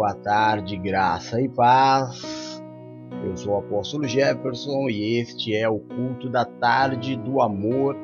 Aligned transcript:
boa 0.00 0.14
tarde, 0.14 0.78
graça 0.78 1.38
e 1.42 1.46
paz. 1.46 2.62
Eu 3.22 3.36
sou 3.36 3.52
o 3.52 3.58
apóstolo 3.58 4.08
Jefferson 4.08 4.88
e 4.88 5.20
este 5.20 5.54
é 5.54 5.68
o 5.68 5.78
culto 5.78 6.30
da 6.30 6.42
tarde 6.42 7.16
do 7.16 7.42
amor 7.42 7.94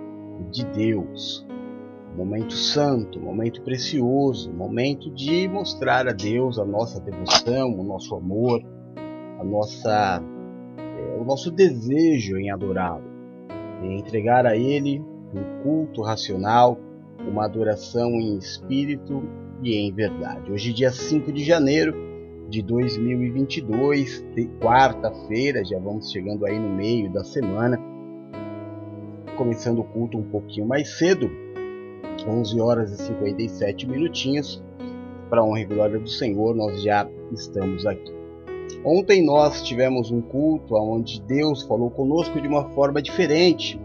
de 0.51 0.67
Deus. 0.67 1.46
Momento 2.14 2.53
santo, 2.53 3.19
momento 3.19 3.62
precioso, 3.62 4.53
momento 4.53 5.11
de 5.11 5.48
mostrar 5.48 6.06
a 6.06 6.12
Deus 6.12 6.59
a 6.59 6.67
nossa 6.67 7.01
devoção, 7.01 7.71
o 7.71 7.83
nosso 7.83 8.15
amor, 8.15 8.60
a 9.40 9.42
nossa, 9.42 10.22
é, 10.76 11.19
o 11.19 11.24
nosso 11.24 11.51
desejo 11.51 12.37
em 12.37 12.51
adorá-lo, 12.51 13.04
em 13.83 13.99
entregar 13.99 14.44
a 14.44 14.54
Ele 14.54 15.01
um 15.01 15.63
culto 15.63 16.02
racional, 16.02 16.78
uma 17.27 17.47
adoração 17.47 18.10
em 18.10 18.37
espírito 18.37 19.45
e 19.62 19.75
em 19.75 19.93
verdade. 19.93 20.51
Hoje, 20.51 20.73
dia 20.73 20.91
5 20.91 21.33
de 21.33 21.45
janeiro 21.45 21.95
de 22.49 22.62
2022, 22.62 24.25
quarta-feira, 24.61 25.65
já 25.65 25.79
vamos 25.79 26.11
chegando 26.11 26.47
aí 26.47 26.59
no 26.59 26.69
meio 26.69 27.13
da 27.13 27.25
semana, 27.25 27.79
começando 29.37 29.80
o 29.80 29.85
culto 29.85 30.16
um 30.16 30.23
pouquinho 30.23 30.66
mais 30.66 30.97
cedo, 30.97 31.30
11 32.27 32.61
horas 32.61 32.93
e 32.93 33.03
57 33.03 33.87
minutinhos, 33.87 34.63
para 35.29 35.45
honra 35.45 35.61
e 35.61 35.65
glória 35.65 35.99
do 35.99 36.09
Senhor, 36.09 36.55
nós 36.55 36.83
já 36.83 37.09
estamos 37.33 37.85
aqui. 37.85 38.15
Ontem 38.85 39.25
nós 39.25 39.63
tivemos 39.63 40.11
um 40.11 40.21
culto 40.21 40.77
onde 40.77 41.21
Deus 41.23 41.63
falou 41.63 41.91
conosco 41.91 42.41
de 42.41 42.47
uma 42.47 42.69
forma 42.71 43.02
diferente. 43.02 43.80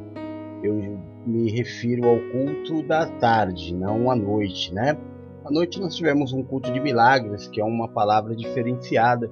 Eu 0.64 1.00
me 1.26 1.52
refiro 1.52 2.08
ao 2.08 2.20
culto 2.32 2.84
da 2.84 3.08
tarde, 3.08 3.74
não 3.76 4.10
à 4.12 4.16
noite, 4.16 4.74
né? 4.74 4.98
À 5.44 5.50
noite 5.50 5.80
nós 5.80 5.96
tivemos 5.96 6.34
um 6.34 6.44
culto 6.44 6.72
de 6.72 6.80
milagres, 6.80 7.48
que 7.48 7.60
é 7.60 7.64
uma 7.64 7.88
palavra 7.88 8.36
diferenciada 8.36 9.28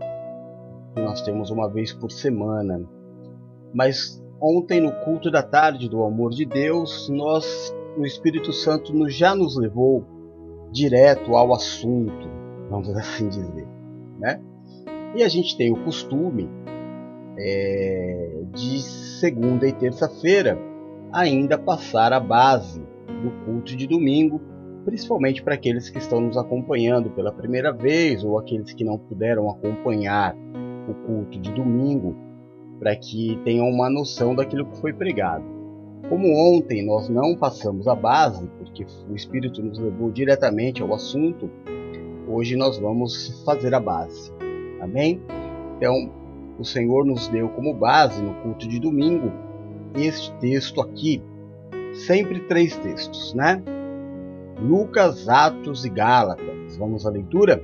que 0.95 1.01
nós 1.01 1.21
temos 1.21 1.51
uma 1.51 1.69
vez 1.69 1.93
por 1.93 2.11
semana. 2.11 2.81
Mas 3.71 4.19
ontem 4.41 4.81
no 4.81 4.91
culto 5.03 5.29
da 5.29 5.43
tarde 5.43 5.87
do 5.87 6.03
amor 6.03 6.31
de 6.31 6.45
Deus, 6.45 7.07
nós 7.09 7.75
o 7.95 8.05
Espírito 8.05 8.51
Santo 8.51 9.07
já 9.07 9.35
nos 9.35 9.55
levou 9.55 10.03
direto 10.71 11.35
ao 11.35 11.53
assunto, 11.53 12.27
vamos 12.69 12.89
assim 12.89 13.27
dizer, 13.27 13.67
né? 14.19 14.41
E 15.15 15.23
a 15.23 15.29
gente 15.29 15.57
tem 15.57 15.71
o 15.71 15.83
costume 15.83 16.49
é, 17.37 18.41
de 18.53 18.79
segunda 18.81 19.67
e 19.67 19.73
terça-feira 19.73 20.57
ainda 21.11 21.57
passar 21.57 22.13
a 22.13 22.19
base 22.19 22.81
do 23.21 23.31
culto 23.45 23.75
de 23.75 23.85
domingo 23.85 24.41
principalmente 24.85 25.43
para 25.43 25.55
aqueles 25.55 25.89
que 25.89 25.97
estão 25.97 26.21
nos 26.21 26.37
acompanhando 26.37 27.09
pela 27.09 27.31
primeira 27.31 27.71
vez 27.71 28.23
ou 28.23 28.37
aqueles 28.37 28.73
que 28.73 28.83
não 28.83 28.97
puderam 28.97 29.49
acompanhar 29.49 30.35
o 30.87 30.93
culto 31.05 31.39
de 31.39 31.51
domingo, 31.51 32.15
para 32.79 32.95
que 32.95 33.39
tenham 33.43 33.67
uma 33.67 33.89
noção 33.89 34.33
daquilo 34.33 34.65
que 34.65 34.79
foi 34.79 34.93
pregado. 34.93 35.43
Como 36.07 36.27
ontem 36.33 36.85
nós 36.85 37.09
não 37.09 37.35
passamos 37.35 37.87
a 37.87 37.93
base, 37.93 38.47
porque 38.57 38.85
o 39.09 39.15
Espírito 39.15 39.61
nos 39.61 39.77
levou 39.77 40.09
diretamente 40.09 40.81
ao 40.81 40.93
assunto, 40.93 41.49
hoje 42.27 42.55
nós 42.55 42.79
vamos 42.79 43.43
fazer 43.43 43.73
a 43.75 43.79
base. 43.79 44.31
Amém? 44.81 45.21
Então, 45.77 46.11
o 46.57 46.63
Senhor 46.63 47.05
nos 47.05 47.27
deu 47.27 47.49
como 47.49 47.73
base 47.73 48.21
no 48.21 48.33
culto 48.35 48.67
de 48.67 48.79
domingo 48.79 49.31
este 49.95 50.31
texto 50.37 50.81
aqui, 50.81 51.21
sempre 51.93 52.39
três 52.41 52.75
textos, 52.77 53.33
né? 53.33 53.61
Lucas, 54.61 55.29
Atos 55.29 55.85
e 55.85 55.89
Gálatas. 55.89 56.77
Vamos 56.77 57.05
à 57.05 57.09
leitura? 57.09 57.61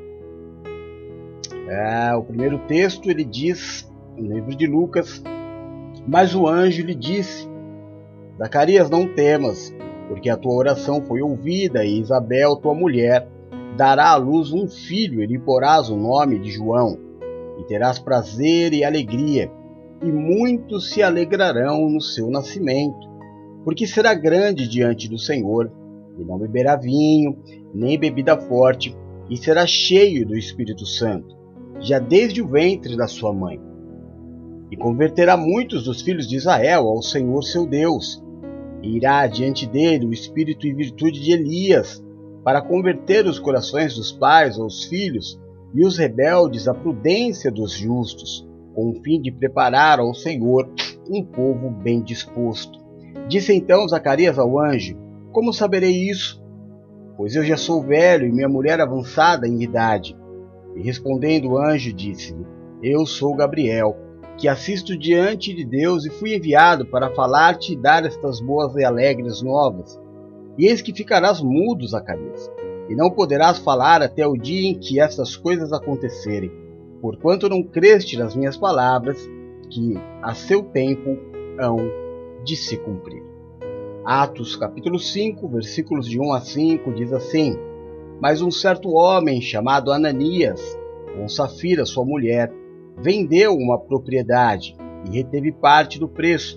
É, 1.68 2.16
o 2.16 2.24
primeiro 2.24 2.60
texto 2.68 3.10
ele 3.10 3.24
diz, 3.24 3.92
no 4.16 4.34
livro 4.34 4.56
de 4.56 4.68
Lucas, 4.68 5.22
mas 6.08 6.36
o 6.36 6.48
anjo 6.48 6.86
lhe 6.86 6.96
disse: 6.96 7.50
Zacarias, 8.38 8.90
não 8.90 9.08
temas, 9.08 9.76
porque 10.08 10.30
a 10.30 10.38
tua 10.38 10.54
oração 10.54 11.02
foi 11.02 11.22
ouvida, 11.22 11.84
e 11.84 12.00
Isabel, 12.00 12.56
tua 12.56 12.74
mulher, 12.74 13.28
dará 13.76 14.12
à 14.12 14.16
luz 14.16 14.54
um 14.54 14.68
filho, 14.68 15.22
e 15.22 15.26
lhe 15.26 15.40
porás 15.40 15.90
o 15.90 15.98
nome 15.98 16.40
de 16.40 16.52
João, 16.52 16.98
e 17.60 17.64
terás 17.64 18.00
prazer 18.00 18.74
e 18.74 18.84
alegria, 18.84 19.52
e 20.02 20.12
muitos 20.12 20.92
se 20.92 21.02
alegrarão 21.02 21.90
no 21.90 22.00
seu 22.00 22.30
nascimento, 22.30 23.10
porque 23.64 23.88
será 23.88 24.14
grande 24.14 24.68
diante 24.68 25.10
do 25.10 25.18
Senhor 25.18 25.72
e 26.18 26.24
não 26.24 26.38
beberá 26.38 26.76
vinho, 26.76 27.38
nem 27.74 28.00
bebida 28.00 28.38
forte, 28.38 28.96
e 29.30 29.38
será 29.38 29.66
cheio 29.66 30.26
do 30.26 30.38
Espírito 30.38 30.86
Santo, 30.86 31.36
já 31.80 32.00
desde 32.00 32.42
o 32.42 32.48
ventre 32.48 32.96
da 32.96 33.08
sua 33.08 33.34
mãe. 33.34 33.60
E 34.72 34.78
converterá 34.78 35.36
muitos 35.36 35.84
dos 35.84 36.02
filhos 36.02 36.28
de 36.28 36.36
Israel 36.36 36.88
ao 36.88 37.02
Senhor 37.02 37.42
seu 37.44 37.66
Deus, 37.66 38.24
e 38.82 38.96
irá 38.98 39.26
diante 39.28 39.68
dele 39.68 40.06
o 40.06 40.14
espírito 40.14 40.68
e 40.68 40.74
virtude 40.74 41.20
de 41.22 41.32
Elias, 41.32 42.04
para 42.44 42.62
converter 42.62 43.26
os 43.26 43.40
corações 43.40 43.96
dos 43.96 44.12
pais 44.12 44.60
aos 44.60 44.84
filhos, 44.86 45.40
e 45.74 45.86
os 45.86 45.98
rebeldes 45.98 46.68
à 46.68 46.74
prudência 46.74 47.52
dos 47.52 47.74
justos, 47.74 48.48
com 48.74 48.92
o 48.92 49.02
fim 49.02 49.22
de 49.22 49.32
preparar 49.32 50.00
ao 50.00 50.14
Senhor 50.14 50.70
um 51.10 51.24
povo 51.24 51.70
bem 51.70 52.02
disposto. 52.02 52.80
Disse 53.28 53.54
então 53.54 53.88
Zacarias 53.88 54.38
ao 54.38 54.60
anjo: 54.60 54.98
como 55.36 55.52
saberei 55.52 56.10
isso? 56.10 56.42
Pois 57.18 57.36
eu 57.36 57.44
já 57.44 57.58
sou 57.58 57.82
velho 57.82 58.26
e 58.26 58.32
minha 58.32 58.48
mulher 58.48 58.80
avançada 58.80 59.46
em 59.46 59.62
idade. 59.62 60.16
E 60.78 60.82
respondendo 60.82 61.50
o 61.50 61.58
anjo, 61.58 61.92
disse-lhe: 61.92 62.46
Eu 62.82 63.06
sou 63.06 63.36
Gabriel, 63.36 63.98
que 64.38 64.48
assisto 64.48 64.98
diante 64.98 65.54
de 65.54 65.66
Deus 65.66 66.06
e 66.06 66.10
fui 66.10 66.38
enviado 66.38 66.86
para 66.86 67.14
falar-te 67.14 67.74
e 67.74 67.76
dar 67.76 68.06
estas 68.06 68.40
boas 68.40 68.74
e 68.78 68.86
alegres 68.86 69.42
novas. 69.42 70.00
E 70.58 70.68
eis 70.68 70.82
que 70.82 70.96
ficarás 70.96 71.42
mudo, 71.42 71.86
Zacarias, 71.86 72.50
e 72.88 72.96
não 72.96 73.12
poderás 73.12 73.60
falar 73.60 74.02
até 74.02 74.26
o 74.26 74.38
dia 74.38 74.70
em 74.70 74.80
que 74.80 75.02
estas 75.02 75.36
coisas 75.36 75.74
acontecerem, 75.74 76.50
porquanto 77.02 77.50
não 77.50 77.62
creste 77.62 78.16
nas 78.16 78.38
minhas 78.38 78.56
palavras, 78.56 79.30
que 79.70 80.00
a 80.22 80.34
seu 80.34 80.64
tempo 80.64 81.18
hão 81.60 81.76
de 82.46 82.56
se 82.56 82.78
cumprir. 82.78 83.25
Atos 84.06 84.56
capítulo 84.56 85.00
5, 85.00 85.48
versículos 85.48 86.08
de 86.08 86.20
1 86.20 86.32
a 86.32 86.40
5 86.40 86.94
diz 86.94 87.12
assim: 87.12 87.58
Mas 88.22 88.40
um 88.40 88.52
certo 88.52 88.90
homem 88.92 89.42
chamado 89.42 89.92
Ananias, 89.92 90.78
com 91.18 91.28
Safira, 91.28 91.88
sua 91.88 92.06
mulher, 92.06 92.54
vendeu 93.00 93.56
uma 93.56 93.80
propriedade 93.80 94.78
e 95.10 95.18
reteve 95.18 95.52
parte 95.52 96.00
do 96.00 96.08
preço, 96.08 96.56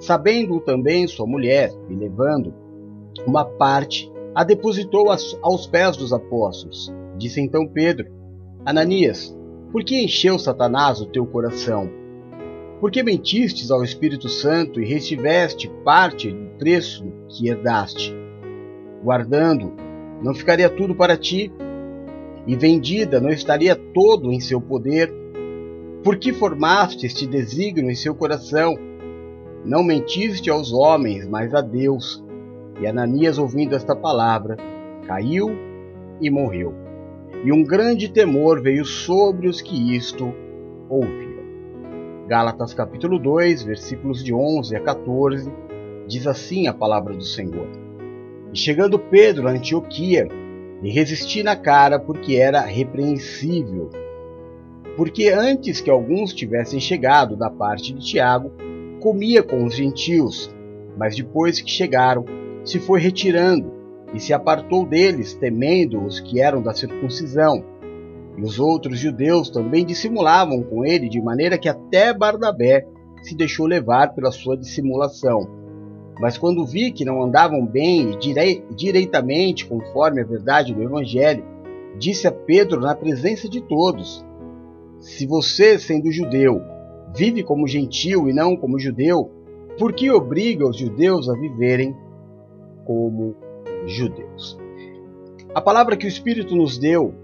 sabendo 0.00 0.58
também 0.58 1.06
sua 1.06 1.26
mulher, 1.26 1.70
e 1.90 1.94
levando 1.94 2.54
uma 3.26 3.44
parte, 3.44 4.10
a 4.34 4.42
depositou 4.42 5.08
aos 5.42 5.66
pés 5.66 5.98
dos 5.98 6.14
apóstolos. 6.14 6.90
Disse 7.18 7.42
então 7.42 7.68
Pedro: 7.68 8.10
Ananias, 8.64 9.36
por 9.70 9.84
que 9.84 10.02
encheu 10.02 10.38
Satanás 10.38 10.98
o 11.02 11.06
teu 11.06 11.26
coração? 11.26 11.90
Porque 12.80 13.02
mentistes 13.02 13.70
ao 13.70 13.82
Espírito 13.82 14.28
Santo 14.28 14.80
e 14.80 14.84
restiveste 14.84 15.70
parte 15.82 16.30
do 16.30 16.58
preço 16.58 17.04
que 17.28 17.48
herdaste? 17.48 18.14
Guardando, 19.02 19.72
não 20.22 20.34
ficaria 20.34 20.68
tudo 20.68 20.94
para 20.94 21.16
ti? 21.16 21.50
E 22.46 22.54
vendida, 22.54 23.20
não 23.20 23.30
estaria 23.30 23.74
todo 23.74 24.30
em 24.30 24.40
seu 24.40 24.60
poder? 24.60 25.12
Por 26.04 26.16
que 26.16 26.32
formaste 26.32 27.06
este 27.06 27.26
desígnio 27.26 27.90
em 27.90 27.94
seu 27.94 28.14
coração? 28.14 28.76
Não 29.64 29.82
mentiste 29.82 30.48
aos 30.48 30.72
homens, 30.72 31.26
mas 31.26 31.52
a 31.54 31.60
Deus. 31.60 32.22
E 32.80 32.86
Ananias, 32.86 33.38
ouvindo 33.38 33.74
esta 33.74 33.96
palavra, 33.96 34.56
caiu 35.06 35.50
e 36.20 36.30
morreu. 36.30 36.74
E 37.44 37.50
um 37.50 37.64
grande 37.64 38.08
temor 38.08 38.62
veio 38.62 38.84
sobre 38.84 39.48
os 39.48 39.60
que 39.60 39.96
isto 39.96 40.32
ouviram. 40.88 41.25
Gálatas 42.26 42.74
capítulo 42.74 43.20
2, 43.20 43.62
versículos 43.62 44.24
de 44.24 44.34
11 44.34 44.74
a 44.74 44.80
14, 44.80 45.48
diz 46.08 46.26
assim 46.26 46.66
a 46.66 46.74
palavra 46.74 47.14
do 47.14 47.22
Senhor. 47.22 47.68
E 48.52 48.58
chegando 48.58 48.98
Pedro 48.98 49.46
a 49.46 49.52
Antioquia, 49.52 50.26
lhe 50.82 50.90
resisti 50.90 51.44
na 51.44 51.54
cara 51.54 52.00
porque 52.00 52.34
era 52.34 52.62
repreensível. 52.62 53.90
Porque 54.96 55.28
antes 55.28 55.80
que 55.80 55.88
alguns 55.88 56.34
tivessem 56.34 56.80
chegado 56.80 57.36
da 57.36 57.48
parte 57.48 57.94
de 57.94 58.04
Tiago, 58.04 58.50
comia 59.00 59.40
com 59.40 59.64
os 59.64 59.76
gentios, 59.76 60.52
mas 60.98 61.14
depois 61.14 61.60
que 61.60 61.70
chegaram, 61.70 62.24
se 62.64 62.80
foi 62.80 62.98
retirando 62.98 63.72
e 64.12 64.18
se 64.18 64.32
apartou 64.32 64.84
deles, 64.84 65.34
temendo 65.34 66.04
os 66.04 66.18
que 66.18 66.40
eram 66.40 66.60
da 66.60 66.74
circuncisão 66.74 67.64
e 68.36 68.42
os 68.42 68.58
outros 68.58 68.98
judeus 68.98 69.48
também 69.48 69.84
dissimulavam 69.84 70.62
com 70.62 70.84
ele, 70.84 71.08
de 71.08 71.20
maneira 71.20 71.56
que 71.56 71.68
até 71.68 72.12
Barnabé 72.12 72.86
se 73.22 73.34
deixou 73.34 73.66
levar 73.66 74.14
pela 74.14 74.30
sua 74.30 74.56
dissimulação. 74.56 75.48
Mas 76.20 76.36
quando 76.36 76.66
vi 76.66 76.92
que 76.92 77.04
não 77.04 77.22
andavam 77.22 77.64
bem 77.66 78.12
e 78.12 78.18
direi 78.18 78.64
direitamente 78.74 79.66
conforme 79.66 80.20
a 80.20 80.24
verdade 80.24 80.74
do 80.74 80.82
Evangelho, 80.82 81.44
disse 81.98 82.26
a 82.26 82.32
Pedro 82.32 82.80
na 82.80 82.94
presença 82.94 83.48
de 83.48 83.60
todos: 83.62 84.24
Se 85.00 85.26
você, 85.26 85.78
sendo 85.78 86.12
judeu, 86.12 86.60
vive 87.14 87.42
como 87.42 87.66
gentil 87.66 88.28
e 88.28 88.32
não 88.32 88.56
como 88.56 88.78
judeu, 88.78 89.30
por 89.78 89.92
que 89.92 90.10
obriga 90.10 90.66
os 90.66 90.76
judeus 90.76 91.28
a 91.28 91.34
viverem 91.34 91.94
como 92.84 93.34
judeus? 93.86 94.58
A 95.54 95.60
palavra 95.60 95.96
que 95.96 96.06
o 96.06 96.08
Espírito 96.08 96.54
nos 96.54 96.78
deu 96.78 97.14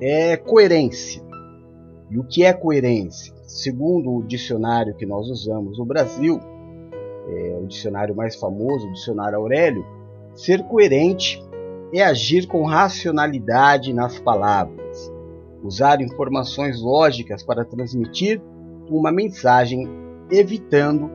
é 0.00 0.36
coerência. 0.36 1.22
E 2.10 2.18
o 2.18 2.24
que 2.24 2.44
é 2.44 2.52
coerência? 2.52 3.34
Segundo 3.46 4.16
o 4.16 4.22
dicionário 4.22 4.94
que 4.94 5.06
nós 5.06 5.28
usamos 5.28 5.78
no 5.78 5.84
Brasil, 5.84 6.40
é 7.28 7.58
o 7.60 7.66
dicionário 7.66 8.14
mais 8.14 8.36
famoso, 8.36 8.86
o 8.86 8.92
dicionário 8.92 9.38
Aurélio, 9.38 9.84
ser 10.34 10.62
coerente 10.64 11.42
é 11.92 12.02
agir 12.02 12.46
com 12.46 12.64
racionalidade 12.64 13.92
nas 13.92 14.18
palavras, 14.18 15.12
usar 15.62 16.00
informações 16.00 16.80
lógicas 16.80 17.42
para 17.42 17.64
transmitir 17.64 18.40
uma 18.88 19.10
mensagem, 19.10 19.88
evitando 20.30 21.10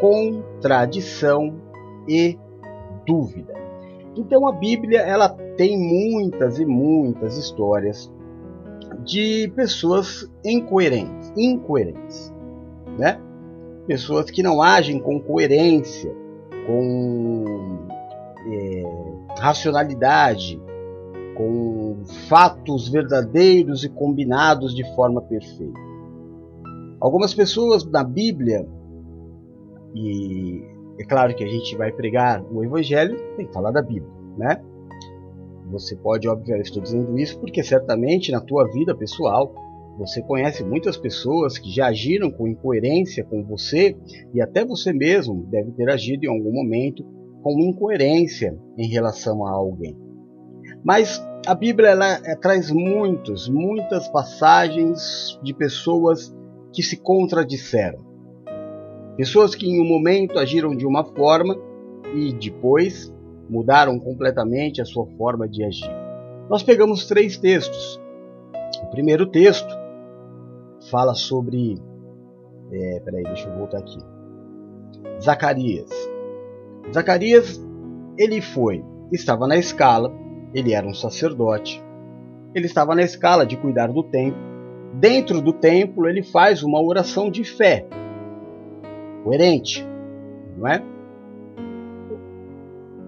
contradição 0.00 1.60
e 2.08 2.38
dúvida. 3.06 3.55
Então 4.16 4.46
a 4.48 4.52
Bíblia 4.52 5.00
ela 5.00 5.28
tem 5.28 5.78
muitas 5.78 6.58
e 6.58 6.64
muitas 6.64 7.36
histórias 7.36 8.10
de 9.04 9.52
pessoas 9.54 10.30
incoerentes, 10.44 11.32
incoerentes, 11.36 12.32
né? 12.98 13.20
Pessoas 13.86 14.30
que 14.30 14.42
não 14.42 14.62
agem 14.62 14.98
com 14.98 15.20
coerência, 15.20 16.12
com 16.66 17.44
é, 18.50 18.82
racionalidade, 19.38 20.60
com 21.36 21.98
fatos 22.28 22.88
verdadeiros 22.88 23.84
e 23.84 23.88
combinados 23.88 24.74
de 24.74 24.82
forma 24.94 25.20
perfeita. 25.22 25.86
Algumas 26.98 27.34
pessoas 27.34 27.84
na 27.84 28.02
Bíblia, 28.02 28.66
e 29.94 30.75
é 30.98 31.04
claro 31.04 31.34
que 31.34 31.44
a 31.44 31.48
gente 31.48 31.76
vai 31.76 31.92
pregar 31.92 32.42
o 32.50 32.64
Evangelho, 32.64 33.16
que 33.36 33.52
falar 33.52 33.70
da 33.70 33.82
Bíblia, 33.82 34.12
né? 34.36 34.62
Você 35.70 35.96
pode, 35.96 36.28
obviamente, 36.28 36.66
estou 36.66 36.82
dizendo 36.82 37.18
isso 37.18 37.38
porque 37.40 37.62
certamente 37.62 38.30
na 38.30 38.40
tua 38.40 38.70
vida 38.70 38.94
pessoal 38.94 39.52
você 39.98 40.22
conhece 40.22 40.62
muitas 40.62 40.96
pessoas 40.96 41.58
que 41.58 41.70
já 41.70 41.86
agiram 41.86 42.30
com 42.30 42.46
incoerência 42.46 43.24
com 43.24 43.42
você 43.44 43.96
e 44.34 44.42
até 44.42 44.64
você 44.64 44.92
mesmo 44.92 45.46
deve 45.46 45.72
ter 45.72 45.88
agido 45.88 46.24
em 46.24 46.28
algum 46.28 46.52
momento 46.52 47.02
com 47.42 47.60
incoerência 47.60 48.56
em 48.76 48.88
relação 48.88 49.46
a 49.46 49.50
alguém. 49.50 49.96
Mas 50.84 51.20
a 51.46 51.54
Bíblia 51.54 51.90
ela, 51.90 52.06
ela 52.06 52.20
é, 52.26 52.36
traz 52.36 52.70
muitos, 52.70 53.48
muitas 53.48 54.08
passagens 54.08 55.38
de 55.42 55.54
pessoas 55.54 56.34
que 56.72 56.82
se 56.82 56.96
contradisseram. 56.96 58.04
Pessoas 59.16 59.54
que 59.54 59.66
em 59.66 59.80
um 59.80 59.88
momento 59.88 60.38
agiram 60.38 60.76
de 60.76 60.86
uma 60.86 61.04
forma 61.04 61.56
e 62.14 62.32
depois 62.32 63.12
mudaram 63.48 63.98
completamente 63.98 64.80
a 64.80 64.84
sua 64.84 65.06
forma 65.16 65.48
de 65.48 65.64
agir. 65.64 65.90
Nós 66.50 66.62
pegamos 66.62 67.06
três 67.06 67.36
textos. 67.36 68.00
O 68.82 68.86
primeiro 68.90 69.26
texto 69.26 69.68
fala 70.90 71.14
sobre. 71.14 71.80
É, 72.70 73.00
peraí, 73.00 73.22
deixa 73.24 73.48
eu 73.48 73.56
voltar 73.56 73.78
aqui. 73.78 73.98
Zacarias. 75.20 75.90
Zacarias, 76.92 77.60
ele 78.18 78.40
foi, 78.40 78.84
estava 79.10 79.46
na 79.46 79.56
escala, 79.56 80.12
ele 80.54 80.72
era 80.72 80.86
um 80.86 80.94
sacerdote, 80.94 81.82
ele 82.54 82.66
estava 82.66 82.94
na 82.94 83.02
escala 83.02 83.44
de 83.44 83.56
cuidar 83.56 83.88
do 83.88 84.02
templo. 84.02 84.40
Dentro 84.94 85.40
do 85.40 85.52
templo, 85.52 86.08
ele 86.08 86.22
faz 86.22 86.62
uma 86.62 86.80
oração 86.80 87.30
de 87.30 87.44
fé, 87.44 87.86
coerente, 89.26 89.84
não 90.56 90.68
é? 90.68 90.80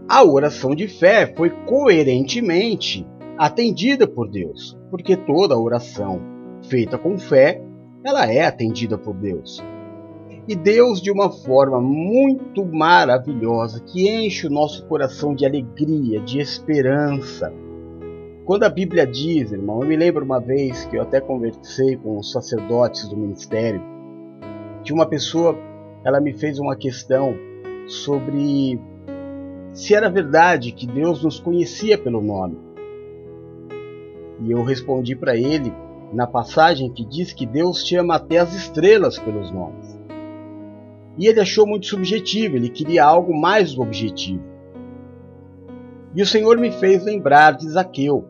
A 0.09 0.25
oração 0.25 0.75
de 0.75 0.89
fé 0.89 1.33
foi 1.37 1.51
coerentemente 1.51 3.07
atendida 3.37 4.09
por 4.09 4.29
Deus, 4.29 4.77
porque 4.91 5.17
toda 5.17 5.57
oração 5.57 6.21
feita 6.69 6.99
com 6.99 7.17
fé, 7.17 7.63
ela 8.05 8.27
é 8.27 8.45
atendida 8.45 8.99
por 8.99 9.15
Deus. 9.15 9.63
E 10.49 10.57
Deus, 10.57 11.01
de 11.01 11.13
uma 11.13 11.31
forma 11.31 11.81
muito 11.81 12.65
maravilhosa, 12.67 13.81
que 13.81 14.11
enche 14.11 14.49
o 14.49 14.51
nosso 14.51 14.85
coração 14.87 15.35
de 15.35 15.47
alegria, 15.47 16.21
de 16.21 16.41
esperança. 16.41 17.53
Quando 18.45 18.65
a 18.65 18.69
Bíblia 18.69 19.07
diz, 19.07 19.53
irmão, 19.53 19.83
eu 19.83 19.89
me 19.89 19.95
lembro 19.95 20.25
uma 20.25 20.41
vez 20.41 20.85
que 20.87 20.97
eu 20.97 21.03
até 21.03 21.21
conversei 21.21 21.97
com 21.97 22.19
os 22.19 22.33
sacerdotes 22.33 23.07
do 23.09 23.17
ministério, 23.17 23.83
que 24.83 24.93
uma 24.93 25.07
pessoa, 25.07 25.55
ela 26.09 26.23
me 26.23 26.33
fez 26.33 26.59
uma 26.59 26.75
questão 26.75 27.37
sobre 27.87 28.81
se 29.73 29.95
era 29.95 30.09
verdade 30.09 30.73
que 30.73 30.87
Deus 30.87 31.23
nos 31.23 31.39
conhecia 31.39 31.99
pelo 31.99 32.23
nome. 32.23 32.57
E 34.41 34.51
eu 34.51 34.65
respondi 34.65 35.15
para 35.15 35.37
ele 35.37 35.71
na 36.11 36.27
passagem 36.27 36.91
que 36.91 37.05
diz 37.05 37.35
que 37.35 37.45
Deus 37.45 37.87
chama 37.87 38.15
até 38.15 38.39
as 38.39 38.55
estrelas 38.55 39.19
pelos 39.19 39.51
nomes. 39.51 39.99
E 41.19 41.27
ele 41.27 41.41
achou 41.41 41.67
muito 41.67 41.85
subjetivo, 41.85 42.57
ele 42.57 42.71
queria 42.71 43.05
algo 43.05 43.39
mais 43.39 43.77
objetivo. 43.77 44.43
E 46.15 46.23
o 46.23 46.27
Senhor 46.27 46.57
me 46.57 46.73
fez 46.73 47.05
lembrar 47.05 47.53
de 47.53 47.69
Zaqueu. 47.69 48.25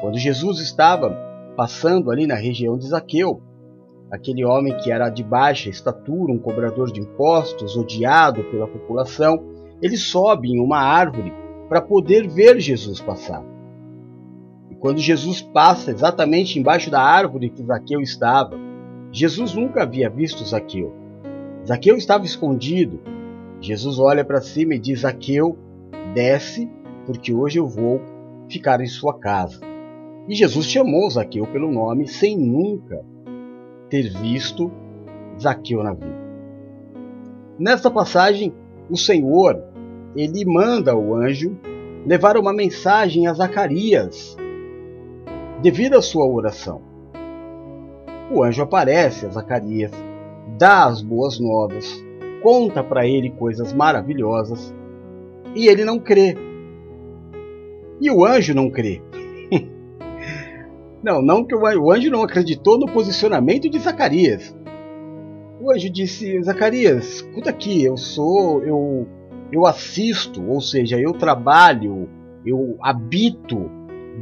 Quando 0.00 0.16
Jesus 0.16 0.60
estava 0.60 1.10
passando 1.54 2.10
ali 2.10 2.26
na 2.26 2.36
região 2.36 2.78
de 2.78 2.86
Zaqueu, 2.86 3.42
aquele 4.10 4.44
homem 4.44 4.76
que 4.78 4.90
era 4.90 5.08
de 5.08 5.22
baixa 5.22 5.70
estatura, 5.70 6.32
um 6.32 6.38
cobrador 6.38 6.90
de 6.90 7.00
impostos, 7.00 7.76
odiado 7.76 8.42
pela 8.44 8.66
população, 8.66 9.42
ele 9.80 9.96
sobe 9.96 10.50
em 10.50 10.60
uma 10.60 10.78
árvore 10.78 11.32
para 11.68 11.80
poder 11.80 12.28
ver 12.28 12.58
Jesus 12.58 13.00
passar. 13.00 13.44
E 14.68 14.74
quando 14.74 14.98
Jesus 14.98 15.40
passa 15.40 15.92
exatamente 15.92 16.58
embaixo 16.58 16.90
da 16.90 17.00
árvore 17.00 17.50
que 17.50 17.62
Zaqueu 17.62 18.00
estava, 18.00 18.58
Jesus 19.12 19.54
nunca 19.54 19.82
havia 19.82 20.10
visto 20.10 20.44
Zaqueu. 20.44 20.92
Zaqueu 21.66 21.96
estava 21.96 22.24
escondido. 22.24 23.00
Jesus 23.60 23.98
olha 23.98 24.24
para 24.24 24.40
cima 24.40 24.74
e 24.74 24.78
diz: 24.78 25.00
Zaqueu, 25.00 25.56
desce, 26.14 26.68
porque 27.06 27.32
hoje 27.32 27.58
eu 27.58 27.68
vou 27.68 28.00
ficar 28.48 28.80
em 28.80 28.86
sua 28.86 29.18
casa. 29.18 29.60
E 30.28 30.34
Jesus 30.34 30.66
chamou 30.66 31.08
Zaqueu 31.10 31.46
pelo 31.46 31.70
nome 31.70 32.06
sem 32.08 32.36
nunca 32.36 33.04
ter 33.90 34.08
visto 34.08 34.70
Zaqueu 35.38 35.82
na 35.82 35.92
vida. 35.92 36.20
Nesta 37.58 37.90
passagem, 37.90 38.54
o 38.88 38.96
Senhor 38.96 39.62
ele 40.16 40.44
manda 40.44 40.96
o 40.96 41.14
anjo 41.14 41.58
levar 42.06 42.36
uma 42.36 42.52
mensagem 42.52 43.26
a 43.26 43.34
Zacarias 43.34 44.36
devido 45.60 45.96
à 45.96 46.02
sua 46.02 46.26
oração. 46.26 46.80
O 48.30 48.42
anjo 48.42 48.62
aparece 48.62 49.26
a 49.26 49.28
Zacarias, 49.28 49.92
dá 50.56 50.86
as 50.86 51.02
boas 51.02 51.38
novas, 51.38 52.02
conta 52.42 52.82
para 52.82 53.06
ele 53.06 53.30
coisas 53.30 53.72
maravilhosas 53.72 54.74
e 55.54 55.68
ele 55.68 55.84
não 55.84 55.98
crê. 55.98 56.36
E 58.00 58.10
o 58.10 58.24
anjo 58.24 58.54
não 58.54 58.70
crê. 58.70 59.02
Não, 61.02 61.22
não 61.22 61.44
que 61.44 61.54
o 61.54 61.90
anjo 61.90 62.10
não 62.10 62.22
acreditou 62.22 62.78
no 62.78 62.86
posicionamento 62.86 63.68
de 63.68 63.78
Zacarias. 63.78 64.54
O 65.60 65.72
anjo 65.72 65.90
disse: 65.90 66.42
Zacarias, 66.42 67.16
escuta 67.16 67.50
aqui, 67.50 67.84
eu 67.84 67.96
sou, 67.96 68.62
eu 68.62 69.06
eu 69.52 69.66
assisto, 69.66 70.48
ou 70.48 70.60
seja, 70.60 70.98
eu 70.98 71.12
trabalho, 71.12 72.08
eu 72.46 72.76
habito 72.80 73.70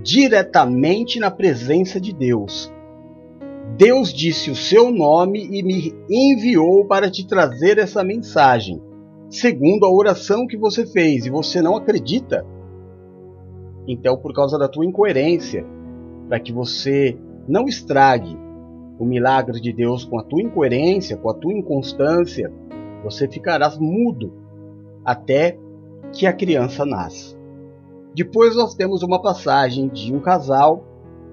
diretamente 0.03 1.19
na 1.19 1.31
presença 1.31 2.01
de 2.01 2.13
Deus. 2.15 2.73
Deus 3.77 4.13
disse 4.13 4.51
o 4.51 4.57
seu 4.57 4.91
nome 4.91 5.47
e 5.51 5.63
me 5.63 5.95
enviou 6.09 6.87
para 6.87 7.11
te 7.11 7.27
trazer 7.27 7.79
essa 7.79 8.03
mensagem, 8.03 8.83
segundo 9.29 9.85
a 9.85 9.93
oração 9.93 10.47
que 10.47 10.57
você 10.57 10.87
fez, 10.87 11.27
e 11.27 11.31
você 11.31 11.61
não 11.61 11.77
acredita? 11.77 12.47
Então, 13.87 14.17
por 14.17 14.33
causa 14.33 14.59
da 14.59 14.69
tua 14.69 14.87
incoerência, 14.87 15.65
para 16.29 16.39
que 16.39 16.53
você 16.53 17.19
não 17.49 17.67
estrague 17.67 18.37
o 18.99 19.05
milagre 19.05 19.61
de 19.61 19.73
Deus 19.73 20.05
com 20.05 20.19
a 20.19 20.23
tua 20.23 20.43
incoerência, 20.43 21.17
com 21.17 21.31
a 21.31 21.35
tua 21.35 21.53
inconstância, 21.53 22.53
você 23.03 23.29
ficarás 23.29 23.79
mudo 23.79 24.33
até 25.05 25.59
que 26.13 26.27
a 26.27 26.33
criança 26.33 26.85
nasce. 26.85 27.37
Depois 28.15 28.57
nós 28.57 28.75
temos 28.75 29.03
uma 29.03 29.23
passagem 29.23 29.89
de 29.89 30.15
um 30.15 30.21
casal 30.21 30.85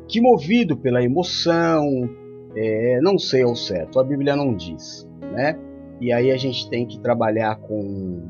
que, 0.07 0.21
movido 0.21 0.77
pela 0.77 1.03
emoção, 1.03 2.09
é, 2.55 2.99
não 3.01 3.17
sei 3.17 3.43
ao 3.43 3.55
certo, 3.55 3.99
a 3.99 4.03
Bíblia 4.03 4.35
não 4.35 4.55
diz, 4.55 5.07
né? 5.33 5.59
E 5.99 6.11
aí 6.11 6.31
a 6.31 6.37
gente 6.37 6.69
tem 6.69 6.85
que 6.85 6.99
trabalhar 6.99 7.55
com 7.57 8.21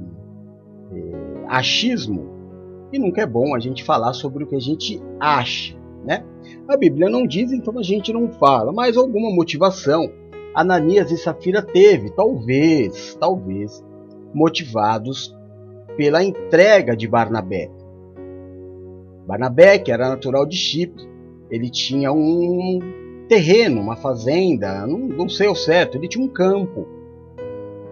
é, 0.94 1.46
achismo 1.48 2.30
e 2.94 3.00
nunca 3.00 3.22
é 3.22 3.26
bom 3.26 3.54
a 3.56 3.60
gente 3.60 3.84
falar 3.84 4.14
sobre 4.14 4.44
o 4.44 4.48
que 4.48 4.56
a 4.56 4.60
gente 4.60 5.02
acha, 5.20 5.76
né? 6.06 6.24
A 6.68 6.78
Bíblia 6.78 7.10
não 7.10 7.26
diz, 7.26 7.52
então 7.52 7.78
a 7.78 7.84
gente 7.84 8.14
não 8.14 8.30
fala, 8.30 8.72
mas 8.72 8.96
alguma 8.96 9.34
motivação 9.34 10.10
Ananias 10.54 11.12
e 11.12 11.18
Safira 11.18 11.62
teve, 11.62 12.12
talvez, 12.12 13.18
talvez, 13.20 13.84
motivados 14.34 15.36
pela 15.98 16.24
entrega 16.24 16.96
de 16.96 17.08
Barnabé. 17.08 17.70
Barnabé, 19.28 19.80
que 19.80 19.92
era 19.92 20.08
natural 20.08 20.46
de 20.46 20.56
Chipre, 20.56 21.04
ele 21.50 21.70
tinha 21.70 22.12
um 22.14 22.80
terreno, 23.28 23.82
uma 23.82 23.98
fazenda, 23.98 24.88
não, 24.88 25.00
não 25.00 25.28
sei 25.28 25.48
o 25.48 25.56
certo, 25.56 25.98
ele 25.98 26.08
tinha 26.08 26.24
um 26.24 26.30
campo. 26.30 26.88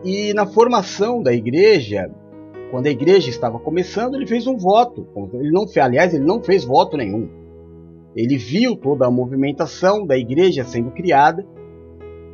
E 0.03 0.33
na 0.33 0.45
formação 0.45 1.21
da 1.21 1.33
igreja, 1.33 2.09
quando 2.71 2.87
a 2.87 2.91
igreja 2.91 3.29
estava 3.29 3.59
começando, 3.59 4.15
ele 4.15 4.27
fez 4.27 4.47
um 4.47 4.57
voto. 4.57 5.07
Ele 5.33 5.51
não, 5.51 5.65
aliás, 5.81 6.13
ele 6.13 6.25
não 6.25 6.41
fez 6.41 6.63
voto 6.63 6.97
nenhum. 6.97 7.29
Ele 8.15 8.37
viu 8.37 8.75
toda 8.75 9.07
a 9.07 9.11
movimentação 9.11 10.05
da 10.05 10.17
igreja 10.17 10.63
sendo 10.63 10.91
criada 10.91 11.45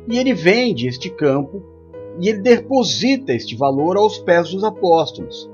e 0.08 0.18
ele 0.18 0.34
vende 0.34 0.86
este 0.86 1.08
campo 1.10 1.62
e 2.20 2.28
ele 2.28 2.40
deposita 2.40 3.32
este 3.32 3.56
valor 3.56 3.96
aos 3.96 4.18
pés 4.18 4.50
dos 4.50 4.62
apóstolos. 4.64 5.50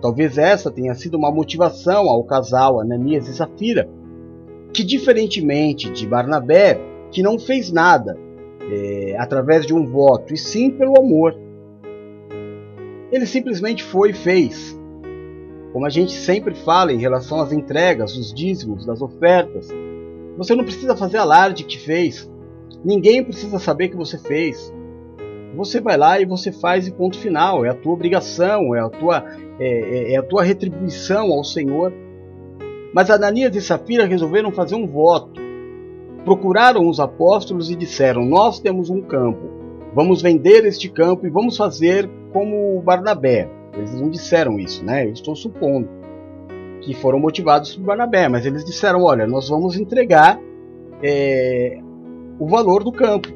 Talvez 0.00 0.36
essa 0.36 0.70
tenha 0.70 0.94
sido 0.94 1.16
uma 1.16 1.30
motivação 1.30 2.08
ao 2.08 2.24
casal 2.24 2.80
Ananias 2.80 3.28
e 3.28 3.34
Safira, 3.34 3.88
que 4.72 4.82
diferentemente 4.82 5.90
de 5.90 6.06
Barnabé, 6.06 6.80
que 7.10 7.22
não 7.22 7.38
fez 7.38 7.70
nada 7.70 8.18
é, 8.70 9.16
através 9.18 9.66
de 9.66 9.72
um 9.72 9.86
voto, 9.86 10.34
e 10.34 10.36
sim 10.36 10.70
pelo 10.70 10.98
amor. 10.98 11.34
Ele 13.12 13.26
simplesmente 13.26 13.84
foi 13.84 14.10
e 14.10 14.14
fez. 14.14 14.78
Como 15.74 15.86
a 15.86 15.90
gente 15.90 16.12
sempre 16.12 16.54
fala 16.54 16.92
em 16.92 16.98
relação 16.98 17.40
às 17.40 17.50
entregas, 17.50 18.16
os 18.16 18.32
dízimos, 18.32 18.86
das 18.86 19.02
ofertas, 19.02 19.68
você 20.38 20.54
não 20.54 20.62
precisa 20.62 20.96
fazer 20.96 21.16
alarde 21.16 21.64
que 21.64 21.76
fez. 21.80 22.30
Ninguém 22.84 23.24
precisa 23.24 23.58
saber 23.58 23.88
que 23.88 23.96
você 23.96 24.16
fez. 24.16 24.72
Você 25.56 25.80
vai 25.80 25.96
lá 25.96 26.20
e 26.20 26.24
você 26.24 26.52
faz 26.52 26.86
e 26.86 26.92
ponto 26.92 27.18
final. 27.18 27.64
É 27.64 27.70
a 27.70 27.74
tua 27.74 27.92
obrigação, 27.92 28.72
é 28.72 28.78
a 28.78 28.88
tua, 28.88 29.24
é, 29.58 29.66
é, 29.66 30.12
é 30.12 30.16
a 30.16 30.22
tua 30.22 30.44
retribuição 30.44 31.32
ao 31.32 31.42
Senhor. 31.42 31.92
Mas 32.94 33.10
Ananias 33.10 33.56
e 33.56 33.60
Safira 33.60 34.06
resolveram 34.06 34.52
fazer 34.52 34.76
um 34.76 34.86
voto. 34.86 35.40
Procuraram 36.24 36.88
os 36.88 37.00
apóstolos 37.00 37.68
e 37.68 37.74
disseram: 37.74 38.24
Nós 38.24 38.60
temos 38.60 38.90
um 38.90 39.02
campo, 39.02 39.50
vamos 39.92 40.22
vender 40.22 40.64
este 40.66 40.88
campo 40.88 41.26
e 41.26 41.30
vamos 41.30 41.56
fazer 41.56 42.08
como 42.32 42.80
Barnabé. 42.80 43.50
Eles 43.76 43.94
não 43.94 44.08
disseram 44.08 44.58
isso, 44.58 44.84
né? 44.84 45.06
Eu 45.06 45.12
estou 45.12 45.34
supondo 45.34 45.88
que 46.80 46.94
foram 46.94 47.18
motivados 47.18 47.74
por 47.74 47.84
Barnabé, 47.84 48.28
mas 48.28 48.46
eles 48.46 48.64
disseram: 48.64 49.02
Olha, 49.02 49.26
nós 49.26 49.48
vamos 49.48 49.76
entregar 49.76 50.38
é, 51.02 51.78
o 52.38 52.46
valor 52.46 52.84
do 52.84 52.92
campo. 52.92 53.28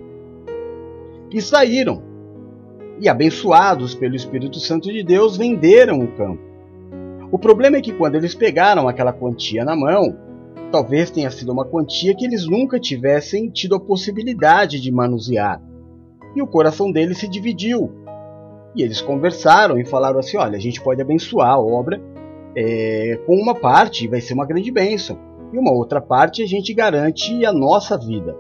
E 1.31 1.41
saíram. 1.41 2.03
E 3.01 3.09
abençoados 3.09 3.95
pelo 3.95 4.17
Espírito 4.17 4.59
Santo 4.59 4.93
de 4.93 5.03
Deus, 5.03 5.37
venderam 5.37 6.01
o 6.01 6.09
campo. 6.09 6.43
O 7.31 7.39
problema 7.39 7.77
é 7.77 7.81
que 7.81 7.93
quando 7.93 8.17
eles 8.17 8.35
pegaram 8.35 8.89
aquela 8.89 9.13
quantia 9.13 9.65
na 9.65 9.77
mão, 9.77 10.17
talvez 10.73 11.11
tenha 11.11 11.31
sido 11.31 11.53
uma 11.53 11.65
quantia 11.65 12.15
que 12.15 12.25
eles 12.25 12.47
nunca 12.47 12.81
tivessem 12.81 13.51
tido 13.51 13.75
a 13.75 13.81
possibilidade 13.81 14.81
de 14.81 14.91
manusear. 14.91 15.63
E 16.35 16.43
o 16.43 16.47
coração 16.47 16.91
deles 16.91 17.19
se 17.19 17.29
dividiu. 17.29 17.93
E 18.75 18.83
eles 18.83 19.01
conversaram 19.01 19.79
e 19.79 19.85
falaram 19.85 20.19
assim: 20.19 20.37
olha, 20.37 20.57
a 20.57 20.61
gente 20.61 20.81
pode 20.81 21.01
abençoar 21.01 21.51
a 21.51 21.61
obra 21.61 22.01
é, 22.57 23.19
com 23.27 23.35
uma 23.35 23.55
parte, 23.55 24.09
vai 24.09 24.21
ser 24.21 24.35
uma 24.35 24.47
grande 24.47 24.71
bênção, 24.71 25.19
e 25.53 25.59
uma 25.59 25.73
outra 25.73 26.01
parte 26.01 26.43
a 26.43 26.47
gente 26.47 26.75
garante 26.75 27.45
a 27.45 27.53
nossa 27.53 27.97
vida. 27.97 28.37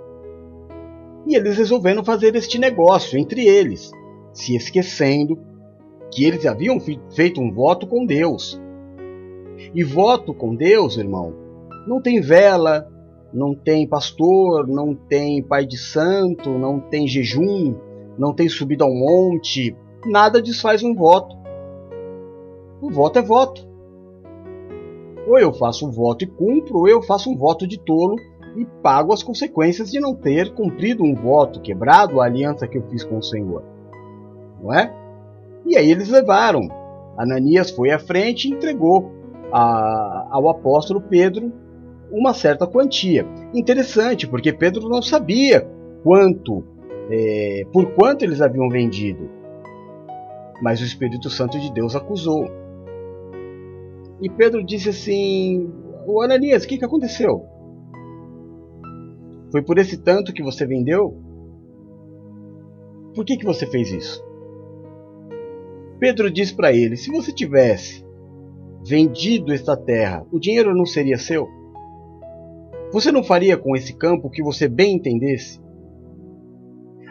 E 1.26 1.34
eles 1.34 1.56
resolveram 1.58 2.04
fazer 2.04 2.34
este 2.34 2.58
negócio 2.58 3.18
entre 3.18 3.46
eles, 3.46 3.90
se 4.32 4.56
esquecendo 4.56 5.38
que 6.10 6.24
eles 6.24 6.46
haviam 6.46 6.78
feito 7.10 7.40
um 7.40 7.52
voto 7.52 7.86
com 7.86 8.06
Deus. 8.06 8.60
E 9.74 9.84
voto 9.84 10.32
com 10.32 10.54
Deus, 10.54 10.96
irmão, 10.96 11.34
não 11.86 12.00
tem 12.00 12.20
vela, 12.20 12.88
não 13.32 13.54
tem 13.54 13.86
pastor, 13.86 14.66
não 14.66 14.94
tem 14.94 15.42
pai 15.42 15.66
de 15.66 15.76
santo, 15.76 16.50
não 16.50 16.80
tem 16.80 17.06
jejum, 17.06 17.74
não 18.16 18.32
tem 18.32 18.48
subida 18.48 18.84
ao 18.84 18.94
monte, 18.94 19.76
nada 20.06 20.40
desfaz 20.40 20.82
um 20.82 20.94
voto. 20.94 21.36
O 22.80 22.90
voto 22.90 23.18
é 23.18 23.22
voto. 23.22 23.66
Ou 25.26 25.38
eu 25.38 25.52
faço 25.52 25.86
um 25.86 25.90
voto 25.90 26.24
e 26.24 26.26
cumpro, 26.26 26.78
ou 26.78 26.88
eu 26.88 27.02
faço 27.02 27.30
um 27.30 27.36
voto 27.36 27.66
de 27.66 27.78
tolo 27.78 28.16
e 28.56 28.64
pago 28.82 29.12
as 29.12 29.22
consequências 29.22 29.90
de 29.90 30.00
não 30.00 30.14
ter 30.14 30.54
cumprido 30.54 31.04
um 31.04 31.14
voto, 31.14 31.60
quebrado 31.60 32.20
a 32.20 32.24
aliança 32.24 32.66
que 32.66 32.78
eu 32.78 32.82
fiz 32.88 33.04
com 33.04 33.18
o 33.18 33.22
Senhor. 33.22 33.62
Não 34.62 34.72
é? 34.72 34.92
E 35.66 35.76
aí 35.76 35.90
eles 35.90 36.08
levaram. 36.08 36.68
Ananias 37.16 37.70
foi 37.70 37.90
à 37.90 37.98
frente 37.98 38.46
e 38.46 38.52
entregou 38.52 39.12
a, 39.52 40.28
ao 40.30 40.48
apóstolo 40.48 41.00
Pedro 41.00 41.52
uma 42.10 42.32
certa 42.32 42.66
quantia. 42.66 43.26
Interessante, 43.52 44.26
porque 44.26 44.52
Pedro 44.52 44.88
não 44.88 45.02
sabia 45.02 45.68
quanto, 46.02 46.64
é, 47.10 47.66
por 47.72 47.92
quanto 47.92 48.24
eles 48.24 48.40
haviam 48.40 48.68
vendido. 48.68 49.37
Mas 50.60 50.80
o 50.80 50.84
Espírito 50.84 51.30
Santo 51.30 51.58
de 51.58 51.72
Deus 51.72 51.94
acusou. 51.94 52.48
E 54.20 54.28
Pedro 54.28 54.64
disse 54.64 54.88
assim: 54.88 55.72
O 56.06 56.20
Ananias, 56.20 56.64
o 56.64 56.68
que, 56.68 56.78
que 56.78 56.84
aconteceu? 56.84 57.46
Foi 59.50 59.62
por 59.62 59.78
esse 59.78 59.96
tanto 59.98 60.32
que 60.32 60.42
você 60.42 60.66
vendeu? 60.66 61.16
Por 63.14 63.24
que, 63.24 63.36
que 63.36 63.44
você 63.44 63.66
fez 63.66 63.90
isso? 63.90 64.24
Pedro 65.98 66.30
diz 66.30 66.52
para 66.52 66.72
ele: 66.72 66.96
Se 66.96 67.10
você 67.10 67.32
tivesse 67.32 68.04
vendido 68.86 69.52
esta 69.52 69.76
terra, 69.76 70.24
o 70.30 70.38
dinheiro 70.38 70.74
não 70.74 70.86
seria 70.86 71.18
seu? 71.18 71.48
Você 72.92 73.12
não 73.12 73.22
faria 73.22 73.56
com 73.56 73.76
esse 73.76 73.92
campo 73.92 74.28
o 74.28 74.30
que 74.30 74.42
você 74.42 74.68
bem 74.68 74.94
entendesse? 74.94 75.60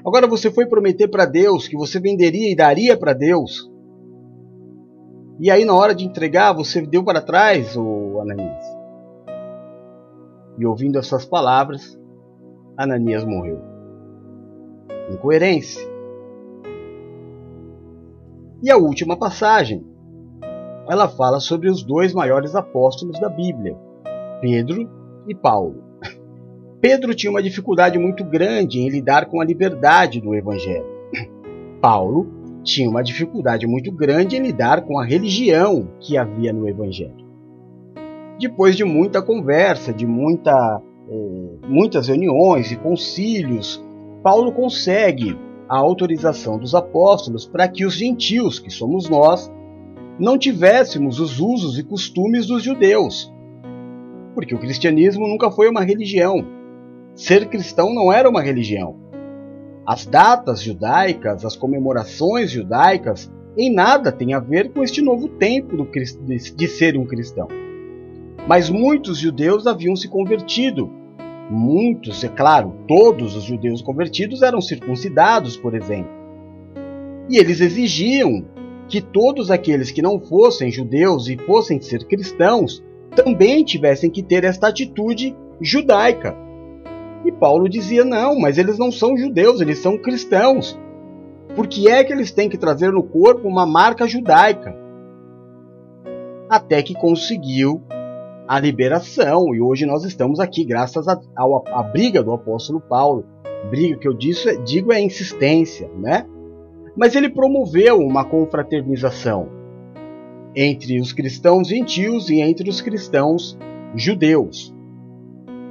Agora 0.07 0.25
você 0.25 0.49
foi 0.49 0.65
prometer 0.65 1.09
para 1.09 1.25
Deus 1.25 1.67
que 1.67 1.75
você 1.75 1.99
venderia 1.99 2.49
e 2.49 2.55
daria 2.55 2.95
para 2.95 3.11
Deus. 3.11 3.69
E 5.37 5.51
aí, 5.51 5.65
na 5.65 5.73
hora 5.73 5.93
de 5.93 6.05
entregar, 6.05 6.53
você 6.53 6.79
deu 6.79 7.03
para 7.03 7.19
trás, 7.21 7.75
o 7.75 8.21
Ananias. 8.21 8.63
E 10.57 10.65
ouvindo 10.65 10.97
essas 10.97 11.25
palavras, 11.25 11.99
Ananias 12.77 13.25
morreu. 13.25 13.59
Incoerência. 15.11 15.85
E 18.63 18.71
a 18.71 18.77
última 18.77 19.17
passagem, 19.17 19.85
ela 20.87 21.09
fala 21.09 21.41
sobre 21.41 21.69
os 21.69 21.83
dois 21.83 22.13
maiores 22.13 22.55
apóstolos 22.55 23.19
da 23.19 23.27
Bíblia, 23.27 23.77
Pedro 24.39 24.89
e 25.27 25.35
Paulo. 25.35 25.87
Pedro 26.79 27.15
tinha 27.15 27.31
uma 27.31 27.41
dificuldade 27.41 27.98
muito 27.98 28.24
grande 28.24 28.79
em 28.79 28.89
lidar 28.89 29.25
com 29.25 29.41
a 29.41 29.46
liberdade 29.46 30.22
do 30.22 30.36
Evangelho. 30.36 30.86
Paulo 31.81 32.27
tinha 32.63 32.89
uma 32.89 33.03
dificuldade 33.03 33.65
muito 33.65 33.91
grande 33.91 34.36
em 34.36 34.41
lidar 34.41 34.81
com 34.81 35.00
a 35.00 35.05
religião 35.05 35.89
que 36.00 36.17
havia 36.17 36.53
no 36.53 36.67
Evangelho. 36.67 37.25
Depois 38.39 38.75
de 38.75 38.84
muita 38.84 39.22
conversa, 39.22 39.93
de 39.93 40.05
muita 40.05 40.81
muitas 41.67 42.07
reuniões 42.07 42.72
e 42.72 42.75
concílios, 42.75 43.84
Paulo 44.22 44.51
consegue 44.51 45.38
a 45.69 45.77
autorização 45.77 46.57
dos 46.57 46.75
apóstolos 46.75 47.46
para 47.46 47.67
que 47.67 47.86
os 47.86 47.93
gentios, 47.93 48.60
que 48.60 48.69
somos 48.69 49.10
nós, 49.10 49.51
não 50.19 50.38
tivéssemos 50.38 51.19
os 51.19 51.39
usos 51.39 51.77
e 51.77 51.84
costumes 51.84 52.46
dos 52.46 52.63
judeus. 52.63 53.31
Porque 54.34 54.55
o 54.55 54.60
cristianismo 54.60 55.27
nunca 55.27 55.51
foi 55.51 55.69
uma 55.69 55.84
religião. 55.84 56.56
Ser 57.17 57.50
cristão 57.50 57.91
não 57.91 58.13
era 58.13 58.29
uma 58.29 58.43
religião. 58.43 58.95
As 59.83 60.05
datas 60.05 60.62
judaicas, 60.62 61.43
as 61.43 61.55
comemorações 61.55 62.51
judaicas, 62.51 63.33
em 63.57 63.74
nada 63.74 64.12
têm 64.12 64.36
a 64.36 64.39
ver 64.39 64.71
com 64.71 64.83
este 64.83 65.01
novo 65.01 65.27
tempo 65.27 65.75
de 66.55 66.67
ser 66.67 66.95
um 66.95 67.07
cristão. 67.07 67.47
Mas 68.47 68.69
muitos 68.69 69.17
judeus 69.17 69.65
haviam 69.65 69.95
se 69.95 70.07
convertido. 70.07 70.91
Muitos, 71.50 72.24
é 72.24 72.27
claro, 72.27 72.75
todos 72.88 73.36
os 73.36 73.45
judeus 73.45 73.81
convertidos 73.81 74.43
eram 74.43 74.62
circuncidados, 74.62 75.57
por 75.57 75.74
exemplo. 75.74 76.12
E 77.27 77.39
eles 77.39 77.62
exigiam 77.62 78.45
que 78.88 79.01
todos 79.01 79.50
aqueles 79.50 79.89
que 79.89 80.03
não 80.03 80.19
fossem 80.19 80.69
judeus 80.69 81.27
e 81.27 81.36
fossem 81.36 81.81
ser 81.81 82.05
cristãos 82.05 82.83
também 83.15 83.63
tivessem 83.63 84.12
que 84.12 84.21
ter 84.21 84.43
esta 84.43 84.67
atitude 84.67 85.36
judaica. 85.59 86.45
E 87.25 87.31
Paulo 87.31 87.67
dizia: 87.67 88.05
não, 88.05 88.39
mas 88.39 88.57
eles 88.57 88.77
não 88.77 88.91
são 88.91 89.17
judeus, 89.17 89.62
eles 89.62 89.79
são 89.79 89.97
cristãos. 89.97 90.79
Por 91.55 91.67
que 91.67 91.89
é 91.89 92.03
que 92.03 92.13
eles 92.13 92.31
têm 92.31 92.50
que 92.50 92.57
trazer 92.57 92.91
no 92.91 93.03
corpo 93.03 93.47
uma 93.47 93.65
marca 93.65 94.07
judaica? 94.07 94.75
Até 96.50 96.81
que 96.81 96.93
conseguiu 96.93 97.81
a 98.47 98.59
liberação, 98.59 99.53
e 99.53 99.59
hoje 99.59 99.86
nós 99.86 100.03
estamos 100.05 100.39
aqui 100.39 100.63
graças 100.63 101.05
à 101.07 101.83
briga 101.83 102.24
do 102.24 102.31
apóstolo 102.31 102.79
Paulo. 102.79 103.25
Briga 103.69 103.97
que 103.97 104.07
eu 104.07 104.13
disse, 104.13 104.57
digo 104.62 104.93
é 104.93 105.01
insistência, 105.01 105.89
né? 105.97 106.25
Mas 106.95 107.15
ele 107.15 107.29
promoveu 107.29 107.97
uma 108.00 108.24
confraternização 108.24 109.50
entre 110.55 111.00
os 111.00 111.12
cristãos 111.12 111.67
gentios 111.67 112.29
e 112.29 112.39
entre 112.39 112.69
os 112.69 112.81
cristãos 112.81 113.57
judeus. 113.95 114.74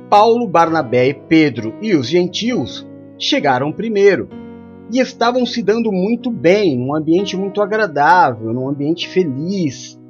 Paulo, 0.08 0.46
Barnabé, 0.46 1.12
Pedro 1.12 1.74
e 1.82 1.94
os 1.94 2.08
gentios 2.08 2.86
chegaram 3.18 3.72
primeiro 3.72 4.28
e 4.92 5.00
estavam 5.00 5.44
se 5.44 5.62
dando 5.62 5.90
muito 5.90 6.30
bem, 6.30 6.78
num 6.78 6.94
ambiente 6.94 7.36
muito 7.36 7.60
agradável, 7.60 8.52
num 8.52 8.68
ambiente 8.68 9.08
feliz, 9.08 10.00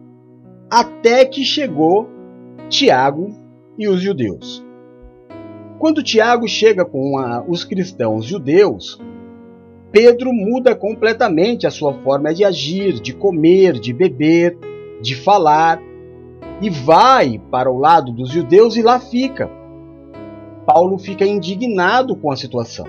até 0.71 1.25
que 1.25 1.45
chegou 1.45 2.09
Tiago 2.69 3.35
e 3.79 3.89
os 3.89 4.01
judeus. 4.01 4.65
Quando 5.79 6.03
Tiago 6.03 6.47
chega 6.47 6.85
com 6.85 7.19
a, 7.19 7.43
os 7.47 7.65
cristãos 7.65 8.25
judeus, 8.25 9.01
Pedro 9.91 10.31
muda 10.33 10.75
completamente 10.75 11.67
a 11.67 11.71
sua 11.71 11.95
forma 12.03 12.35
de 12.35 12.45
agir, 12.45 13.01
de 13.01 13.15
comer, 13.15 13.75
de 13.75 13.95
beber, 13.95 14.59
de 15.01 15.15
falar, 15.15 15.81
e 16.61 16.69
vai 16.69 17.41
para 17.51 17.71
o 17.71 17.79
lado 17.79 18.13
dos 18.13 18.31
judeus 18.31 18.77
e 18.77 18.83
lá 18.83 18.99
fica. 18.99 19.51
Paulo 20.67 20.99
fica 20.99 21.25
indignado 21.25 22.17
com 22.17 22.31
a 22.31 22.37
situação. 22.37 22.87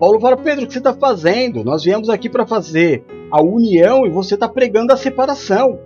Paulo 0.00 0.18
fala: 0.18 0.36
Pedro, 0.36 0.64
o 0.64 0.66
que 0.66 0.72
você 0.72 0.78
está 0.78 0.94
fazendo? 0.94 1.62
Nós 1.62 1.84
viemos 1.84 2.08
aqui 2.08 2.28
para 2.28 2.46
fazer 2.46 3.04
a 3.30 3.42
união 3.42 4.06
e 4.06 4.10
você 4.10 4.34
está 4.34 4.48
pregando 4.48 4.92
a 4.92 4.96
separação. 4.96 5.78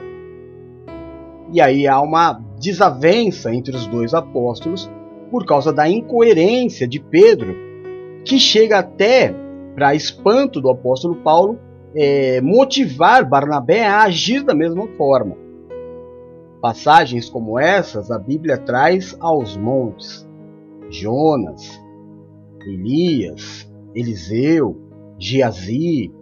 E 1.52 1.60
aí 1.60 1.86
há 1.86 2.00
uma 2.00 2.40
desavença 2.60 3.54
entre 3.54 3.74
os 3.74 3.86
dois 3.86 4.14
apóstolos 4.14 4.90
por 5.30 5.44
causa 5.44 5.72
da 5.72 5.88
incoerência 5.88 6.86
de 6.86 7.00
Pedro, 7.00 7.54
que 8.24 8.38
chega 8.38 8.78
até, 8.78 9.34
para 9.74 9.94
espanto 9.94 10.60
do 10.60 10.70
apóstolo 10.70 11.16
Paulo, 11.16 11.58
é, 11.94 12.40
motivar 12.40 13.28
Barnabé 13.28 13.86
a 13.86 14.02
agir 14.02 14.42
da 14.42 14.54
mesma 14.54 14.86
forma. 14.96 15.36
Passagens 16.60 17.30
como 17.30 17.58
essas 17.58 18.10
a 18.10 18.18
Bíblia 18.18 18.58
traz 18.58 19.16
aos 19.20 19.56
montes. 19.56 20.27
Jonas, 20.90 21.80
Elias, 22.66 23.70
Eliseu, 23.94 24.80
Geazi, 25.18 26.12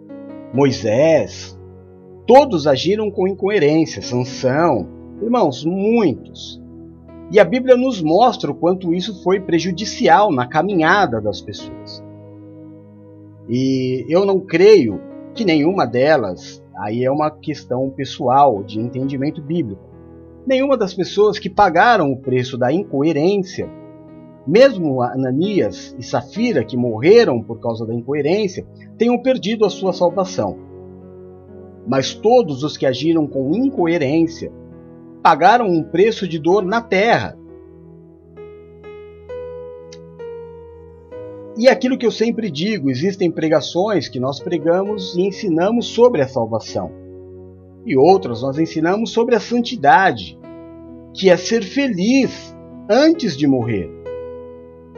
Moisés, 0.53 1.59
todos 2.25 2.67
agiram 2.67 3.11
com 3.11 3.27
incoerência. 3.27 4.01
Sansão, 4.01 4.87
irmãos, 5.21 5.65
muitos. 5.65 6.61
E 7.29 7.39
a 7.39 7.43
Bíblia 7.43 7.75
nos 7.75 8.01
mostra 8.01 8.49
o 8.49 8.55
quanto 8.55 8.93
isso 8.93 9.21
foi 9.21 9.39
prejudicial 9.39 10.31
na 10.31 10.47
caminhada 10.47 11.19
das 11.19 11.41
pessoas. 11.41 12.03
E 13.49 14.05
eu 14.07 14.25
não 14.25 14.39
creio 14.39 15.01
que 15.33 15.45
nenhuma 15.45 15.85
delas, 15.85 16.63
aí 16.77 17.03
é 17.03 17.11
uma 17.11 17.29
questão 17.29 17.89
pessoal 17.89 18.63
de 18.63 18.79
entendimento 18.79 19.41
bíblico, 19.41 19.81
nenhuma 20.45 20.77
das 20.77 20.93
pessoas 20.93 21.37
que 21.37 21.49
pagaram 21.49 22.11
o 22.11 22.17
preço 22.17 22.57
da 22.57 22.71
incoerência, 22.71 23.69
mesmo 24.47 25.01
Ananias 25.01 25.95
e 25.99 26.03
Safira, 26.03 26.63
que 26.63 26.77
morreram 26.77 27.41
por 27.41 27.59
causa 27.59 27.85
da 27.85 27.93
incoerência, 27.93 28.65
tenham 28.97 29.21
perdido 29.21 29.65
a 29.65 29.69
sua 29.69 29.93
salvação. 29.93 30.57
Mas 31.87 32.13
todos 32.13 32.63
os 32.63 32.77
que 32.77 32.85
agiram 32.85 33.27
com 33.27 33.53
incoerência 33.55 34.51
pagaram 35.21 35.67
um 35.67 35.83
preço 35.83 36.27
de 36.27 36.39
dor 36.39 36.63
na 36.63 36.81
terra, 36.81 37.37
E 41.57 41.67
aquilo 41.67 41.97
que 41.97 42.05
eu 42.05 42.11
sempre 42.11 42.51
digo, 42.51 42.87
existem 42.87 43.31
pregações 43.31 44.07
que 44.07 44.19
nós 44.19 44.39
pregamos 44.39 45.15
e 45.15 45.23
ensinamos 45.23 45.87
sobre 45.87 46.21
a 46.21 46.27
salvação. 46.27 46.91
E 47.83 47.97
outras 47.97 48.43
nós 48.43 48.59
ensinamos 48.59 49.11
sobre 49.11 49.33
a 49.33 49.39
santidade, 49.39 50.37
que 51.15 51.31
é 51.31 51.35
ser 51.35 51.63
feliz 51.63 52.55
antes 52.87 53.35
de 53.35 53.47
morrer. 53.47 53.89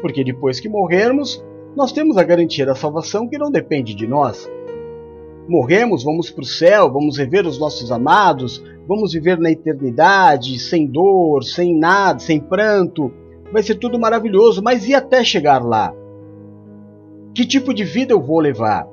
Porque 0.02 0.24
depois 0.24 0.60
que 0.60 0.70
morrermos, 0.70 1.44
nós 1.76 1.92
temos 1.92 2.18
a 2.18 2.24
garantia 2.24 2.66
da 2.66 2.76
salvação 2.76 3.28
que 3.28 3.38
não 3.38 3.52
depende 3.52 3.94
de 3.94 4.08
nós. 4.08 4.50
Morremos, 5.48 6.04
vamos 6.04 6.30
para 6.30 6.44
o 6.44 6.46
céu, 6.46 6.92
vamos 6.92 7.18
rever 7.18 7.46
os 7.46 7.60
nossos 7.60 7.92
amados, 7.92 8.64
vamos 8.88 9.14
viver 9.14 9.38
na 9.38 9.52
eternidade, 9.52 10.60
sem 10.60 10.86
dor, 10.86 11.44
sem 11.44 11.78
nada, 11.78 12.20
sem 12.20 12.40
pranto. 12.40 13.12
Vai 13.52 13.64
ser 13.64 13.76
tudo 13.76 14.00
maravilhoso, 14.00 14.62
mas 14.64 14.88
e 14.88 14.94
até 14.94 15.24
chegar 15.24 15.64
lá? 15.64 15.94
Que 17.34 17.46
tipo 17.46 17.74
de 17.74 17.84
vida 17.84 18.14
eu 18.14 18.22
vou 18.22 18.40
levar? 18.40 18.88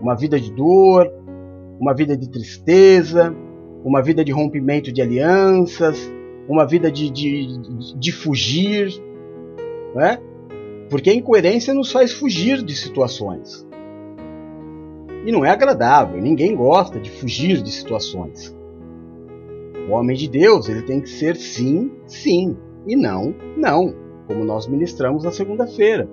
Uma 0.00 0.14
vida 0.14 0.38
de 0.38 0.52
dor, 0.52 1.10
uma 1.80 1.94
vida 1.94 2.16
de 2.16 2.28
tristeza, 2.28 3.34
uma 3.84 4.02
vida 4.02 4.24
de 4.24 4.30
rompimento 4.30 4.92
de 4.92 5.00
alianças, 5.00 6.12
uma 6.48 6.66
vida 6.66 6.90
de, 6.90 7.10
de, 7.10 7.96
de 7.98 8.12
fugir, 8.12 8.90
né? 9.94 10.18
Porque 10.88 11.10
a 11.10 11.14
incoerência 11.14 11.72
nos 11.74 11.92
faz 11.92 12.12
fugir 12.12 12.62
de 12.62 12.74
situações. 12.74 13.66
E 15.24 15.30
não 15.30 15.44
é 15.44 15.50
agradável, 15.50 16.20
ninguém 16.20 16.56
gosta 16.56 16.98
de 16.98 17.10
fugir 17.10 17.62
de 17.62 17.70
situações. 17.70 18.56
O 19.88 19.92
homem 19.92 20.16
de 20.16 20.28
Deus, 20.28 20.68
ele 20.68 20.82
tem 20.82 21.00
que 21.00 21.08
ser 21.08 21.36
sim, 21.36 21.90
sim, 22.06 22.56
e 22.86 22.96
não, 22.96 23.34
não, 23.56 23.94
como 24.26 24.44
nós 24.44 24.66
ministramos 24.66 25.24
na 25.24 25.30
segunda-feira. 25.30 26.08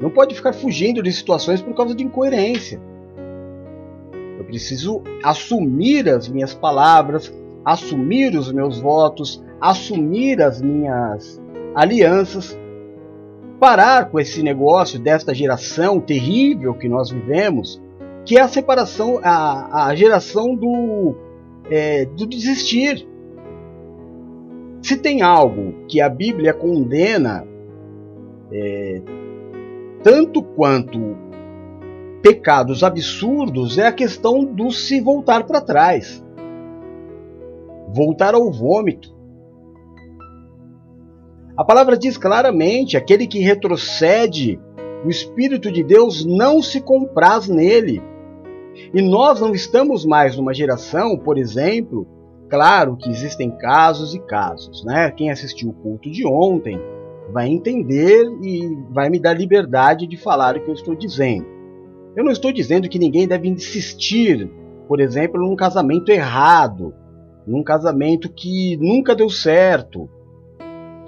Não 0.00 0.10
pode 0.10 0.34
ficar 0.34 0.54
fugindo 0.54 1.02
de 1.02 1.12
situações 1.12 1.60
por 1.60 1.74
causa 1.74 1.94
de 1.94 2.02
incoerência. 2.02 2.80
Eu 4.38 4.44
preciso 4.44 5.02
assumir 5.22 6.08
as 6.08 6.26
minhas 6.28 6.54
palavras, 6.54 7.30
assumir 7.64 8.34
os 8.34 8.50
meus 8.50 8.80
votos, 8.80 9.44
assumir 9.60 10.40
as 10.40 10.62
minhas 10.62 11.38
alianças, 11.74 12.58
parar 13.58 14.10
com 14.10 14.18
esse 14.18 14.42
negócio 14.42 14.98
desta 14.98 15.34
geração 15.34 16.00
terrível 16.00 16.74
que 16.74 16.88
nós 16.88 17.10
vivemos, 17.10 17.80
que 18.24 18.38
é 18.38 18.40
a 18.40 18.48
separação, 18.48 19.20
a, 19.22 19.88
a 19.88 19.94
geração 19.94 20.54
do, 20.54 21.14
é, 21.70 22.04
do 22.04 22.26
desistir. 22.26 23.06
Se 24.82 24.96
tem 24.96 25.20
algo 25.20 25.84
que 25.86 26.00
a 26.00 26.08
Bíblia 26.08 26.54
condena 26.54 27.46
é, 28.50 29.02
tanto 30.02 30.42
quanto 30.42 31.16
pecados 32.22 32.82
absurdos 32.82 33.78
é 33.78 33.86
a 33.86 33.92
questão 33.92 34.44
do 34.44 34.70
se 34.70 35.00
voltar 35.00 35.44
para 35.44 35.60
trás. 35.60 36.24
Voltar 37.88 38.34
ao 38.34 38.50
vômito. 38.50 39.19
A 41.56 41.64
palavra 41.64 41.96
diz 41.96 42.16
claramente: 42.16 42.96
aquele 42.96 43.26
que 43.26 43.40
retrocede, 43.40 44.60
o 45.04 45.08
Espírito 45.08 45.70
de 45.70 45.82
Deus 45.82 46.24
não 46.24 46.62
se 46.62 46.80
compraz 46.80 47.48
nele. 47.48 48.02
E 48.94 49.02
nós 49.02 49.40
não 49.40 49.52
estamos 49.52 50.04
mais 50.04 50.36
numa 50.36 50.54
geração, 50.54 51.18
por 51.18 51.36
exemplo, 51.36 52.06
claro 52.48 52.96
que 52.96 53.10
existem 53.10 53.50
casos 53.50 54.14
e 54.14 54.18
casos, 54.20 54.84
né? 54.84 55.10
Quem 55.10 55.30
assistiu 55.30 55.70
o 55.70 55.74
culto 55.74 56.10
de 56.10 56.26
ontem 56.26 56.80
vai 57.32 57.48
entender 57.48 58.26
e 58.42 58.76
vai 58.90 59.08
me 59.08 59.18
dar 59.18 59.34
liberdade 59.34 60.06
de 60.06 60.16
falar 60.16 60.56
o 60.56 60.60
que 60.60 60.70
eu 60.70 60.74
estou 60.74 60.94
dizendo. 60.94 61.46
Eu 62.16 62.24
não 62.24 62.32
estou 62.32 62.52
dizendo 62.52 62.88
que 62.88 62.98
ninguém 62.98 63.26
deve 63.26 63.48
insistir, 63.48 64.50
por 64.88 65.00
exemplo, 65.00 65.40
num 65.40 65.54
casamento 65.54 66.10
errado, 66.10 66.92
num 67.46 67.62
casamento 67.62 68.28
que 68.28 68.76
nunca 68.78 69.14
deu 69.14 69.30
certo, 69.30 70.08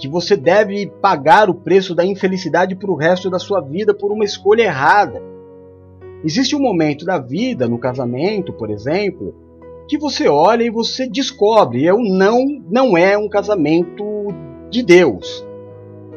que 0.03 0.09
você 0.09 0.37
deve 0.37 0.89
pagar 1.01 1.49
o 1.49 1.55
preço 1.55 1.95
da 1.95 2.05
infelicidade 2.05 2.75
para 2.75 2.91
o 2.91 2.97
resto 2.97 3.31
da 3.31 3.39
sua 3.39 3.61
vida 3.61 3.95
por 3.95 4.11
uma 4.11 4.25
escolha 4.25 4.63
errada. 4.65 5.23
Existe 6.25 6.57
um 6.57 6.61
momento 6.61 7.05
da 7.05 7.21
vida, 7.21 7.69
no 7.69 7.79
casamento, 7.79 8.53
por 8.53 8.69
exemplo, 8.69 9.33
que 9.87 9.97
você 9.97 10.27
olha 10.27 10.65
e 10.65 10.71
você 10.71 11.09
descobre, 11.09 11.85
eu 11.85 11.99
não 12.01 12.45
não 12.69 12.99
é 12.99 13.17
um 13.17 13.29
casamento 13.29 14.05
de 14.69 14.83
Deus. 14.83 15.47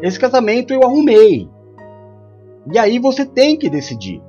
Esse 0.02 0.20
casamento 0.20 0.74
eu 0.74 0.84
arrumei. 0.84 1.48
E 2.74 2.80
aí 2.80 2.98
você 2.98 3.24
tem 3.24 3.56
que 3.56 3.70
decidir 3.70 4.20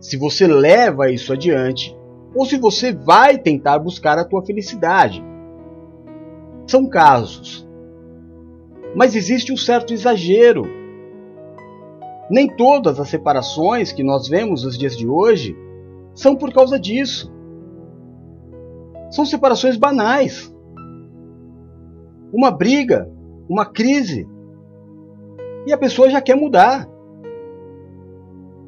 se 0.00 0.16
você 0.16 0.44
leva 0.44 1.08
isso 1.08 1.32
adiante 1.32 1.96
ou 2.34 2.44
se 2.44 2.56
você 2.56 2.92
vai 2.92 3.38
tentar 3.38 3.78
buscar 3.78 4.18
a 4.18 4.24
tua 4.24 4.44
felicidade. 4.44 5.24
São 6.66 6.88
casos. 6.88 7.70
Mas 8.94 9.14
existe 9.16 9.52
um 9.52 9.56
certo 9.56 9.92
exagero. 9.92 10.64
Nem 12.30 12.46
todas 12.48 13.00
as 13.00 13.08
separações 13.08 13.92
que 13.92 14.02
nós 14.02 14.28
vemos 14.28 14.64
nos 14.64 14.76
dias 14.76 14.96
de 14.96 15.06
hoje 15.06 15.56
são 16.14 16.36
por 16.36 16.52
causa 16.52 16.78
disso. 16.78 17.32
São 19.10 19.24
separações 19.26 19.76
banais. 19.76 20.50
uma 22.32 22.50
briga, 22.50 23.10
uma 23.48 23.66
crise. 23.66 24.26
E 25.66 25.72
a 25.72 25.78
pessoa 25.78 26.08
já 26.08 26.20
quer 26.20 26.34
mudar. 26.34 26.88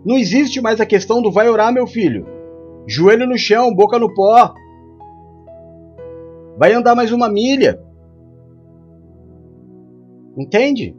Não 0.05 0.19
existe 0.19 0.61
mais 0.61 0.81
a 0.81 0.87
questão 0.87 1.23
do 1.23 1.33
vai 1.33 1.49
orar, 1.49 1.73
meu 1.73 1.87
filho. 1.87 2.27
Joelho 2.87 3.27
no 3.27 3.39
chão, 3.39 3.75
boca 3.75 3.99
no 3.99 4.13
pó. 4.13 4.55
Vai 6.59 6.75
andar 6.75 6.95
mais 6.95 7.11
uma 7.11 7.29
milha. 7.29 7.83
Entende? 10.37 10.97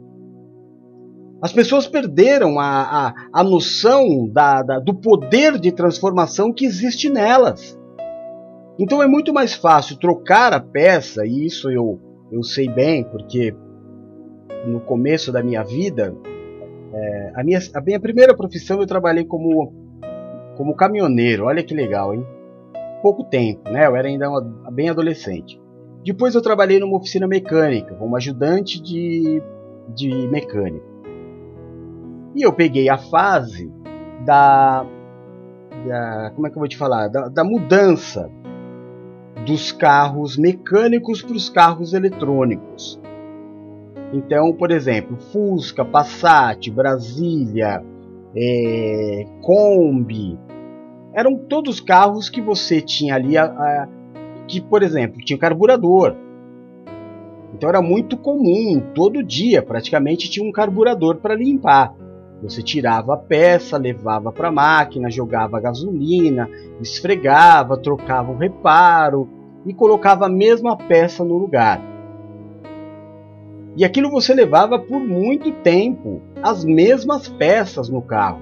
As 1.42 1.52
pessoas 1.52 1.86
perderam 1.86 2.58
a, 2.58 3.08
a, 3.08 3.14
a 3.32 3.44
noção 3.44 4.26
da, 4.28 4.62
da, 4.62 4.78
do 4.78 4.94
poder 4.94 5.58
de 5.58 5.70
transformação 5.70 6.52
que 6.52 6.64
existe 6.64 7.10
nelas. 7.10 7.78
Então 8.78 9.02
é 9.02 9.06
muito 9.06 9.32
mais 9.32 9.54
fácil 9.54 9.98
trocar 9.98 10.52
a 10.52 10.60
peça, 10.60 11.26
e 11.26 11.46
isso 11.46 11.70
eu, 11.70 12.00
eu 12.32 12.42
sei 12.42 12.68
bem, 12.68 13.04
porque 13.04 13.54
no 14.66 14.80
começo 14.80 15.30
da 15.30 15.42
minha 15.42 15.62
vida, 15.62 16.14
é, 16.92 17.32
a, 17.34 17.44
minha, 17.44 17.58
a 17.74 17.80
minha 17.80 18.00
primeira 18.00 18.34
profissão 18.34 18.80
eu 18.80 18.86
trabalhei 18.86 19.24
como, 19.24 19.72
como 20.56 20.74
caminhoneiro. 20.74 21.44
Olha 21.44 21.62
que 21.62 21.74
legal, 21.74 22.14
hein? 22.14 22.24
Pouco 23.02 23.24
tempo, 23.24 23.70
né? 23.70 23.86
Eu 23.86 23.94
era 23.94 24.08
ainda 24.08 24.28
uma, 24.28 24.42
bem 24.70 24.88
adolescente. 24.88 25.60
Depois 26.06 26.36
eu 26.36 26.40
trabalhei 26.40 26.78
numa 26.78 26.96
oficina 26.96 27.26
mecânica, 27.26 27.92
como 27.96 28.14
ajudante 28.14 28.80
de, 28.80 29.42
de 29.92 30.28
mecânico. 30.28 30.86
E 32.32 32.46
eu 32.46 32.52
peguei 32.52 32.88
a 32.88 32.96
fase 32.96 33.68
da, 34.24 34.86
da 35.84 36.30
como 36.32 36.46
é 36.46 36.50
que 36.50 36.56
eu 36.56 36.60
vou 36.60 36.68
te 36.68 36.76
falar, 36.76 37.08
da, 37.08 37.28
da 37.28 37.42
mudança 37.42 38.30
dos 39.44 39.72
carros 39.72 40.36
mecânicos 40.36 41.22
para 41.22 41.34
os 41.34 41.50
carros 41.50 41.92
eletrônicos. 41.92 43.00
Então, 44.12 44.52
por 44.52 44.70
exemplo, 44.70 45.16
Fusca, 45.32 45.84
Passat, 45.84 46.70
Brasília, 46.70 47.84
é, 48.32 49.24
Kombi, 49.42 50.38
eram 51.12 51.36
todos 51.36 51.80
carros 51.80 52.28
que 52.28 52.40
você 52.40 52.80
tinha 52.80 53.16
ali, 53.16 53.36
a, 53.36 53.46
a, 53.46 53.88
que, 54.46 54.60
por 54.60 54.82
exemplo, 54.82 55.20
tinha 55.20 55.38
carburador. 55.38 56.14
Então 57.54 57.68
era 57.68 57.80
muito 57.80 58.16
comum, 58.16 58.82
todo 58.94 59.22
dia 59.22 59.62
praticamente 59.62 60.28
tinha 60.28 60.46
um 60.46 60.52
carburador 60.52 61.16
para 61.16 61.34
limpar. 61.34 61.94
Você 62.42 62.62
tirava 62.62 63.14
a 63.14 63.16
peça, 63.16 63.78
levava 63.78 64.30
para 64.30 64.48
a 64.48 64.52
máquina, 64.52 65.10
jogava 65.10 65.58
gasolina, 65.58 66.50
esfregava, 66.80 67.78
trocava 67.78 68.30
o 68.30 68.36
reparo 68.36 69.28
e 69.64 69.72
colocava 69.72 70.26
a 70.26 70.28
mesma 70.28 70.76
peça 70.76 71.24
no 71.24 71.38
lugar. 71.38 71.80
E 73.74 73.84
aquilo 73.84 74.10
você 74.10 74.34
levava 74.34 74.78
por 74.78 75.00
muito 75.00 75.50
tempo, 75.52 76.20
as 76.42 76.64
mesmas 76.64 77.28
peças 77.28 77.88
no 77.88 78.02
carro. 78.02 78.40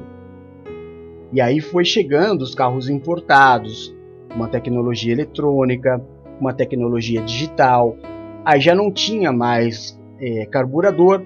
E 1.33 1.41
aí 1.41 1.61
foi 1.61 1.85
chegando 1.85 2.43
os 2.43 2.55
carros 2.55 2.89
importados, 2.89 3.94
uma 4.35 4.49
tecnologia 4.49 5.13
eletrônica, 5.13 6.03
uma 6.41 6.53
tecnologia 6.53 7.23
digital. 7.23 7.97
Aí 8.45 8.61
já 8.61 8.75
não 8.75 8.91
tinha 8.91 9.33
mais 9.33 9.99
é, 10.21 10.47
carburador, 10.47 11.23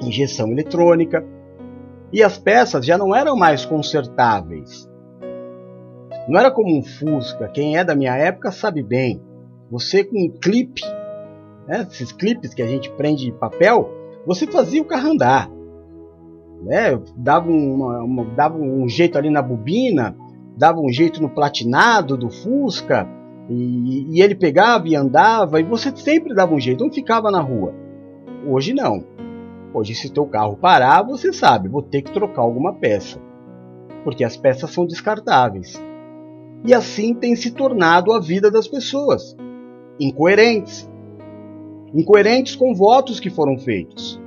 injeção 0.00 0.50
eletrônica, 0.50 1.24
e 2.12 2.22
as 2.22 2.38
peças 2.38 2.84
já 2.84 2.98
não 2.98 3.14
eram 3.14 3.36
mais 3.36 3.64
consertáveis. 3.64 4.88
Não 6.28 6.38
era 6.38 6.50
como 6.50 6.78
um 6.78 6.82
Fusca, 6.82 7.48
quem 7.48 7.76
é 7.76 7.84
da 7.84 7.94
minha 7.94 8.16
época 8.16 8.52
sabe 8.52 8.82
bem. 8.82 9.20
Você 9.70 10.04
com 10.04 10.26
um 10.26 10.28
clipe, 10.28 10.82
né, 11.66 11.86
esses 11.90 12.12
clipes 12.12 12.54
que 12.54 12.62
a 12.62 12.66
gente 12.66 12.90
prende 12.92 13.24
de 13.24 13.32
papel, 13.32 13.90
você 14.26 14.46
fazia 14.46 14.82
o 14.82 14.84
carro 14.84 15.10
andar. 15.10 15.50
Né, 16.62 17.00
dava, 17.16 17.50
uma, 17.50 18.04
uma, 18.04 18.24
dava 18.36 18.56
um 18.56 18.88
jeito 18.88 19.18
ali 19.18 19.30
na 19.30 19.42
bobina, 19.42 20.14
dava 20.62 20.80
um 20.80 20.92
jeito 20.92 21.20
no 21.20 21.28
platinado 21.28 22.16
do 22.16 22.30
Fusca, 22.30 23.04
e, 23.50 24.06
e 24.12 24.22
ele 24.22 24.36
pegava 24.36 24.86
e 24.86 24.94
andava, 24.94 25.58
e 25.58 25.64
você 25.64 25.90
sempre 25.96 26.32
dava 26.32 26.54
um 26.54 26.60
jeito, 26.60 26.84
não 26.84 26.92
ficava 26.92 27.32
na 27.32 27.40
rua. 27.40 27.74
Hoje 28.46 28.72
não. 28.72 29.04
Hoje, 29.74 29.92
se 29.92 30.08
teu 30.08 30.24
carro 30.24 30.56
parar, 30.56 31.02
você 31.02 31.32
sabe, 31.32 31.68
vou 31.68 31.82
ter 31.82 32.02
que 32.02 32.12
trocar 32.12 32.42
alguma 32.42 32.74
peça, 32.74 33.20
porque 34.04 34.22
as 34.22 34.36
peças 34.36 34.70
são 34.70 34.86
descartáveis. 34.86 35.82
E 36.64 36.72
assim 36.72 37.12
tem 37.12 37.34
se 37.34 37.50
tornado 37.50 38.12
a 38.12 38.20
vida 38.20 38.48
das 38.48 38.68
pessoas, 38.68 39.36
incoerentes, 39.98 40.88
incoerentes 41.92 42.54
com 42.54 42.72
votos 42.72 43.18
que 43.18 43.30
foram 43.30 43.58
feitos. 43.58 44.22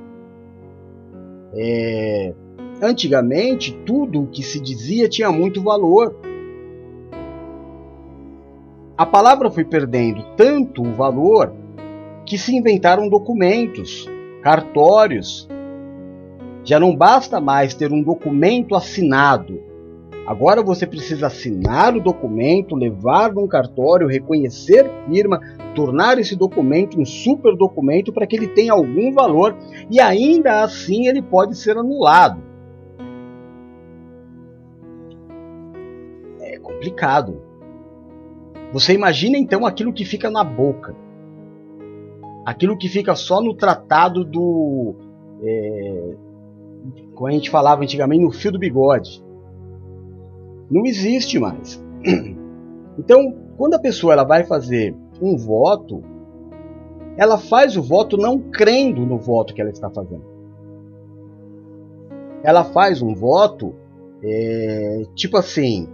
É... 1.54 2.36
Antigamente, 2.82 3.72
tudo 3.86 4.24
o 4.24 4.28
que 4.28 4.44
se 4.44 4.60
dizia 4.60 5.08
tinha 5.08 5.32
muito 5.32 5.62
valor. 5.62 6.16
A 8.98 9.06
palavra 9.06 9.50
foi 9.50 9.64
perdendo 9.64 10.24
tanto 10.36 10.82
o 10.82 10.94
valor 10.94 11.54
que 12.26 12.38
se 12.38 12.56
inventaram 12.56 13.08
documentos, 13.08 14.10
cartórios. 14.42 15.48
Já 16.64 16.80
não 16.80 16.96
basta 16.96 17.40
mais 17.40 17.74
ter 17.74 17.92
um 17.94 18.02
documento 18.02 18.76
assinado. 18.76 19.62
Agora 20.26 20.64
você 20.64 20.88
precisa 20.88 21.28
assinar 21.28 21.96
o 21.96 22.02
documento, 22.02 22.76
levar 22.76 23.32
num 23.32 23.48
cartório, 23.48 24.08
reconhecer 24.08 24.90
firma, 25.08 25.40
tornar 25.76 26.18
esse 26.18 26.36
documento 26.36 27.00
um 27.00 27.06
super 27.06 27.56
documento 27.56 28.12
para 28.12 28.26
que 28.26 28.36
ele 28.36 28.48
tenha 28.48 28.74
algum 28.74 29.14
valor 29.14 29.56
e 29.90 30.02
ainda 30.02 30.64
assim 30.64 31.08
ele 31.08 31.22
pode 31.22 31.56
ser 31.56 31.78
anulado. 31.78 32.45
Complicado. 36.76 37.42
Você 38.72 38.94
imagina 38.94 39.38
então 39.38 39.66
aquilo 39.66 39.94
que 39.94 40.06
fica 40.06 40.30
na 40.30 40.44
boca 40.44 40.96
aquilo 42.46 42.78
que 42.78 42.88
fica 42.88 43.16
só 43.16 43.42
no 43.42 43.56
tratado 43.56 44.24
do. 44.24 44.96
É, 45.42 46.16
como 47.16 47.28
a 47.28 47.32
gente 47.32 47.50
falava 47.50 47.82
antigamente, 47.82 48.24
no 48.24 48.32
fio 48.32 48.52
do 48.52 48.60
bigode. 48.60 49.24
Não 50.70 50.86
existe 50.86 51.40
mais. 51.40 51.84
Então, 52.98 53.36
quando 53.58 53.74
a 53.74 53.80
pessoa 53.80 54.14
ela 54.14 54.24
vai 54.24 54.46
fazer 54.46 54.96
um 55.22 55.36
voto, 55.36 56.02
ela 57.18 57.38
faz 57.38 57.76
o 57.76 57.84
voto 57.84 58.16
não 58.16 58.40
crendo 58.40 59.06
no 59.06 59.18
voto 59.18 59.54
que 59.54 59.60
ela 59.60 59.70
está 59.70 59.90
fazendo. 59.90 60.24
Ela 62.42 62.64
faz 62.64 63.02
um 63.02 63.14
voto 63.14 63.76
é, 64.24 65.04
tipo 65.14 65.36
assim, 65.36 65.90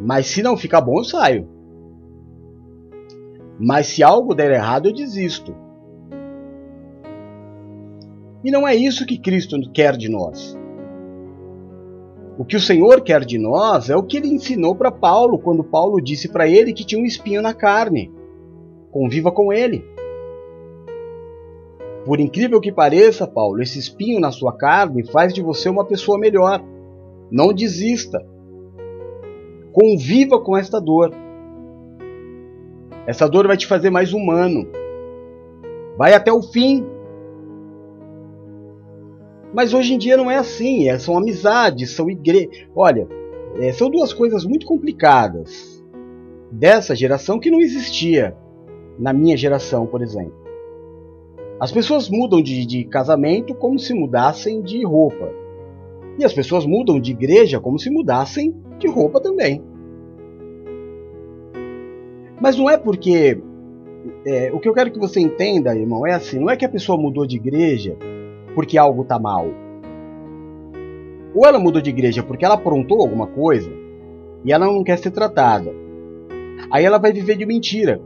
mas 0.00 0.26
se 0.26 0.42
não 0.42 0.56
ficar 0.56 0.80
bom 0.80 0.98
eu 0.98 1.04
saio. 1.04 1.48
Mas 3.58 3.86
se 3.86 4.02
algo 4.02 4.34
der 4.34 4.50
errado 4.50 4.88
eu 4.88 4.92
desisto. 4.92 5.54
E 8.44 8.50
não 8.50 8.66
é 8.66 8.74
isso 8.74 9.06
que 9.06 9.18
Cristo 9.18 9.56
quer 9.72 9.96
de 9.96 10.08
nós. 10.10 10.58
O 12.36 12.44
que 12.44 12.56
o 12.56 12.60
Senhor 12.60 13.00
quer 13.00 13.24
de 13.24 13.38
nós 13.38 13.88
é 13.88 13.96
o 13.96 14.02
que 14.02 14.16
ele 14.16 14.28
ensinou 14.28 14.74
para 14.74 14.90
Paulo, 14.90 15.38
quando 15.38 15.62
Paulo 15.62 16.02
disse 16.02 16.28
para 16.28 16.48
ele 16.48 16.72
que 16.72 16.84
tinha 16.84 17.00
um 17.00 17.06
espinho 17.06 17.40
na 17.40 17.54
carne. 17.54 18.12
Conviva 18.90 19.30
com 19.30 19.52
ele. 19.52 19.84
Por 22.04 22.20
incrível 22.20 22.60
que 22.60 22.72
pareça, 22.72 23.26
Paulo, 23.26 23.62
esse 23.62 23.78
espinho 23.78 24.20
na 24.20 24.30
sua 24.30 24.52
carne 24.52 25.06
faz 25.06 25.32
de 25.32 25.40
você 25.40 25.68
uma 25.68 25.84
pessoa 25.84 26.18
melhor. 26.18 26.62
Não 27.30 27.52
desista. 27.52 28.20
Conviva 29.74 30.40
com 30.40 30.56
esta 30.56 30.80
dor. 30.80 31.12
Essa 33.08 33.28
dor 33.28 33.48
vai 33.48 33.56
te 33.56 33.66
fazer 33.66 33.90
mais 33.90 34.12
humano. 34.12 34.68
Vai 35.98 36.14
até 36.14 36.32
o 36.32 36.40
fim. 36.40 36.86
Mas 39.52 39.74
hoje 39.74 39.94
em 39.94 39.98
dia 39.98 40.16
não 40.16 40.30
é 40.30 40.36
assim, 40.36 40.88
é, 40.88 40.96
são 40.96 41.18
amizades, 41.18 41.90
são 41.90 42.08
igrejas. 42.08 42.68
Olha, 42.74 43.08
é, 43.56 43.72
são 43.72 43.90
duas 43.90 44.12
coisas 44.12 44.44
muito 44.44 44.64
complicadas 44.64 45.84
dessa 46.52 46.94
geração 46.94 47.40
que 47.40 47.50
não 47.50 47.60
existia 47.60 48.36
na 48.96 49.12
minha 49.12 49.36
geração, 49.36 49.86
por 49.86 50.02
exemplo. 50.02 50.34
As 51.58 51.72
pessoas 51.72 52.08
mudam 52.08 52.40
de, 52.40 52.64
de 52.64 52.84
casamento 52.84 53.56
como 53.56 53.78
se 53.80 53.92
mudassem 53.92 54.62
de 54.62 54.84
roupa. 54.84 55.32
E 56.16 56.24
as 56.24 56.32
pessoas 56.32 56.64
mudam 56.64 57.00
de 57.00 57.10
igreja 57.10 57.58
como 57.58 57.76
se 57.76 57.90
mudassem 57.90 58.54
de 58.84 58.90
roupa 58.90 59.20
também. 59.20 59.62
Mas 62.40 62.56
não 62.56 62.68
é 62.68 62.76
porque. 62.76 63.38
É, 64.26 64.52
o 64.52 64.60
que 64.60 64.68
eu 64.68 64.74
quero 64.74 64.90
que 64.90 64.98
você 64.98 65.18
entenda, 65.18 65.74
irmão, 65.74 66.06
é 66.06 66.12
assim: 66.12 66.38
não 66.38 66.50
é 66.50 66.56
que 66.56 66.64
a 66.64 66.68
pessoa 66.68 67.00
mudou 67.00 67.26
de 67.26 67.36
igreja 67.36 67.96
porque 68.54 68.76
algo 68.76 69.02
está 69.02 69.18
mal. 69.18 69.46
Ou 71.34 71.46
ela 71.46 71.58
mudou 71.58 71.80
de 71.80 71.90
igreja 71.90 72.22
porque 72.22 72.44
ela 72.44 72.54
aprontou 72.54 73.00
alguma 73.00 73.26
coisa 73.26 73.70
e 74.44 74.52
ela 74.52 74.66
não 74.66 74.84
quer 74.84 74.98
ser 74.98 75.10
tratada. 75.10 75.72
Aí 76.70 76.84
ela 76.84 76.98
vai 76.98 77.12
viver 77.12 77.36
de 77.36 77.46
mentira. 77.46 78.00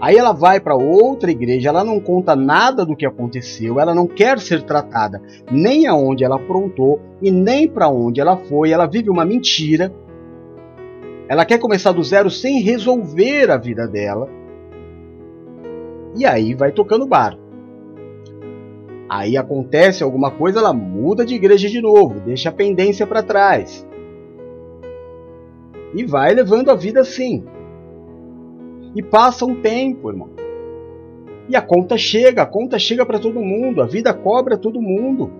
Aí 0.00 0.16
ela 0.16 0.32
vai 0.32 0.60
para 0.60 0.76
outra 0.76 1.30
igreja, 1.30 1.70
ela 1.70 1.82
não 1.82 1.98
conta 1.98 2.36
nada 2.36 2.86
do 2.86 2.94
que 2.94 3.04
aconteceu, 3.04 3.80
ela 3.80 3.92
não 3.92 4.06
quer 4.06 4.38
ser 4.38 4.62
tratada 4.62 5.20
nem 5.50 5.86
aonde 5.86 6.24
ela 6.24 6.36
aprontou 6.36 7.00
e 7.20 7.30
nem 7.32 7.66
para 7.66 7.88
onde 7.88 8.20
ela 8.20 8.36
foi, 8.36 8.70
ela 8.70 8.86
vive 8.86 9.10
uma 9.10 9.24
mentira. 9.24 9.92
Ela 11.28 11.44
quer 11.44 11.58
começar 11.58 11.92
do 11.92 12.02
zero 12.02 12.30
sem 12.30 12.60
resolver 12.60 13.50
a 13.50 13.56
vida 13.56 13.88
dela. 13.88 14.28
E 16.16 16.24
aí 16.24 16.54
vai 16.54 16.70
tocando 16.70 17.06
bar. 17.06 17.36
Aí 19.08 19.36
acontece 19.36 20.02
alguma 20.02 20.30
coisa, 20.30 20.60
ela 20.60 20.72
muda 20.72 21.24
de 21.24 21.34
igreja 21.34 21.68
de 21.68 21.80
novo, 21.80 22.20
deixa 22.20 22.50
a 22.50 22.52
pendência 22.52 23.06
para 23.06 23.22
trás. 23.22 23.86
E 25.94 26.04
vai 26.04 26.34
levando 26.34 26.70
a 26.70 26.74
vida 26.74 27.00
assim. 27.00 27.44
E 28.98 29.02
passa 29.02 29.46
um 29.46 29.54
tempo, 29.54 30.10
irmão. 30.10 30.30
E 31.48 31.54
a 31.54 31.62
conta 31.62 31.96
chega, 31.96 32.42
a 32.42 32.46
conta 32.46 32.80
chega 32.80 33.06
para 33.06 33.20
todo 33.20 33.40
mundo, 33.40 33.80
a 33.80 33.86
vida 33.86 34.12
cobra 34.12 34.58
todo 34.58 34.82
mundo. 34.82 35.30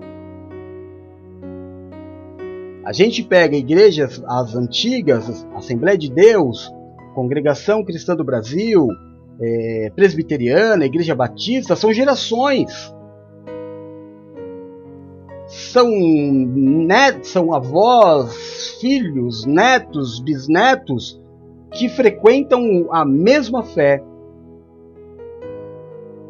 A 2.85 2.93
gente 2.93 3.21
pega 3.25 3.57
igrejas, 3.57 4.23
as 4.29 4.55
antigas, 4.55 5.45
Assembleia 5.57 5.99
de 5.99 6.09
Deus, 6.09 6.73
Congregação 7.17 7.85
Cristã 7.85 8.15
do 8.15 8.23
Brasil, 8.23 8.87
é, 9.41 9.91
Presbiteriana, 9.93 10.87
Igreja 10.87 11.17
Batista, 11.17 11.75
são 11.75 11.93
gerações. 11.93 12.95
São, 15.49 15.91
net, 15.91 17.27
são 17.27 17.53
avós, 17.53 18.79
filhos, 18.81 19.45
netos, 19.45 20.21
bisnetos 20.21 21.21
que 21.71 21.89
frequentam 21.89 22.89
a 22.91 23.05
mesma 23.05 23.63
fé. 23.63 24.03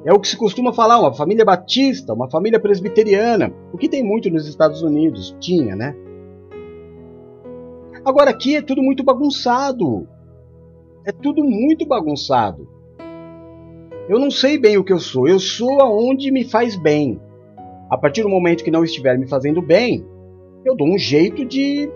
É 0.05 0.13
o 0.13 0.21
que 0.21 0.29
se 0.29 0.37
costuma 0.37 0.73
falar, 0.73 0.99
uma 0.99 1.13
família 1.13 1.45
batista, 1.45 2.15
uma 2.15 2.31
família 2.31 2.61
presbiteriana, 2.61 3.53
o 3.73 3.77
que 3.77 3.89
tem 3.89 4.03
muito 4.03 4.31
nos 4.31 4.47
Estados 4.47 4.83
Unidos, 4.83 5.37
tinha, 5.41 5.77
né? 5.77 5.95
Agora 8.05 8.31
aqui 8.31 8.57
é 8.57 8.63
tudo 8.63 8.83
muito 8.83 9.05
bagunçado. 9.05 10.09
É 11.05 11.13
tudo 11.13 11.43
muito 11.45 11.87
bagunçado. 11.87 12.69
Eu 14.09 14.19
não 14.19 14.31
sei 14.31 14.59
bem 14.59 14.79
o 14.79 14.85
que 14.85 14.93
eu 14.93 14.99
sou, 14.99 15.29
eu 15.29 15.39
sou 15.39 15.83
aonde 15.83 16.31
me 16.31 16.45
faz 16.45 16.77
bem. 16.77 17.21
A 17.91 17.99
partir 17.99 18.23
do 18.23 18.29
momento 18.29 18.65
que 18.65 18.71
não 18.71 18.85
estiver 18.85 19.19
me 19.19 19.29
fazendo 19.29 19.61
bem, 19.61 20.07
eu 20.65 20.75
dou 20.75 20.89
um 20.89 20.99
jeito 20.99 21.45
de 21.45 21.91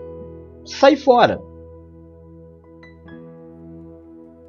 sair 0.65 0.97
fora. 0.97 1.41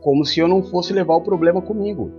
Como 0.05 0.23
se 0.23 0.39
eu 0.39 0.47
não 0.47 0.63
fosse 0.63 0.93
levar 0.93 1.15
o 1.15 1.23
problema 1.23 1.63
comigo. 1.63 2.13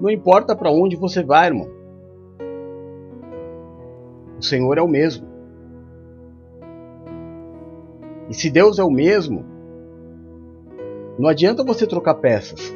Não 0.00 0.08
importa 0.08 0.56
para 0.56 0.70
onde 0.70 0.96
você 0.96 1.22
vai, 1.22 1.48
irmão. 1.48 1.68
O 4.38 4.42
Senhor 4.42 4.78
é 4.78 4.82
o 4.82 4.88
mesmo. 4.88 5.28
E 8.30 8.34
se 8.34 8.48
Deus 8.48 8.78
é 8.78 8.82
o 8.82 8.90
mesmo, 8.90 9.44
não 11.18 11.28
adianta 11.28 11.62
você 11.62 11.86
trocar 11.86 12.14
peças. 12.14 12.74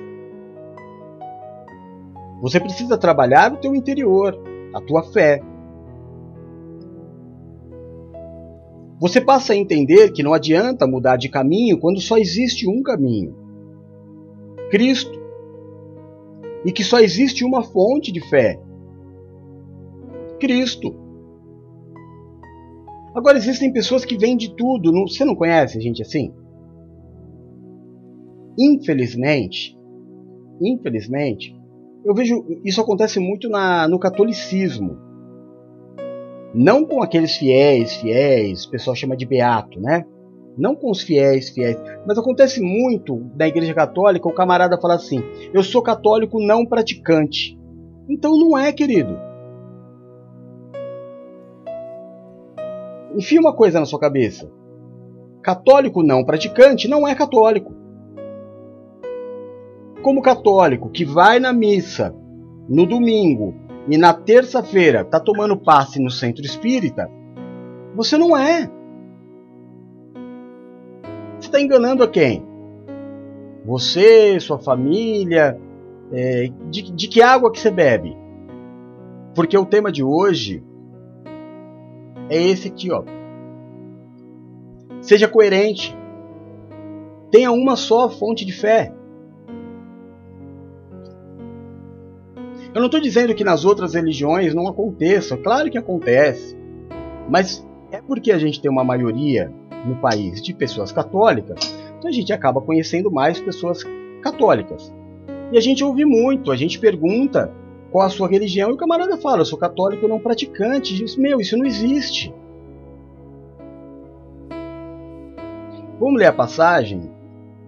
Você 2.43 2.61
precisa 2.61 2.99
trabalhar 2.99 3.55
o 3.55 3.57
teu 3.57 3.75
interior, 3.75 4.39
a 4.75 4.83
tua 4.83 5.03
fé, 5.03 5.43
Você 9.01 9.19
passa 9.19 9.55
a 9.55 9.57
entender 9.57 10.13
que 10.13 10.23
não 10.23 10.35
adianta 10.35 10.87
mudar 10.87 11.17
de 11.17 11.31
caminho 11.31 11.81
quando 11.81 12.01
só 12.03 12.19
existe 12.19 12.69
um 12.69 12.83
caminho 12.83 13.35
Cristo. 14.71 15.19
E 16.65 16.71
que 16.71 16.85
só 16.85 17.01
existe 17.01 17.43
uma 17.43 17.63
fonte 17.65 18.13
de 18.13 18.21
fé 18.21 18.61
Cristo. 20.39 20.95
Agora 23.15 23.39
existem 23.39 23.73
pessoas 23.73 24.05
que 24.05 24.19
vêm 24.19 24.37
de 24.37 24.55
tudo. 24.55 24.93
Não, 24.93 25.09
você 25.09 25.25
não 25.25 25.35
conhece 25.35 25.81
gente 25.81 26.03
assim? 26.03 26.33
Infelizmente, 28.59 29.77
infelizmente, 30.61 31.57
eu 32.05 32.15
vejo 32.15 32.45
isso 32.65 32.81
acontece 32.81 33.19
muito 33.19 33.49
na, 33.49 33.89
no 33.89 33.99
catolicismo. 33.99 35.10
Não 36.53 36.85
com 36.85 37.03
aqueles 37.03 37.37
fiéis, 37.37 37.95
fiéis, 37.97 38.65
o 38.65 38.71
pessoal 38.71 38.97
chama 38.97 39.17
de 39.17 39.25
beato, 39.25 39.81
né? 39.81 40.05
Não 40.59 40.75
com 40.75 40.91
os 40.91 41.01
fiéis, 41.01 41.49
fiéis. 41.51 41.77
Mas 42.07 42.19
acontece 42.19 42.61
muito 42.61 43.31
na 43.37 43.47
Igreja 43.47 43.73
Católica 43.73 44.29
o 44.29 44.35
camarada 44.35 44.81
fala 44.81 44.95
assim: 44.95 45.23
eu 45.55 45.63
sou 45.63 45.81
católico 45.81 46.41
não 46.41 46.67
praticante. 46.67 47.59
Então 48.09 48.37
não 48.37 48.59
é, 48.59 48.73
querido. 48.73 49.17
Enfia 53.17 53.41
uma 53.41 53.55
coisa 53.55 53.79
na 53.79 53.87
sua 53.87 54.01
cabeça: 54.01 54.51
católico 55.43 56.03
não 56.03 56.25
praticante 56.25 56.89
não 56.89 57.07
é 57.07 57.15
católico. 57.15 57.73
Como 60.03 60.23
católico 60.23 60.89
que 60.91 61.05
vai 61.05 61.39
na 61.39 61.53
missa 61.53 62.15
no 62.69 62.87
domingo 62.87 63.55
e 63.89 63.97
na 63.97 64.13
terça-feira 64.13 65.03
está 65.03 65.19
tomando 65.19 65.57
passe 65.57 66.01
no 66.01 66.11
centro 66.11 66.45
espírita, 66.45 67.11
você 67.95 68.17
não 68.17 68.37
é. 68.37 68.71
Você 71.39 71.49
está 71.49 71.61
enganando 71.61 72.03
a 72.03 72.09
quem? 72.09 72.45
Você, 73.65 74.39
sua 74.41 74.59
família, 74.59 75.59
é, 76.13 76.51
de, 76.69 76.93
de 76.93 77.09
que 77.09 77.23
água 77.23 77.51
que 77.51 77.59
você 77.59 77.71
bebe? 77.71 78.17
Porque 79.35 79.57
o 79.57 79.65
tema 79.65 79.91
de 79.93 80.03
hoje 80.03 80.63
é 82.29 82.41
esse 82.41 82.69
aqui, 82.69 82.91
ó. 82.93 83.03
Seja 85.01 85.29
coerente. 85.29 85.97
Tenha 87.31 87.51
uma 87.51 87.77
só 87.77 88.11
fonte 88.11 88.45
de 88.45 88.53
fé. 88.53 88.93
Eu 92.73 92.81
não 92.81 92.87
estou 92.87 93.01
dizendo 93.01 93.35
que 93.35 93.43
nas 93.43 93.65
outras 93.65 93.95
religiões 93.95 94.55
não 94.55 94.69
aconteça, 94.69 95.37
claro 95.37 95.69
que 95.69 95.77
acontece, 95.77 96.57
mas 97.29 97.67
é 97.91 98.01
porque 98.01 98.31
a 98.31 98.39
gente 98.39 98.61
tem 98.61 98.71
uma 98.71 98.85
maioria 98.85 99.53
no 99.85 99.97
país 99.97 100.41
de 100.41 100.55
pessoas 100.55 100.93
católicas, 100.93 101.75
então 101.99 102.09
a 102.09 102.13
gente 102.13 102.33
acaba 102.33 102.61
conhecendo 102.61 103.11
mais 103.11 103.41
pessoas 103.41 103.83
católicas. 104.23 104.93
E 105.53 105.59
a 105.59 105.61
gente 105.61 105.83
ouve 105.83 106.05
muito, 106.05 106.53
a 106.53 106.57
gente 106.57 106.79
pergunta 106.79 107.53
qual 107.91 108.07
a 108.07 108.11
sua 108.11 108.29
religião 108.29 108.71
e 108.71 108.75
o 108.75 108.77
camarada 108.77 109.17
fala: 109.17 109.41
eu 109.41 109.45
sou 109.45 109.59
católico 109.59 110.07
não 110.07 110.21
praticante. 110.21 110.95
Diz: 110.95 111.17
meu, 111.17 111.41
isso 111.41 111.57
não 111.57 111.67
existe. 111.67 112.33
Vamos 115.99 116.19
ler 116.19 116.27
a 116.27 116.33
passagem 116.33 117.11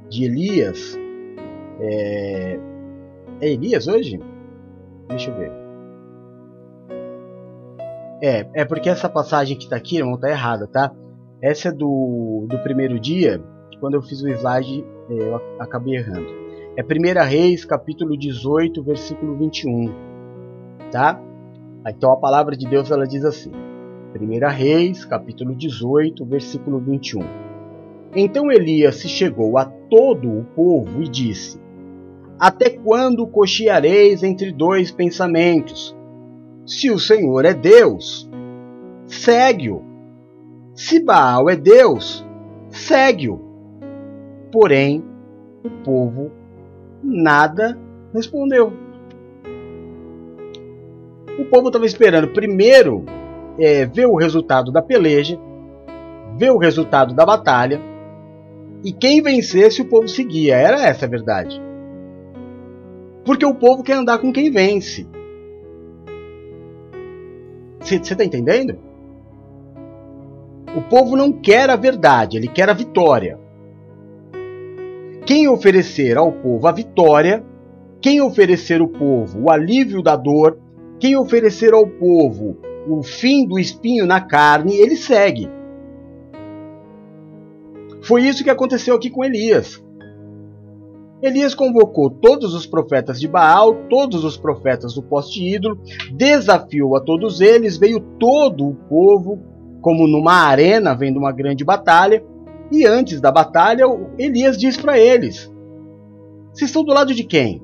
de 0.08 0.24
Elias. 0.24 0.96
É, 1.80 2.58
é 3.40 3.48
Elias 3.50 3.88
hoje? 3.88 4.20
Deixa 5.12 5.30
eu 5.30 5.36
ver. 5.36 5.52
É, 8.22 8.48
é 8.54 8.64
porque 8.64 8.88
essa 8.88 9.10
passagem 9.10 9.56
que 9.58 9.64
está 9.64 9.76
aqui, 9.76 9.98
irmão, 9.98 10.18
tá 10.18 10.30
errada, 10.30 10.66
tá? 10.66 10.90
Essa 11.42 11.68
é 11.68 11.72
do, 11.72 12.46
do 12.48 12.58
primeiro 12.60 12.98
dia, 12.98 13.42
quando 13.78 13.94
eu 13.94 14.02
fiz 14.02 14.22
o 14.22 14.28
slide, 14.28 14.82
é, 15.10 15.12
eu 15.12 15.36
acabei 15.58 15.96
errando. 15.96 16.28
É 16.76 16.82
1 16.82 17.28
Reis, 17.28 17.64
capítulo 17.66 18.16
18, 18.16 18.82
versículo 18.82 19.36
21, 19.36 19.92
tá? 20.90 21.20
Então 21.86 22.10
a 22.10 22.16
palavra 22.16 22.56
de 22.56 22.66
Deus 22.66 22.90
ela 22.90 23.06
diz 23.06 23.22
assim: 23.24 23.50
1 24.18 24.48
Reis, 24.48 25.04
capítulo 25.04 25.54
18, 25.54 26.24
versículo 26.24 26.80
21. 26.80 27.20
Então 28.16 28.50
Elias 28.50 28.96
se 28.96 29.08
chegou 29.08 29.58
a 29.58 29.66
todo 29.66 30.30
o 30.30 30.44
povo 30.54 31.02
e 31.02 31.08
disse: 31.08 31.60
até 32.38 32.70
quando 32.70 33.26
cocheareis 33.26 34.22
entre 34.22 34.52
dois 34.52 34.90
pensamentos? 34.90 35.96
Se 36.66 36.90
o 36.90 36.98
Senhor 36.98 37.44
é 37.44 37.54
Deus, 37.54 38.28
segue-o. 39.06 39.82
Se 40.74 41.00
Baal 41.02 41.50
é 41.50 41.56
Deus, 41.56 42.24
segue-o. 42.68 43.40
Porém, 44.50 45.04
o 45.64 45.70
povo 45.84 46.30
nada 47.02 47.78
respondeu. 48.14 48.72
O 51.38 51.44
povo 51.46 51.68
estava 51.68 51.86
esperando 51.86 52.32
primeiro 52.32 53.04
é, 53.58 53.86
ver 53.86 54.06
o 54.06 54.16
resultado 54.16 54.70
da 54.70 54.82
peleja, 54.82 55.38
ver 56.36 56.50
o 56.50 56.58
resultado 56.58 57.14
da 57.14 57.24
batalha, 57.24 57.80
e 58.84 58.92
quem 58.92 59.22
vencesse 59.22 59.80
o 59.80 59.88
povo 59.88 60.08
seguia. 60.08 60.56
Era 60.56 60.86
essa 60.86 61.06
a 61.06 61.08
verdade. 61.08 61.60
Porque 63.24 63.46
o 63.46 63.54
povo 63.54 63.82
quer 63.82 63.94
andar 63.94 64.18
com 64.18 64.32
quem 64.32 64.50
vence. 64.50 65.06
Você 67.80 67.96
está 67.96 68.24
entendendo? 68.24 68.78
O 70.76 70.82
povo 70.82 71.16
não 71.16 71.32
quer 71.32 71.68
a 71.68 71.76
verdade, 71.76 72.36
ele 72.36 72.48
quer 72.48 72.68
a 72.70 72.72
vitória. 72.72 73.38
quem 75.26 75.48
oferecer 75.48 76.16
ao 76.16 76.32
povo 76.32 76.66
a 76.66 76.72
vitória, 76.72 77.44
quem 78.00 78.20
oferecer 78.20 78.80
ao 78.80 78.88
povo 78.88 79.42
o 79.44 79.50
alívio 79.50 80.02
da 80.02 80.16
dor, 80.16 80.58
quem 80.98 81.16
oferecer 81.16 81.72
ao 81.72 81.86
povo 81.86 82.56
o 82.86 83.02
fim 83.02 83.46
do 83.46 83.58
espinho 83.58 84.06
na 84.06 84.20
carne, 84.20 84.74
ele 84.74 84.96
segue. 84.96 85.48
Foi 88.02 88.22
isso 88.22 88.42
que 88.42 88.50
aconteceu 88.50 88.96
aqui 88.96 89.08
com 89.08 89.24
Elias. 89.24 89.82
Elias 91.22 91.54
convocou 91.54 92.10
todos 92.10 92.52
os 92.52 92.66
profetas 92.66 93.20
de 93.20 93.28
Baal, 93.28 93.86
todos 93.88 94.24
os 94.24 94.36
profetas 94.36 94.94
do 94.94 95.02
poste 95.02 95.54
ídolo, 95.54 95.78
desafiou 96.12 96.96
a 96.96 97.00
todos 97.00 97.40
eles, 97.40 97.76
veio 97.76 98.00
todo 98.18 98.66
o 98.66 98.74
povo, 98.74 99.40
como 99.80 100.08
numa 100.08 100.34
arena 100.34 100.96
vendo 100.96 101.18
uma 101.18 101.30
grande 101.30 101.64
batalha, 101.64 102.24
e 102.72 102.84
antes 102.84 103.20
da 103.20 103.30
batalha, 103.30 103.84
Elias 104.18 104.58
diz 104.58 104.76
para 104.76 104.98
eles: 104.98 105.52
Vocês 106.52 106.70
estão 106.70 106.82
do 106.82 106.92
lado 106.92 107.14
de 107.14 107.22
quem? 107.22 107.62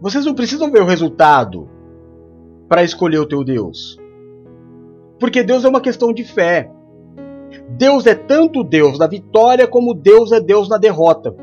Vocês 0.00 0.24
não 0.24 0.34
precisam 0.34 0.70
ver 0.70 0.82
o 0.82 0.86
resultado 0.86 1.68
para 2.68 2.84
escolher 2.84 3.18
o 3.18 3.26
teu 3.26 3.42
Deus. 3.42 3.98
Porque 5.18 5.42
Deus 5.42 5.64
é 5.64 5.68
uma 5.68 5.80
questão 5.80 6.12
de 6.12 6.24
fé. 6.24 6.70
Deus 7.70 8.06
é 8.06 8.14
tanto 8.14 8.62
Deus 8.64 8.98
da 8.98 9.06
vitória 9.06 9.66
como 9.66 9.94
Deus 9.94 10.32
é 10.32 10.40
Deus 10.40 10.68
na 10.68 10.78
derrota. 10.78 11.34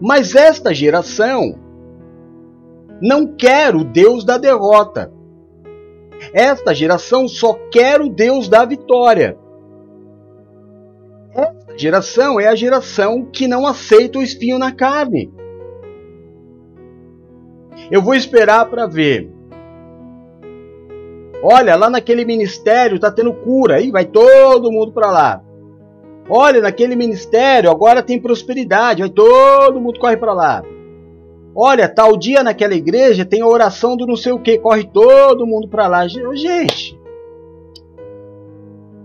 Mas 0.00 0.34
esta 0.34 0.74
geração 0.74 1.58
não 3.00 3.26
quer 3.26 3.74
o 3.74 3.84
Deus 3.84 4.24
da 4.24 4.38
derrota. 4.38 5.12
Esta 6.32 6.74
geração 6.74 7.28
só 7.28 7.54
quer 7.70 8.00
o 8.00 8.08
Deus 8.08 8.48
da 8.48 8.64
vitória. 8.64 9.38
Esta 11.32 11.76
geração 11.76 12.40
é 12.40 12.48
a 12.48 12.54
geração 12.54 13.26
que 13.26 13.46
não 13.46 13.66
aceita 13.66 14.18
o 14.18 14.22
espinho 14.22 14.58
na 14.58 14.72
carne. 14.72 15.32
Eu 17.90 18.02
vou 18.02 18.14
esperar 18.14 18.68
para 18.68 18.86
ver 18.86 19.30
Olha, 21.48 21.76
lá 21.76 21.88
naquele 21.88 22.24
ministério 22.24 22.98
tá 22.98 23.08
tendo 23.08 23.32
cura, 23.32 23.76
aí 23.76 23.92
vai 23.92 24.04
todo 24.04 24.72
mundo 24.72 24.90
para 24.90 25.12
lá. 25.12 25.44
Olha, 26.28 26.60
naquele 26.60 26.96
ministério 26.96 27.70
agora 27.70 28.02
tem 28.02 28.20
prosperidade, 28.20 29.02
vai 29.02 29.10
todo 29.10 29.80
mundo 29.80 30.00
corre 30.00 30.16
para 30.16 30.34
lá. 30.34 30.64
Olha, 31.54 31.88
tal 31.88 32.16
dia 32.16 32.42
naquela 32.42 32.74
igreja 32.74 33.24
tem 33.24 33.42
a 33.42 33.46
oração 33.46 33.96
do 33.96 34.08
não 34.08 34.16
sei 34.16 34.32
o 34.32 34.40
que, 34.40 34.58
corre 34.58 34.90
todo 34.92 35.46
mundo 35.46 35.68
para 35.68 35.86
lá. 35.86 36.08
Gente, 36.08 36.98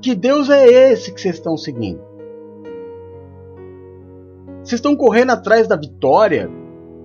que 0.01 0.15
Deus 0.15 0.49
é 0.49 0.65
esse 0.65 1.13
que 1.13 1.21
vocês 1.21 1.35
estão 1.35 1.55
seguindo? 1.55 2.01
Vocês 4.63 4.79
estão 4.79 4.95
correndo 4.95 5.29
atrás 5.29 5.67
da 5.67 5.75
vitória? 5.75 6.49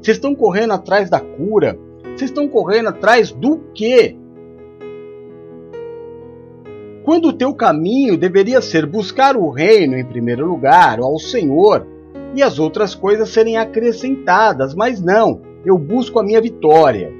Vocês 0.00 0.16
estão 0.16 0.34
correndo 0.34 0.72
atrás 0.72 1.10
da 1.10 1.20
cura? 1.20 1.78
Vocês 2.04 2.30
estão 2.30 2.48
correndo 2.48 2.88
atrás 2.88 3.30
do 3.30 3.58
quê? 3.74 4.16
Quando 7.06 7.28
o 7.28 7.32
teu 7.32 7.54
caminho 7.54 8.18
deveria 8.18 8.60
ser 8.60 8.84
buscar 8.84 9.36
o 9.36 9.48
reino 9.48 9.96
em 9.96 10.04
primeiro 10.04 10.44
lugar, 10.44 10.98
ao 10.98 11.20
Senhor, 11.20 11.86
e 12.34 12.42
as 12.42 12.58
outras 12.58 12.96
coisas 12.96 13.28
serem 13.28 13.56
acrescentadas, 13.56 14.74
mas 14.74 15.00
não, 15.00 15.40
eu 15.64 15.78
busco 15.78 16.18
a 16.18 16.24
minha 16.24 16.40
vitória. 16.40 17.12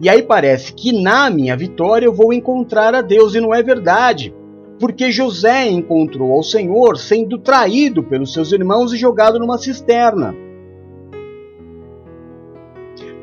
E 0.00 0.08
aí 0.08 0.24
parece 0.24 0.74
que 0.74 0.90
na 0.90 1.30
minha 1.30 1.56
vitória 1.56 2.04
eu 2.04 2.12
vou 2.12 2.32
encontrar 2.32 2.96
a 2.96 3.00
Deus, 3.00 3.36
e 3.36 3.40
não 3.40 3.54
é 3.54 3.62
verdade. 3.62 4.34
Porque 4.80 5.12
José 5.12 5.68
encontrou 5.68 6.32
ao 6.32 6.42
Senhor 6.42 6.98
sendo 6.98 7.38
traído 7.38 8.02
pelos 8.02 8.32
seus 8.32 8.50
irmãos 8.50 8.92
e 8.92 8.96
jogado 8.96 9.38
numa 9.38 9.56
cisterna. 9.56 10.34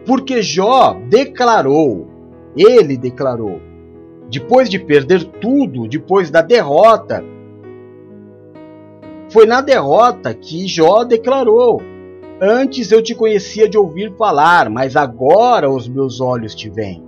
Porque 0.06 0.42
Jó 0.42 0.98
declarou, 1.10 2.08
ele 2.56 2.96
declarou, 2.96 3.60
depois 4.30 4.70
de 4.70 4.80
perder 4.80 5.24
tudo, 5.24 5.88
depois 5.88 6.30
da 6.30 6.42
derrota. 6.42 7.24
Foi 9.30 9.46
na 9.46 9.62
derrota 9.62 10.34
que 10.34 10.68
Jó 10.68 11.04
declarou: 11.04 11.82
Antes 12.42 12.92
eu 12.92 13.02
te 13.02 13.16
conhecia 13.16 13.68
de 13.68 13.78
ouvir 13.78 14.14
falar, 14.18 14.70
mas 14.70 14.96
agora 14.96 15.70
os 15.70 15.88
meus 15.88 16.20
olhos 16.20 16.54
te 16.54 16.70
veem. 16.70 17.04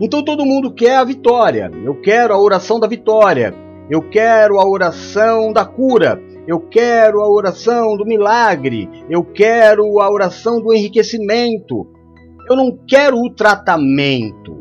Então 0.00 0.24
todo 0.24 0.46
mundo 0.46 0.72
quer 0.72 0.96
a 0.96 1.04
vitória. 1.04 1.70
Eu 1.84 2.00
quero 2.00 2.32
a 2.32 2.38
oração 2.38 2.80
da 2.80 2.86
vitória. 2.86 3.54
Eu 3.90 4.00
quero 4.08 4.58
a 4.58 4.66
oração 4.66 5.52
da 5.52 5.64
cura. 5.64 6.20
Eu 6.46 6.58
quero 6.58 7.20
a 7.20 7.28
oração 7.28 7.96
do 7.96 8.06
milagre. 8.06 8.88
Eu 9.10 9.22
quero 9.22 10.00
a 10.00 10.10
oração 10.10 10.60
do 10.60 10.72
enriquecimento. 10.72 11.86
Eu 12.50 12.56
não 12.56 12.76
quero 12.84 13.16
o 13.16 13.30
tratamento. 13.30 14.60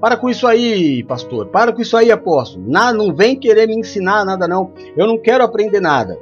Para 0.00 0.16
com 0.16 0.30
isso 0.30 0.46
aí, 0.46 1.02
pastor. 1.02 1.48
Para 1.48 1.72
com 1.72 1.82
isso 1.82 1.96
aí, 1.96 2.12
apóstolo. 2.12 2.64
Não, 2.68 2.94
não 2.94 3.12
vem 3.12 3.36
querer 3.36 3.66
me 3.66 3.74
ensinar 3.74 4.24
nada, 4.24 4.46
não. 4.46 4.72
Eu 4.96 5.08
não 5.08 5.18
quero 5.18 5.42
aprender 5.42 5.80
nada. 5.80 6.16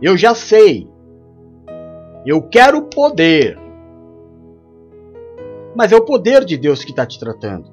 Eu 0.00 0.16
já 0.16 0.34
sei. 0.34 0.88
Eu 2.24 2.40
quero 2.40 2.84
poder. 2.84 3.58
Mas 5.74 5.92
é 5.92 5.96
o 5.96 6.04
poder 6.04 6.42
de 6.42 6.56
Deus 6.56 6.82
que 6.82 6.90
está 6.90 7.04
te 7.04 7.20
tratando. 7.20 7.70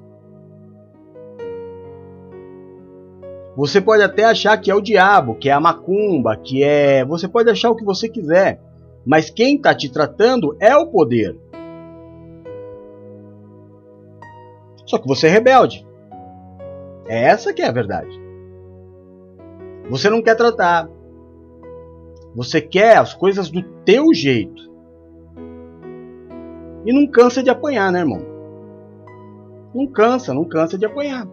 Você 3.56 3.80
pode 3.80 4.02
até 4.02 4.24
achar 4.24 4.58
que 4.58 4.70
é 4.70 4.74
o 4.74 4.80
diabo, 4.80 5.36
que 5.36 5.48
é 5.48 5.52
a 5.52 5.60
macumba, 5.60 6.36
que 6.36 6.62
é. 6.62 7.02
Você 7.04 7.26
pode 7.26 7.48
achar 7.48 7.70
o 7.70 7.76
que 7.76 7.84
você 7.84 8.10
quiser. 8.10 8.60
Mas 9.04 9.30
quem 9.30 9.56
está 9.56 9.74
te 9.74 9.90
tratando 9.90 10.56
é 10.60 10.74
o 10.76 10.86
poder. 10.86 11.38
Só 14.86 14.98
que 14.98 15.06
você 15.06 15.26
é 15.26 15.30
rebelde. 15.30 15.86
É 17.06 17.24
essa 17.24 17.52
que 17.52 17.62
é 17.62 17.66
a 17.66 17.72
verdade. 17.72 18.18
Você 19.90 20.08
não 20.08 20.22
quer 20.22 20.34
tratar. 20.34 20.88
Você 22.34 22.60
quer 22.60 22.96
as 22.96 23.14
coisas 23.14 23.50
do 23.50 23.62
teu 23.84 24.12
jeito. 24.14 24.62
E 26.86 26.92
não 26.92 27.06
cansa 27.06 27.42
de 27.42 27.50
apanhar, 27.50 27.92
né, 27.92 28.00
irmão? 28.00 28.22
Não 29.74 29.86
cansa, 29.86 30.32
não 30.32 30.44
cansa 30.44 30.78
de 30.78 30.86
apanhar 30.86 31.26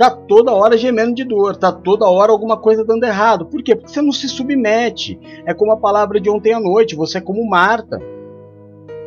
tá 0.00 0.10
toda 0.10 0.54
hora 0.54 0.78
gemendo 0.78 1.14
de 1.14 1.24
dor, 1.24 1.58
tá 1.58 1.70
toda 1.70 2.08
hora 2.08 2.32
alguma 2.32 2.56
coisa 2.56 2.82
dando 2.82 3.04
errado. 3.04 3.44
Por 3.44 3.62
quê? 3.62 3.76
Porque 3.76 3.92
você 3.92 4.00
não 4.00 4.12
se 4.12 4.30
submete. 4.30 5.20
É 5.44 5.52
como 5.52 5.72
a 5.72 5.76
palavra 5.76 6.18
de 6.18 6.30
ontem 6.30 6.54
à 6.54 6.58
noite, 6.58 6.96
você 6.96 7.18
é 7.18 7.20
como 7.20 7.46
Marta. 7.46 8.00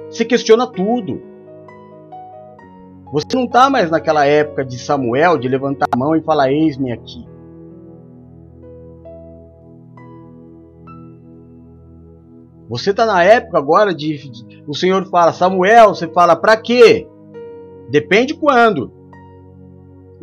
Você 0.08 0.23
questiona 0.23 0.67
tudo. 0.67 1.19
Você 3.12 3.25
não 3.34 3.45
está 3.45 3.71
mais 3.71 3.89
naquela 3.89 4.27
época 4.27 4.63
de 4.63 4.77
Samuel 4.77 5.39
de 5.39 5.47
levantar 5.47 5.88
a 5.91 5.97
mão 5.97 6.15
e 6.15 6.21
falar: 6.21 6.51
Eis-me 6.51 6.91
aqui. 6.91 7.27
Você 12.69 12.91
está 12.91 13.03
na 13.08 13.23
época 13.23 13.58
agora 13.58 13.95
de, 13.95 14.29
de, 14.29 14.63
o 14.67 14.75
Senhor 14.75 15.03
fala 15.10 15.34
Samuel, 15.34 15.89
você 15.95 16.08
fala 16.08 16.36
para 16.36 16.56
quê? 16.56 17.08
Depende 17.89 18.36
quando. 18.36 19.02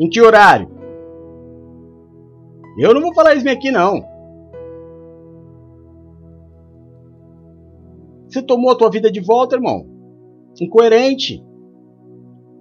Em 0.01 0.09
que 0.09 0.23
horário? 0.23 0.67
Eu 2.79 2.95
não 2.95 3.03
vou 3.03 3.13
falar 3.13 3.35
isso 3.35 3.47
aqui 3.47 3.71
não. 3.71 4.01
Você 8.27 8.41
tomou 8.43 8.71
a 8.71 8.77
tua 8.77 8.91
vida 8.91 9.13
de 9.13 9.21
volta, 9.21 9.57
irmão. 9.57 9.87
Incoerente. 10.59 11.45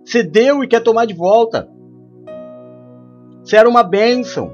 Você 0.04 0.22
deu 0.22 0.64
e 0.64 0.68
quer 0.68 0.82
tomar 0.82 1.06
de 1.06 1.14
volta. 1.14 1.70
Você 3.42 3.56
era 3.56 3.70
uma 3.70 3.84
bênção. 3.84 4.52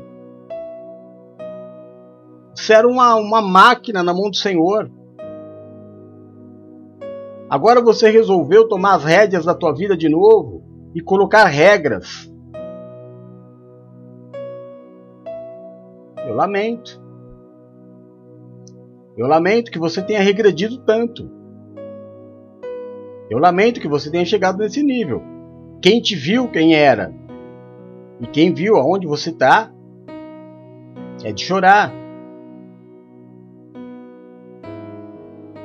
Você 2.54 2.74
era 2.74 2.88
uma, 2.88 3.16
uma 3.16 3.42
máquina 3.42 4.04
na 4.04 4.14
mão 4.14 4.30
do 4.30 4.36
Senhor. 4.36 4.92
Agora 7.50 7.82
você 7.82 8.12
resolveu 8.12 8.68
tomar 8.68 8.96
as 8.96 9.04
rédeas 9.04 9.46
da 9.46 9.56
tua 9.56 9.74
vida 9.74 9.98
de 9.98 10.08
novo 10.08 10.64
e 10.94 11.02
colocar 11.02 11.46
regras. 11.46 12.35
Eu 16.36 16.40
lamento. 16.40 17.02
Eu 19.18 19.26
lamento 19.26 19.72
que 19.72 19.80
você 19.80 20.02
tenha 20.02 20.20
regredido 20.20 20.80
tanto. 20.80 21.32
Eu 23.30 23.40
lamento 23.40 23.80
que 23.80 23.88
você 23.88 24.12
tenha 24.12 24.26
chegado 24.26 24.58
nesse 24.58 24.84
nível. 24.84 25.24
Quem 25.82 26.02
te 26.02 26.14
viu 26.14 26.50
quem 26.50 26.76
era 26.76 27.14
e 28.20 28.28
quem 28.28 28.54
viu 28.54 28.76
aonde 28.76 29.08
você 29.08 29.30
está 29.30 29.72
é 31.24 31.32
de 31.32 31.42
chorar. 31.42 31.94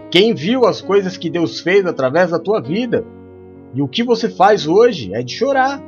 Quem 0.08 0.34
viu 0.34 0.66
as 0.66 0.80
coisas 0.80 1.16
que 1.16 1.28
Deus 1.28 1.58
fez 1.58 1.84
através 1.84 2.30
da 2.30 2.38
tua 2.38 2.60
vida 2.60 3.04
E 3.74 3.82
o 3.82 3.88
que 3.88 4.02
você 4.02 4.28
faz 4.28 4.68
hoje 4.68 5.12
é 5.14 5.20
de 5.22 5.34
chorar. 5.34 5.82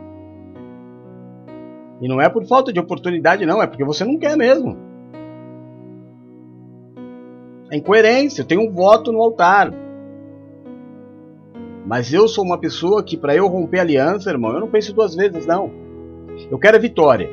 E 2.03 2.09
não 2.09 2.20
é 2.20 2.28
por 2.28 2.44
falta 2.44 2.72
de 2.72 2.80
oportunidade, 2.80 3.46
não, 3.46 3.62
é 3.62 3.66
porque 3.68 3.84
você 3.84 4.05
não 4.05 4.18
quer 4.18 4.36
mesmo. 4.36 4.76
É 7.70 7.76
incoerência, 7.76 8.42
eu 8.42 8.44
tenho 8.44 8.61
um 8.61 8.72
voto 8.72 9.12
no 9.12 9.22
altar. 9.22 9.72
Mas 11.86 12.12
eu 12.12 12.26
sou 12.26 12.44
uma 12.44 12.59
pessoa 12.59 13.05
que, 13.05 13.16
para 13.16 13.36
eu 13.36 13.46
romper 13.46 13.78
aliança, 13.78 14.30
irmão, 14.30 14.53
eu 14.53 14.59
não 14.59 14.68
penso 14.68 14.92
duas 14.92 15.14
vezes, 15.14 15.46
não. 15.46 15.70
Eu 16.50 16.59
quero 16.59 16.76
a 16.76 16.80
vitória. 16.80 17.30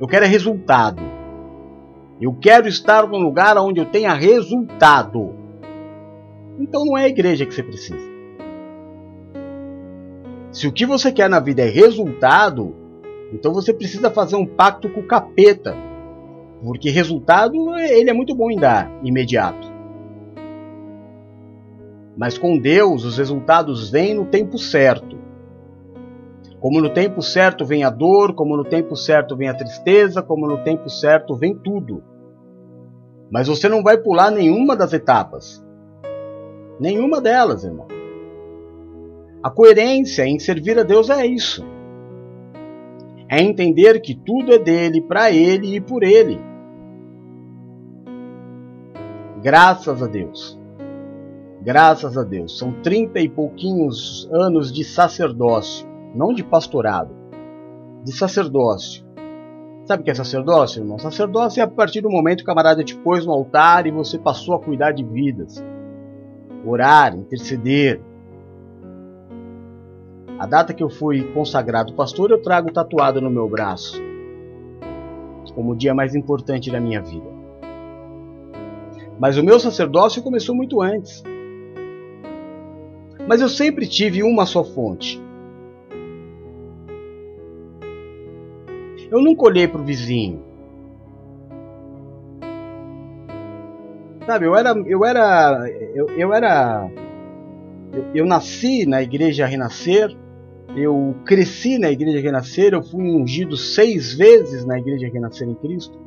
Eu 0.00 0.08
quero 0.08 0.26
resultado. 0.26 1.00
Eu 2.20 2.34
quero 2.34 2.66
estar 2.66 3.06
num 3.06 3.20
lugar 3.20 3.56
onde 3.56 3.78
eu 3.78 3.86
tenha 3.86 4.14
resultado. 4.14 5.32
Então 6.58 6.84
não 6.84 6.98
é 6.98 7.04
a 7.04 7.08
igreja 7.08 7.46
que 7.46 7.54
você 7.54 7.62
precisa. 7.62 8.10
Se 10.50 10.66
o 10.66 10.72
que 10.72 10.84
você 10.84 11.12
quer 11.12 11.30
na 11.30 11.38
vida 11.38 11.62
é 11.62 11.68
resultado, 11.68 12.81
então 13.32 13.52
você 13.52 13.72
precisa 13.72 14.10
fazer 14.10 14.36
um 14.36 14.46
pacto 14.46 14.88
com 14.90 15.00
o 15.00 15.06
capeta. 15.06 15.74
Porque 16.62 16.90
resultado 16.90 17.56
ele 17.76 18.10
é 18.10 18.12
muito 18.12 18.34
bom 18.34 18.50
em 18.50 18.56
dar, 18.56 18.90
imediato. 19.02 19.72
Mas 22.16 22.36
com 22.36 22.58
Deus 22.58 23.04
os 23.04 23.18
resultados 23.18 23.90
vêm 23.90 24.14
no 24.14 24.26
tempo 24.26 24.58
certo. 24.58 25.18
Como 26.60 26.80
no 26.80 26.90
tempo 26.90 27.20
certo 27.22 27.64
vem 27.64 27.82
a 27.82 27.90
dor, 27.90 28.34
como 28.34 28.56
no 28.56 28.64
tempo 28.64 28.94
certo 28.94 29.36
vem 29.36 29.48
a 29.48 29.54
tristeza, 29.54 30.22
como 30.22 30.46
no 30.46 30.58
tempo 30.58 30.88
certo 30.88 31.34
vem 31.34 31.56
tudo. 31.56 32.04
Mas 33.30 33.48
você 33.48 33.68
não 33.68 33.82
vai 33.82 33.96
pular 33.96 34.30
nenhuma 34.30 34.76
das 34.76 34.92
etapas. 34.92 35.64
Nenhuma 36.78 37.20
delas, 37.20 37.64
irmão. 37.64 37.88
A 39.42 39.50
coerência 39.50 40.24
em 40.24 40.38
servir 40.38 40.78
a 40.78 40.84
Deus 40.84 41.10
é 41.10 41.26
isso. 41.26 41.66
É 43.32 43.40
entender 43.40 44.00
que 44.00 44.14
tudo 44.14 44.52
é 44.52 44.58
dele, 44.58 45.00
para 45.00 45.32
ele 45.32 45.76
e 45.76 45.80
por 45.80 46.02
ele. 46.02 46.38
Graças 49.42 50.02
a 50.02 50.06
Deus. 50.06 50.60
Graças 51.62 52.18
a 52.18 52.22
Deus. 52.22 52.58
São 52.58 52.72
trinta 52.82 53.20
e 53.20 53.28
pouquinhos 53.28 54.28
anos 54.30 54.70
de 54.70 54.84
sacerdócio 54.84 55.90
não 56.14 56.32
de 56.32 56.44
pastorado, 56.44 57.14
de 58.04 58.12
sacerdócio. 58.12 59.04
Sabe 59.84 60.02
o 60.02 60.04
que 60.04 60.10
é 60.10 60.14
sacerdócio, 60.14 60.80
irmão? 60.80 60.98
Sacerdócio 60.98 61.60
é 61.60 61.64
a 61.64 61.68
partir 61.68 62.00
do 62.00 62.10
momento 62.10 62.38
que 62.38 62.42
o 62.44 62.46
camarada 62.46 62.84
te 62.84 62.96
pôs 62.96 63.26
no 63.26 63.32
altar 63.32 63.86
e 63.86 63.90
você 63.90 64.18
passou 64.18 64.54
a 64.54 64.60
cuidar 64.60 64.92
de 64.92 65.02
vidas, 65.02 65.64
orar, 66.64 67.16
interceder. 67.16 68.00
A 70.42 70.46
data 70.46 70.74
que 70.74 70.82
eu 70.82 70.90
fui 70.90 71.22
consagrado 71.32 71.94
pastor, 71.94 72.32
eu 72.32 72.42
trago 72.42 72.72
tatuado 72.72 73.20
no 73.20 73.30
meu 73.30 73.48
braço, 73.48 74.02
como 75.54 75.70
o 75.70 75.76
dia 75.76 75.94
mais 75.94 76.16
importante 76.16 76.68
da 76.68 76.80
minha 76.80 77.00
vida. 77.00 77.30
Mas 79.20 79.38
o 79.38 79.44
meu 79.44 79.60
sacerdócio 79.60 80.20
começou 80.20 80.52
muito 80.52 80.82
antes. 80.82 81.22
Mas 83.28 83.40
eu 83.40 83.48
sempre 83.48 83.86
tive 83.86 84.24
uma 84.24 84.44
só 84.44 84.64
fonte, 84.64 85.22
Eu 89.12 89.20
nunca 89.20 89.44
olhei 89.44 89.68
pro 89.68 89.84
vizinho. 89.84 90.42
Sabe, 94.26 94.46
eu 94.46 94.56
era. 94.56 94.70
Eu 94.86 95.04
era. 95.04 95.68
Eu, 95.94 96.08
eu 96.18 96.34
era. 96.34 96.90
Eu, 97.92 98.04
eu 98.12 98.26
nasci 98.26 98.86
na 98.86 99.02
igreja 99.02 99.46
Renascer. 99.46 100.20
Eu 100.76 101.14
cresci 101.24 101.78
na 101.78 101.90
igreja 101.90 102.20
Renascer. 102.20 102.72
Eu 102.72 102.82
fui 102.82 103.04
ungido 103.04 103.56
seis 103.56 104.14
vezes 104.14 104.64
na 104.64 104.78
igreja 104.78 105.10
Renascer 105.12 105.48
em 105.48 105.54
Cristo. 105.54 105.98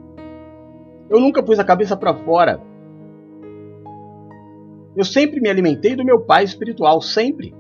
Eu 1.10 1.20
nunca 1.20 1.44
pus 1.44 1.60
a 1.60 1.64
cabeça 1.64 1.96
para 1.96 2.14
fora. 2.14 2.60
Eu 4.96 5.04
sempre 5.04 5.42
me 5.42 5.50
alimentei 5.50 5.96
do 5.96 6.06
meu 6.06 6.22
pai 6.22 6.44
espiritual, 6.44 7.02
sempre. 7.02 7.54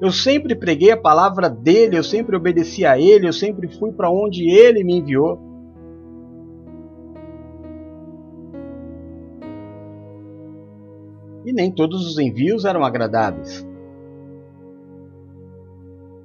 Eu 0.00 0.12
sempre 0.12 0.54
preguei 0.54 0.90
a 0.90 0.96
palavra 0.96 1.48
dele, 1.48 1.96
eu 1.96 2.04
sempre 2.04 2.36
obedeci 2.36 2.84
a 2.84 2.98
ele, 2.98 3.26
eu 3.26 3.32
sempre 3.32 3.66
fui 3.66 3.92
para 3.92 4.10
onde 4.10 4.48
ele 4.50 4.84
me 4.84 4.98
enviou. 4.98 5.40
Nem 11.56 11.72
todos 11.72 12.06
os 12.06 12.18
envios 12.18 12.66
eram 12.66 12.84
agradáveis. 12.84 13.66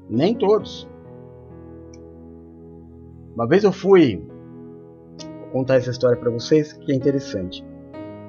Nem 0.10 0.36
todos. 0.36 0.88
Uma 3.34 3.48
vez 3.48 3.64
eu 3.64 3.72
fui 3.72 4.22
vou 5.40 5.50
contar 5.54 5.76
essa 5.76 5.90
história 5.90 6.18
para 6.18 6.30
vocês 6.30 6.74
que 6.74 6.92
é 6.92 6.96
interessante. 6.96 7.66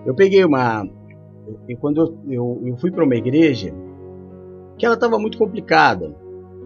Eu 0.06 0.14
peguei 0.14 0.44
uma 0.44 0.88
quando 1.80 2.00
eu, 2.00 2.32
eu, 2.32 2.62
eu 2.66 2.76
fui 2.76 2.92
para 2.92 3.04
uma 3.04 3.16
igreja 3.16 3.74
que 4.78 4.86
ela 4.86 4.94
estava 4.94 5.18
muito 5.18 5.36
complicada, 5.36 6.14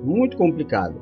muito 0.05 0.37
complicada. 0.37 0.95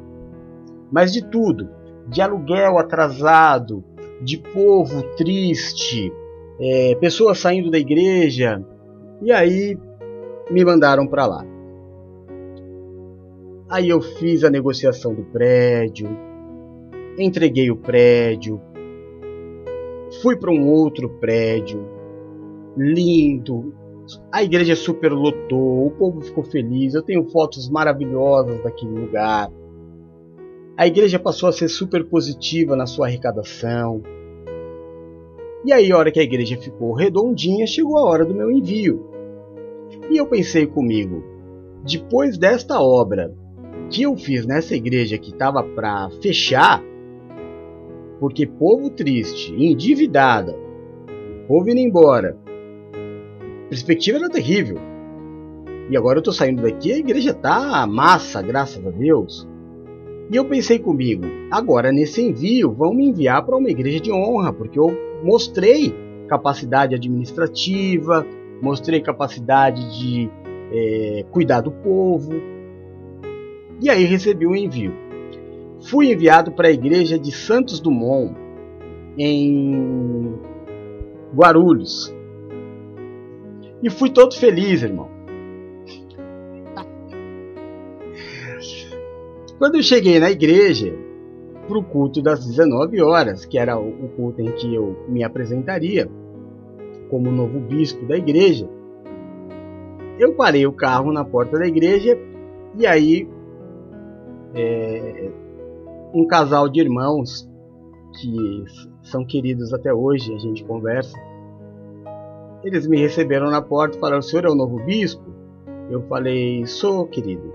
Mas 0.92 1.12
de 1.12 1.24
tudo, 1.28 1.68
de 2.06 2.22
aluguel 2.22 2.78
atrasado, 2.78 3.82
de 4.22 4.38
povo 4.38 5.02
triste, 5.16 6.12
é, 6.60 6.94
pessoas 7.00 7.38
saindo 7.38 7.68
da 7.70 7.78
igreja, 7.78 8.64
e 9.22 9.32
aí 9.32 9.78
me 10.50 10.64
mandaram 10.64 11.06
para 11.06 11.26
lá. 11.26 11.44
Aí 13.70 13.88
eu 13.88 14.00
fiz 14.00 14.44
a 14.44 14.50
negociação 14.50 15.14
do 15.14 15.24
prédio, 15.24 16.08
entreguei 17.18 17.70
o 17.70 17.76
prédio, 17.76 18.60
fui 20.22 20.36
para 20.36 20.50
um 20.50 20.68
outro 20.68 21.08
prédio, 21.08 21.84
lindo, 22.76 23.74
a 24.30 24.42
igreja 24.42 24.76
superlotou, 24.76 25.86
o 25.86 25.90
povo 25.90 26.20
ficou 26.20 26.44
feliz. 26.44 26.94
Eu 26.94 27.02
tenho 27.02 27.24
fotos 27.30 27.68
maravilhosas 27.70 28.62
daquele 28.62 28.92
lugar. 28.92 29.50
A 30.76 30.86
igreja 30.86 31.18
passou 31.18 31.48
a 31.48 31.52
ser 31.52 31.68
super 31.68 32.04
positiva 32.04 32.76
na 32.76 32.86
sua 32.86 33.06
arrecadação. 33.06 34.02
E 35.64 35.72
aí, 35.72 35.90
a 35.90 35.96
hora 35.96 36.12
que 36.12 36.20
a 36.20 36.22
igreja 36.22 36.58
ficou 36.58 36.92
redondinha, 36.92 37.66
chegou 37.66 37.96
a 37.96 38.04
hora 38.04 38.24
do 38.24 38.34
meu 38.34 38.50
envio. 38.50 39.08
E 40.10 40.16
eu 40.18 40.26
pensei 40.26 40.66
comigo, 40.66 41.24
depois 41.82 42.36
desta 42.36 42.80
obra 42.80 43.34
que 43.88 44.02
eu 44.02 44.14
fiz 44.14 44.44
nessa 44.44 44.74
igreja 44.74 45.16
que 45.16 45.30
estava 45.30 45.62
para 45.62 46.10
fechar, 46.20 46.82
porque 48.20 48.46
povo 48.46 48.90
triste, 48.90 49.54
endividada, 49.54 50.54
povo 51.48 51.70
indo 51.70 51.80
embora, 51.80 52.36
perspectiva 53.70 54.18
era 54.18 54.28
terrível. 54.28 54.76
E 55.90 55.96
agora 55.96 56.18
eu 56.18 56.20
estou 56.20 56.34
saindo 56.34 56.62
daqui, 56.62 56.92
a 56.92 56.98
igreja 56.98 57.30
está 57.30 57.86
massa, 57.86 58.42
graças 58.42 58.86
a 58.86 58.90
Deus. 58.90 59.48
E 60.30 60.36
eu 60.36 60.44
pensei 60.44 60.78
comigo, 60.78 61.24
agora 61.50 61.92
nesse 61.92 62.22
envio, 62.22 62.72
vão 62.72 62.94
me 62.94 63.08
enviar 63.08 63.44
para 63.44 63.56
uma 63.56 63.68
igreja 63.68 64.00
de 64.00 64.10
honra, 64.10 64.52
porque 64.52 64.78
eu 64.78 64.90
mostrei 65.22 65.94
capacidade 66.28 66.94
administrativa, 66.94 68.26
mostrei 68.62 69.00
capacidade 69.00 69.98
de 69.98 70.30
é, 70.72 71.24
cuidar 71.30 71.60
do 71.60 71.70
povo. 71.70 72.32
E 73.82 73.90
aí 73.90 74.04
recebi 74.04 74.46
um 74.46 74.56
envio. 74.56 74.94
Fui 75.82 76.10
enviado 76.10 76.52
para 76.52 76.68
a 76.68 76.72
igreja 76.72 77.18
de 77.18 77.30
Santos 77.30 77.78
Dumont, 77.78 78.34
em 79.18 80.32
Guarulhos, 81.34 82.14
e 83.82 83.90
fui 83.90 84.08
todo 84.08 84.34
feliz, 84.34 84.82
irmão. 84.82 85.13
Quando 89.58 89.76
eu 89.76 89.82
cheguei 89.82 90.18
na 90.18 90.30
igreja, 90.30 90.92
para 91.66 91.78
o 91.78 91.84
culto 91.84 92.20
das 92.20 92.44
19 92.46 93.00
horas, 93.00 93.44
que 93.44 93.58
era 93.58 93.78
o 93.78 94.08
culto 94.16 94.40
em 94.40 94.50
que 94.52 94.74
eu 94.74 94.96
me 95.08 95.22
apresentaria 95.22 96.10
como 97.08 97.30
novo 97.30 97.60
bispo 97.60 98.04
da 98.06 98.16
igreja, 98.16 98.68
eu 100.18 100.34
parei 100.34 100.66
o 100.66 100.72
carro 100.72 101.12
na 101.12 101.24
porta 101.24 101.58
da 101.58 101.66
igreja 101.66 102.18
e 102.76 102.86
aí 102.86 103.28
é, 104.54 105.30
um 106.12 106.26
casal 106.26 106.68
de 106.68 106.80
irmãos 106.80 107.48
que 108.20 108.64
são 109.02 109.24
queridos 109.24 109.72
até 109.72 109.92
hoje, 109.92 110.32
a 110.34 110.38
gente 110.38 110.64
conversa, 110.64 111.16
eles 112.62 112.86
me 112.86 112.98
receberam 112.98 113.50
na 113.50 113.60
porta 113.60 113.96
e 113.96 114.00
falaram: 114.00 114.20
O 114.20 114.22
senhor 114.22 114.44
é 114.44 114.48
o 114.48 114.54
novo 114.54 114.78
bispo? 114.84 115.24
Eu 115.90 116.02
falei: 116.02 116.64
Sou, 116.66 117.06
querido. 117.06 117.52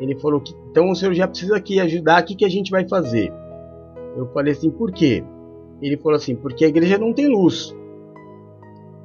Ele 0.00 0.18
falou: 0.18 0.40
que, 0.40 0.54
Então 0.70 0.90
o 0.90 0.94
senhor 0.94 1.14
já 1.14 1.26
precisa 1.26 1.56
aqui 1.56 1.80
ajudar. 1.80 2.22
O 2.22 2.26
que, 2.26 2.34
que 2.34 2.44
a 2.44 2.50
gente 2.50 2.70
vai 2.70 2.88
fazer? 2.88 3.32
Eu 4.16 4.26
falei 4.28 4.52
assim: 4.52 4.70
Por 4.70 4.92
quê? 4.92 5.24
Ele 5.80 5.96
falou 5.96 6.16
assim: 6.16 6.34
Porque 6.34 6.64
a 6.64 6.68
igreja 6.68 6.98
não 6.98 7.12
tem 7.12 7.28
luz. 7.28 7.74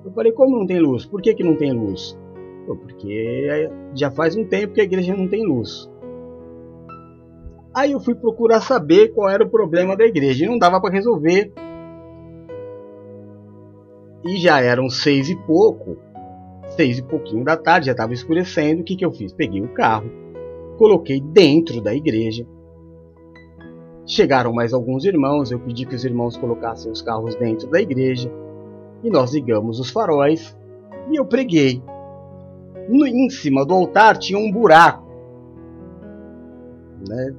Eu 0.06 0.12
falei: 0.12 0.32
Como 0.32 0.58
não 0.58 0.66
tem 0.66 0.80
luz? 0.80 1.06
Por 1.06 1.22
que, 1.22 1.34
que 1.34 1.44
não 1.44 1.56
tem 1.56 1.72
luz? 1.72 2.18
porque 2.66 3.70
já 3.94 4.10
faz 4.10 4.36
um 4.36 4.46
tempo 4.46 4.74
que 4.74 4.82
a 4.82 4.86
igreja 4.86 5.16
não 5.16 5.28
tem 5.28 5.46
luz. 5.46 5.90
Aí 7.76 7.92
eu 7.92 8.00
fui 8.00 8.16
procurar 8.16 8.62
saber 8.62 9.10
qual 9.10 9.30
era 9.30 9.44
o 9.44 9.50
problema 9.50 9.98
da 9.98 10.06
igreja 10.06 10.46
e 10.46 10.48
não 10.48 10.58
dava 10.58 10.80
para 10.80 10.94
resolver. 10.94 11.52
E 14.24 14.38
já 14.38 14.62
eram 14.62 14.90
seis 14.90 15.30
e 15.30 15.36
pouco, 15.36 15.98
seis 16.70 17.00
e 17.00 17.04
pouquinho 17.04 17.44
da 17.44 17.58
tarde, 17.58 17.88
já 17.88 17.92
estava 17.92 18.14
escurecendo. 18.14 18.82
O 18.82 18.86
que, 18.86 18.96
que 18.96 19.04
eu 19.04 19.12
fiz? 19.12 19.34
Peguei 19.34 19.62
o 19.62 19.74
carro, 19.74 20.10
coloquei 20.74 21.20
dentro 21.20 21.82
da 21.82 21.94
igreja. 21.94 22.46
Chegaram 24.06 24.52
mais 24.52 24.74
alguns 24.74 25.06
irmãos, 25.06 25.52
eu 25.52 25.60
pedi 25.60 25.86
que 25.86 25.96
os 25.96 26.04
irmãos 26.04 26.36
colocassem 26.36 26.92
os 26.92 27.02
carros 27.02 27.36
dentro 27.36 27.70
da 27.70 27.82
igreja 27.82 28.32
e 29.04 29.10
nós 29.10 29.34
ligamos 29.34 29.80
os 29.80 29.90
faróis 29.90 30.58
e 31.10 31.16
eu 31.16 31.26
preguei. 31.26 31.82
No, 32.90 33.08
em 33.08 33.30
cima 33.30 33.66
do 33.66 33.74
altar 33.74 34.18
tinha 34.18 34.38
um 34.38 34.52
buraco. 34.52 35.08
Né? 37.08 37.36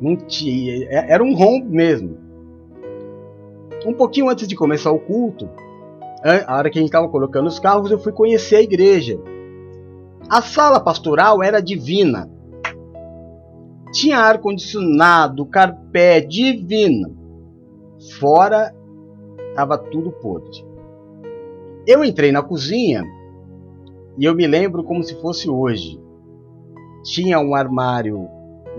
Não 0.00 0.16
tinha, 0.16 0.86
é, 0.88 1.12
era 1.12 1.24
um 1.24 1.34
rombo 1.34 1.68
mesmo. 1.68 2.16
Um 3.84 3.92
pouquinho 3.92 4.28
antes 4.28 4.46
de 4.46 4.54
começar 4.54 4.92
o 4.92 4.98
culto, 4.98 5.48
a 6.46 6.56
hora 6.56 6.70
que 6.70 6.78
a 6.78 6.80
gente 6.80 6.88
estava 6.88 7.08
colocando 7.08 7.46
os 7.46 7.58
carros, 7.58 7.90
eu 7.90 7.98
fui 7.98 8.12
conhecer 8.12 8.56
a 8.56 8.62
igreja. 8.62 9.18
A 10.28 10.42
sala 10.42 10.80
pastoral 10.80 11.42
era 11.42 11.60
divina. 11.60 12.30
Tinha 13.92 14.18
ar 14.18 14.40
condicionado, 14.40 15.46
carpé 15.46 16.20
divina. 16.20 17.10
Fora 18.18 18.74
estava 19.50 19.76
tudo 19.76 20.12
podre. 20.12 20.66
Eu 21.86 22.04
entrei 22.04 22.30
na 22.30 22.42
cozinha 22.42 23.04
e 24.18 24.24
eu 24.24 24.34
me 24.34 24.46
lembro 24.46 24.84
como 24.84 25.02
se 25.02 25.18
fosse 25.20 25.48
hoje. 25.48 26.00
Tinha 27.04 27.40
um 27.40 27.54
armário 27.54 28.28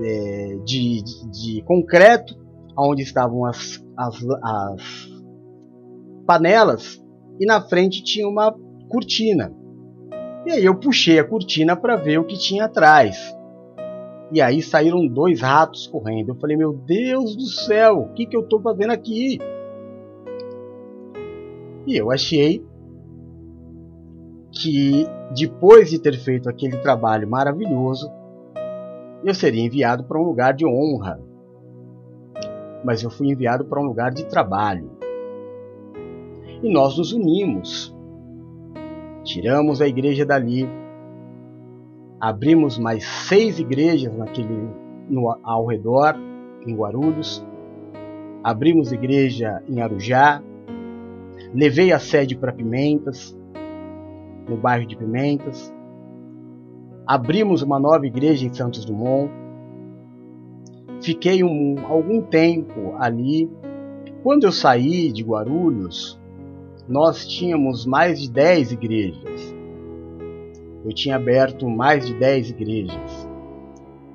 é, 0.01 0.57
de, 0.63 1.01
de, 1.01 1.29
de, 1.31 1.61
concreto, 1.63 2.37
onde 2.77 3.01
estavam 3.01 3.45
as, 3.45 3.83
as, 3.97 4.15
as 4.43 5.09
panelas, 6.25 7.01
e 7.39 7.45
na 7.45 7.61
frente 7.61 8.03
tinha 8.03 8.27
uma 8.27 8.55
cortina. 8.89 9.53
E 10.49 10.51
aí 10.51 10.65
eu 10.65 10.73
puxei 10.73 11.19
a 11.19 11.23
cortina 11.23 11.75
para 11.75 11.95
ver 11.95 12.17
o 12.17 12.23
que 12.23 12.35
tinha 12.35 12.65
atrás. 12.65 13.15
E 14.31 14.41
aí 14.41 14.63
saíram 14.63 15.05
dois 15.05 15.41
ratos 15.41 15.85
correndo. 15.85 16.29
Eu 16.29 16.35
falei, 16.37 16.57
meu 16.57 16.73
Deus 16.73 17.35
do 17.35 17.45
céu, 17.45 17.99
o 17.99 18.13
que, 18.13 18.25
que 18.25 18.35
eu 18.35 18.41
estou 18.41 18.59
fazendo 18.59 18.89
aqui? 18.89 19.37
E 21.85 21.95
eu 21.95 22.09
achei 22.09 22.65
que 24.51 25.05
depois 25.37 25.91
de 25.91 25.99
ter 25.99 26.17
feito 26.17 26.49
aquele 26.49 26.77
trabalho 26.77 27.29
maravilhoso, 27.29 28.11
eu 29.23 29.35
seria 29.35 29.63
enviado 29.63 30.03
para 30.05 30.19
um 30.19 30.23
lugar 30.23 30.55
de 30.55 30.65
honra. 30.65 31.21
Mas 32.83 33.03
eu 33.03 33.11
fui 33.11 33.27
enviado 33.27 33.65
para 33.65 33.79
um 33.79 33.85
lugar 33.85 34.11
de 34.11 34.25
trabalho. 34.25 34.89
E 36.63 36.73
nós 36.73 36.97
nos 36.97 37.13
unimos. 37.13 37.95
Tiramos 39.29 39.81
a 39.81 39.87
igreja 39.87 40.25
dali. 40.25 40.67
Abrimos 42.19 42.77
mais 42.77 43.05
seis 43.05 43.59
igrejas 43.59 44.15
naquele, 44.15 44.69
no, 45.09 45.37
ao 45.43 45.65
redor, 45.65 46.15
em 46.65 46.75
Guarulhos. 46.75 47.45
Abrimos 48.43 48.91
igreja 48.91 49.61
em 49.67 49.81
Arujá. 49.81 50.41
Levei 51.53 51.91
a 51.91 51.99
sede 51.99 52.35
para 52.35 52.51
Pimentas, 52.51 53.37
no 54.47 54.57
bairro 54.57 54.87
de 54.87 54.97
Pimentas 54.97 55.73
abrimos 57.09 57.63
uma 57.63 57.79
nova 57.79 58.05
igreja 58.05 58.45
em 58.45 58.53
Santos 58.53 58.85
Dumont. 58.85 59.31
Fiquei 61.01 61.43
um, 61.43 61.75
algum 61.87 62.21
tempo 62.21 62.93
ali. 62.99 63.49
Quando 64.21 64.43
eu 64.43 64.51
saí 64.51 65.11
de 65.11 65.23
Guarulhos, 65.23 66.18
nós 66.89 67.27
tínhamos 67.27 67.85
mais 67.85 68.19
de 68.19 68.31
10 68.31 68.71
igrejas. 68.71 69.55
Eu 70.83 70.91
tinha 70.91 71.17
aberto 71.17 71.69
mais 71.69 72.07
de 72.07 72.15
10 72.15 72.49
igrejas. 72.49 73.29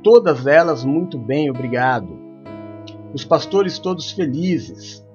Todas 0.02 0.44
elas 0.44 0.84
muito 0.84 1.16
bem, 1.16 1.48
obrigado. 1.48 2.08
Os 3.12 3.24
pastores 3.24 3.78
todos 3.78 4.10
felizes. 4.10 5.06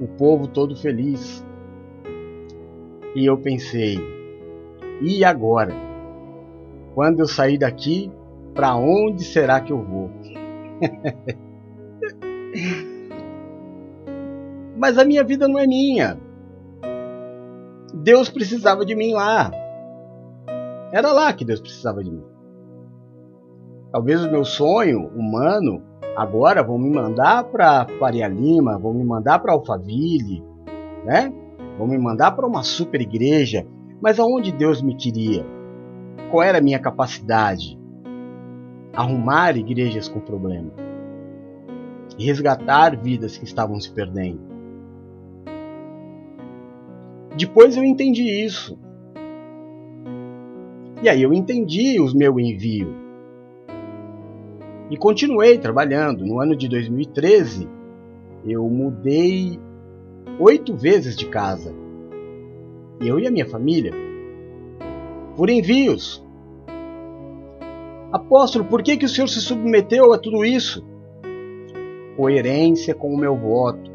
O 0.00 0.06
povo 0.16 0.48
todo 0.48 0.74
feliz. 0.74 1.44
E 3.14 3.26
eu 3.26 3.36
pensei, 3.36 3.98
e 5.02 5.24
agora? 5.24 5.74
Quando 6.94 7.20
eu 7.20 7.26
sair 7.26 7.58
daqui, 7.58 8.10
para 8.54 8.74
onde 8.74 9.24
será 9.24 9.60
que 9.60 9.72
eu 9.72 9.82
vou? 9.82 10.10
Mas 14.76 14.98
a 14.98 15.04
minha 15.04 15.24
vida 15.24 15.48
não 15.48 15.58
é 15.58 15.66
minha. 15.66 16.18
Deus 17.94 18.28
precisava 18.28 18.84
de 18.84 18.94
mim 18.94 19.12
lá. 19.12 19.50
Era 20.92 21.12
lá 21.12 21.32
que 21.32 21.44
Deus 21.44 21.60
precisava 21.60 22.04
de 22.04 22.10
mim. 22.10 22.24
Talvez 23.90 24.24
o 24.24 24.30
meu 24.30 24.44
sonho 24.44 25.08
humano 25.08 25.82
agora 26.16 26.62
vão 26.62 26.78
me 26.78 26.90
mandar 26.90 27.44
para 27.44 27.86
Faria 27.98 28.28
Lima, 28.28 28.78
vão 28.78 28.92
me 28.92 29.04
mandar 29.04 29.38
para 29.38 29.52
Alphaville, 29.52 30.44
né? 31.04 31.32
Vão 31.78 31.86
me 31.86 31.98
mandar 31.98 32.32
para 32.32 32.46
uma 32.46 32.62
super 32.62 33.00
igreja 33.00 33.66
mas 34.00 34.18
aonde 34.18 34.52
Deus 34.52 34.82
me 34.82 34.94
queria? 34.94 35.44
Qual 36.30 36.42
era 36.42 36.58
a 36.58 36.60
minha 36.60 36.78
capacidade? 36.78 37.78
Arrumar 38.92 39.56
igrejas 39.56 40.08
com 40.08 40.20
problema. 40.20 40.70
Resgatar 42.18 42.96
vidas 42.96 43.36
que 43.36 43.44
estavam 43.44 43.80
se 43.80 43.90
perdendo. 43.90 44.55
Depois 47.36 47.76
eu 47.76 47.84
entendi 47.84 48.22
isso. 48.44 48.78
E 51.02 51.08
aí 51.08 51.22
eu 51.22 51.32
entendi 51.32 52.00
o 52.00 52.16
meu 52.16 52.40
envio. 52.40 52.94
E 54.90 54.96
continuei 54.96 55.58
trabalhando. 55.58 56.24
No 56.24 56.40
ano 56.40 56.56
de 56.56 56.68
2013, 56.68 57.68
eu 58.44 58.68
mudei 58.68 59.58
oito 60.38 60.74
vezes 60.74 61.16
de 61.16 61.26
casa 61.26 61.74
eu 63.00 63.18
e 63.18 63.26
a 63.26 63.30
minha 63.30 63.46
família, 63.46 63.92
por 65.36 65.50
envios. 65.50 66.24
Apóstolo, 68.12 68.64
por 68.64 68.82
que, 68.82 68.96
que 68.96 69.04
o 69.04 69.08
senhor 69.08 69.28
se 69.28 69.40
submeteu 69.40 70.12
a 70.12 70.18
tudo 70.18 70.44
isso? 70.44 70.86
Coerência 72.16 72.94
com 72.94 73.12
o 73.12 73.18
meu 73.18 73.36
voto. 73.36 73.90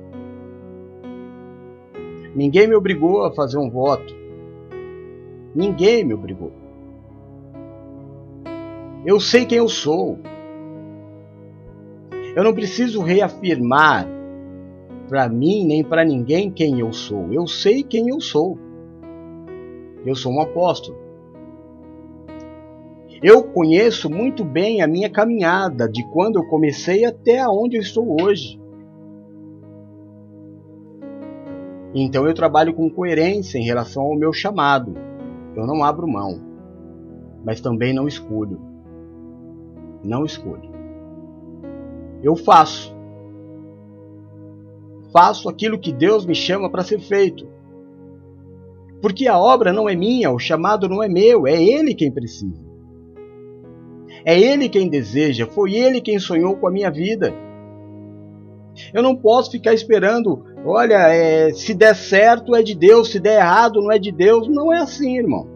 Ninguém 2.36 2.68
me 2.68 2.76
obrigou 2.76 3.26
a 3.26 3.32
fazer 3.32 3.58
um 3.58 3.70
voto. 3.70 4.16
Ninguém 5.54 6.06
me 6.06 6.14
obrigou. 6.14 6.52
Eu 9.06 9.20
sei 9.20 9.46
quem 9.46 9.58
eu 9.58 9.68
sou. 9.68 10.20
Eu 12.36 12.44
não 12.44 12.54
preciso 12.54 13.02
reafirmar 13.02 14.08
para 15.10 15.28
mim 15.28 15.66
nem 15.66 15.84
para 15.84 16.06
ninguém 16.06 16.50
quem 16.50 16.80
eu 16.80 16.94
sou. 16.94 17.34
Eu 17.34 17.48
sei 17.48 17.84
quem 17.84 18.08
eu 18.08 18.22
sou. 18.22 18.58
Eu 20.06 20.16
sou 20.16 20.32
um 20.32 20.40
apóstolo. 20.40 20.98
Eu 23.22 23.44
conheço 23.44 24.10
muito 24.10 24.46
bem 24.46 24.82
a 24.82 24.88
minha 24.88 25.10
caminhada 25.10 25.90
de 25.90 26.04
quando 26.12 26.38
eu 26.38 26.46
comecei 26.46 27.04
até 27.04 27.46
onde 27.46 27.76
eu 27.76 27.82
estou 27.82 28.22
hoje. 28.22 28.61
Então 31.94 32.26
eu 32.26 32.34
trabalho 32.34 32.74
com 32.74 32.90
coerência 32.90 33.58
em 33.58 33.66
relação 33.66 34.04
ao 34.04 34.16
meu 34.16 34.32
chamado. 34.32 34.94
Eu 35.56 35.68
não 35.68 35.84
abro 35.84 36.08
mão, 36.08 36.42
mas 37.44 37.60
também 37.60 37.94
não 37.94 38.08
escolho. 38.08 38.60
Não 40.04 40.26
escolho. 40.26 40.72
Eu 42.24 42.36
faço. 42.36 42.96
Faço 45.12 45.50
aquilo 45.50 45.80
que 45.80 45.92
Deus 45.92 46.26
me 46.26 46.34
chama 46.34 46.70
para 46.70 46.84
ser 46.84 47.00
feito. 47.00 47.46
Porque 49.02 49.28
a 49.28 49.38
obra 49.38 49.74
não 49.74 49.90
é 49.90 49.96
minha, 49.96 50.32
o 50.32 50.40
chamado 50.40 50.88
não 50.88 51.04
é 51.04 51.10
meu, 51.10 51.48
é 51.48 51.62
Ele 51.62 51.94
quem 51.94 52.12
precisa. 52.12 52.64
É 54.24 54.40
Ele 54.40 54.70
quem 54.70 54.88
deseja, 54.88 55.48
foi 55.48 55.74
Ele 55.74 56.00
quem 56.00 56.20
sonhou 56.20 56.56
com 56.56 56.68
a 56.68 56.72
minha 56.72 56.92
vida. 56.92 57.34
Eu 58.94 59.02
não 59.02 59.16
posso 59.16 59.52
ficar 59.52 59.74
esperando, 59.74 60.46
olha, 60.66 61.08
é, 61.10 61.52
se 61.54 61.74
der 61.74 61.96
certo 61.96 62.56
é 62.56 62.62
de 62.62 62.76
Deus, 62.76 63.12
se 63.12 63.20
der 63.20 63.40
errado 63.40 63.82
não 63.82 63.92
é 63.92 64.00
de 64.00 64.12
Deus. 64.12 64.48
Não 64.48 64.74
é 64.74 64.80
assim, 64.80 65.18
irmão. 65.18 65.48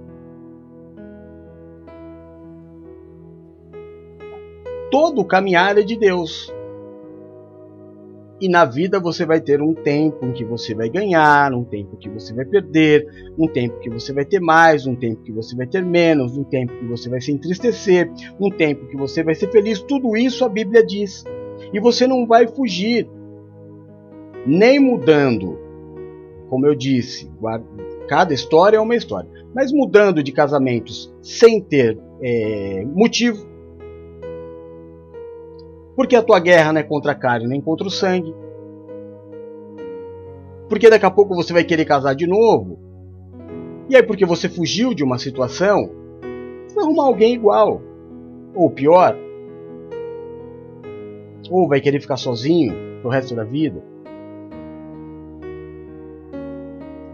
Todo 4.92 5.26
caminhar 5.26 5.78
é 5.78 5.84
de 5.84 5.98
Deus. 5.98 6.54
E 8.40 8.50
na 8.50 8.66
vida 8.66 9.00
você 9.00 9.26
vai 9.26 9.40
ter 9.40 9.62
um 9.62 9.74
tempo 9.74 10.26
em 10.26 10.34
que 10.34 10.44
você 10.44 10.76
vai 10.76 10.90
ganhar, 10.90 11.54
um 11.54 11.64
tempo 11.64 11.96
que 11.96 12.10
você 12.10 12.34
vai 12.34 12.44
perder, 12.44 13.08
um 13.38 13.48
tempo 13.48 13.80
que 13.80 13.90
você 13.90 14.12
vai 14.12 14.26
ter 14.26 14.42
mais, 14.42 14.86
um 14.86 14.96
tempo 14.96 15.24
que 15.24 15.32
você 15.32 15.56
vai 15.56 15.66
ter 15.66 15.82
menos, 15.84 16.38
um 16.38 16.44
tempo 16.44 16.74
que 16.74 16.86
você 16.86 17.10
vai 17.10 17.22
se 17.22 17.32
entristecer, 17.32 18.12
um 18.40 18.50
tempo 18.50 18.88
que 18.88 18.98
você 18.98 19.24
vai 19.24 19.36
ser 19.36 19.50
feliz. 19.52 19.82
Tudo 19.82 20.18
isso 20.18 20.44
a 20.44 20.50
Bíblia 20.50 20.86
diz. 20.86 21.24
E 21.74 21.80
você 21.80 22.06
não 22.06 22.28
vai 22.28 22.46
fugir, 22.46 23.10
nem 24.46 24.80
mudando. 24.80 25.58
Como 26.50 26.66
eu 26.68 26.76
disse, 26.76 27.32
cada 28.08 28.34
história 28.34 28.78
é 28.78 28.80
uma 28.80 28.96
história. 28.96 29.30
Mas 29.54 29.72
mudando 29.72 30.22
de 30.22 30.32
casamentos 30.32 31.14
sem 31.22 31.62
ter 31.62 31.98
é, 32.22 32.86
motivo, 32.86 33.46
porque 35.96 36.16
a 36.16 36.22
tua 36.22 36.40
guerra 36.40 36.74
não 36.74 36.82
é 36.82 36.84
contra 36.84 37.14
a 37.14 37.16
carne 37.16 37.48
nem 37.48 37.62
contra 37.62 37.88
o 37.88 37.92
sangue. 37.92 38.36
Porque 40.68 40.90
daqui 40.90 41.06
a 41.06 41.12
pouco 41.12 41.36
você 41.36 41.54
vai 41.54 41.64
querer 41.64 41.86
casar 41.86 42.14
de 42.14 42.28
novo. 42.28 42.78
E 43.88 43.96
aí, 43.96 44.04
porque 44.04 44.26
você 44.26 44.50
fugiu 44.50 44.94
de 44.94 45.04
uma 45.04 45.18
situação, 45.18 45.90
você 46.68 46.76
vai 46.76 46.84
arrumar 46.84 47.06
alguém 47.06 47.34
igual. 47.34 47.82
Ou 48.54 48.70
pior. 48.70 49.16
Ou 51.50 51.68
vai 51.68 51.80
querer 51.80 52.02
ficar 52.02 52.18
sozinho 52.18 52.74
pro 53.02 53.10
resto 53.10 53.36
da 53.36 53.44
vida. 53.44 53.82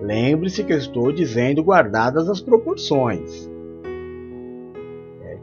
Lembre-se 0.01 0.63
que 0.63 0.73
eu 0.73 0.77
estou 0.77 1.11
dizendo 1.11 1.63
guardadas 1.63 2.27
as 2.27 2.41
proporções. 2.41 3.49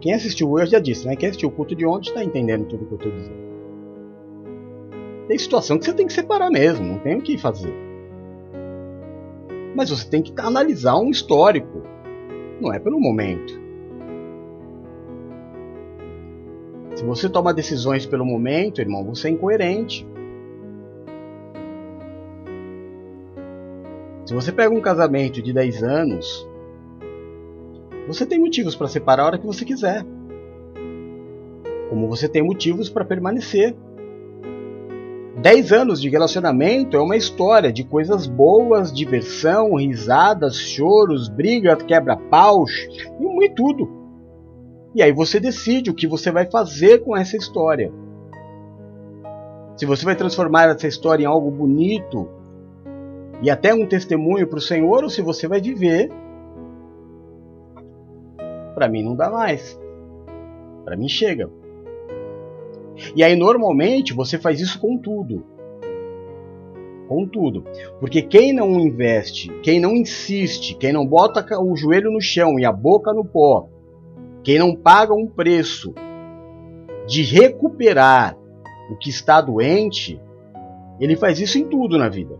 Quem 0.01 0.15
assistiu 0.15 0.51
hoje 0.51 0.73
já 0.73 0.79
disse, 0.79 1.07
né? 1.07 1.17
Quem 1.17 1.29
assistiu 1.29 1.49
o 1.49 1.53
culto 1.53 1.75
de 1.75 1.85
ontem 1.85 2.09
está 2.09 2.23
entendendo 2.23 2.67
tudo 2.67 2.87
que 2.87 2.93
eu 2.93 2.97
estou 2.97 3.13
dizendo. 3.13 3.49
Tem 5.27 5.39
situação 5.39 5.79
que 5.79 5.85
você 5.85 5.93
tem 5.93 6.07
que 6.07 6.13
separar 6.13 6.51
mesmo, 6.51 6.87
não 6.87 6.99
tem 6.99 7.17
o 7.17 7.23
que 7.23 7.37
fazer. 7.37 7.75
Mas 9.75 9.91
você 9.91 10.09
tem 10.09 10.23
que 10.23 10.33
analisar 10.41 10.97
um 10.97 11.11
histórico, 11.11 11.83
não 12.61 12.73
é 12.73 12.79
pelo 12.79 13.01
momento. 13.01 13.61
Se 16.95 17.05
você 17.05 17.29
toma 17.29 17.53
decisões 17.53 18.07
pelo 18.07 18.25
momento, 18.25 18.81
irmão, 18.81 19.05
você 19.05 19.29
é 19.29 19.31
incoerente. 19.31 20.07
Se 24.29 24.35
você 24.35 24.53
pega 24.53 24.74
um 24.74 24.81
casamento 24.83 25.41
de 25.41 25.55
10 25.55 25.83
anos 25.83 26.47
você 28.07 28.26
tem 28.26 28.39
motivos 28.39 28.76
para 28.76 28.87
separar 28.87 29.22
a 29.22 29.26
hora 29.26 29.39
que 29.39 29.47
você 29.47 29.64
quiser. 29.64 30.05
Como 31.89 32.07
você 32.09 32.29
tem 32.29 32.43
motivos 32.43 32.91
para 32.91 33.07
permanecer. 33.07 33.74
Dez 35.41 35.72
anos 35.72 35.99
de 35.99 36.11
relacionamento 36.11 36.95
é 36.95 37.01
uma 37.01 37.16
história 37.16 37.72
de 37.72 37.85
coisas 37.85 38.26
boas, 38.26 38.93
diversão, 38.93 39.76
risadas, 39.76 40.59
choros, 40.59 41.31
brigas, 41.31 41.83
quebra-paus 41.85 42.70
e 43.41 43.49
tudo. 43.55 43.91
E 44.95 45.03
aí 45.03 45.11
você 45.11 45.41
decide 45.41 45.89
o 45.89 45.95
que 45.95 46.07
você 46.07 46.31
vai 46.31 46.45
fazer 46.45 46.99
com 46.99 47.16
essa 47.16 47.35
história. 47.35 47.91
Se 49.74 49.87
você 49.87 50.05
vai 50.05 50.14
transformar 50.14 50.68
essa 50.68 50.87
história 50.87 51.24
em 51.24 51.26
algo 51.26 51.51
bonito 51.51 52.37
e 53.43 53.51
até 53.51 53.72
um 53.72 53.86
testemunho 53.86 54.47
para 54.47 54.59
o 54.59 54.62
Senhor, 54.62 55.05
ou 55.05 55.11
se 55.11 55.22
você 55.22 55.47
vai 55.47 55.61
viver 55.61 56.11
para 58.78 58.89
mim 58.89 59.03
não 59.03 59.16
dá 59.16 59.28
mais. 59.28 59.76
Para 60.84 60.97
mim 60.97 61.09
chega. 61.09 61.51
E 63.14 63.24
aí 63.24 63.34
normalmente 63.34 64.14
você 64.14 64.39
faz 64.39 64.61
isso 64.61 64.78
com 64.78 64.97
tudo. 64.97 65.45
Com 67.09 67.26
tudo. 67.26 67.64
Porque 67.99 68.22
quem 68.22 68.53
não 68.53 68.78
investe, 68.78 69.49
quem 69.62 69.80
não 69.80 69.97
insiste, 69.97 70.76
quem 70.76 70.93
não 70.93 71.05
bota 71.05 71.45
o 71.61 71.76
joelho 71.76 72.12
no 72.12 72.20
chão 72.20 72.57
e 72.57 72.64
a 72.64 72.70
boca 72.70 73.12
no 73.12 73.24
pó, 73.24 73.68
quem 74.45 74.61
não 74.61 74.76
paga 74.76 75.12
um 75.12 75.26
preço 75.26 75.93
de 77.05 77.22
recuperar 77.22 78.39
o 78.93 78.97
que 78.97 79.11
está 79.11 79.41
doente, 79.41 80.20
ele 81.01 81.16
faz 81.16 81.41
isso 81.41 81.59
em 81.59 81.64
tudo 81.64 81.99
na 81.99 82.09
vida. 82.09 82.39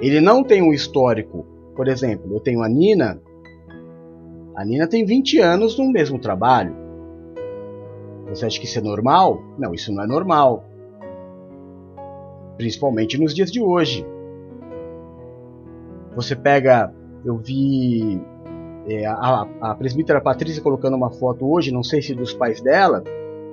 Ele 0.00 0.20
não 0.20 0.42
tem 0.42 0.62
um 0.62 0.72
histórico. 0.72 1.46
Por 1.74 1.88
exemplo, 1.88 2.32
eu 2.34 2.40
tenho 2.40 2.62
a 2.62 2.68
Nina, 2.68 3.20
a 4.58 4.64
Nina 4.64 4.88
tem 4.88 5.04
20 5.04 5.38
anos 5.38 5.78
no 5.78 5.88
mesmo 5.92 6.18
trabalho. 6.18 6.74
Você 8.28 8.44
acha 8.44 8.58
que 8.58 8.66
isso 8.66 8.80
é 8.80 8.82
normal? 8.82 9.40
Não, 9.56 9.72
isso 9.72 9.92
não 9.92 10.02
é 10.02 10.06
normal. 10.08 10.64
Principalmente 12.56 13.16
nos 13.16 13.32
dias 13.32 13.52
de 13.52 13.62
hoje. 13.62 14.04
Você 16.16 16.34
pega. 16.34 16.92
Eu 17.24 17.36
vi 17.36 18.20
é, 18.88 19.06
a, 19.06 19.46
a 19.60 19.74
presbítera 19.76 20.20
Patrícia 20.20 20.60
colocando 20.60 20.96
uma 20.96 21.10
foto 21.10 21.48
hoje, 21.48 21.72
não 21.72 21.84
sei 21.84 22.02
se 22.02 22.12
dos 22.12 22.34
pais 22.34 22.60
dela, 22.60 23.04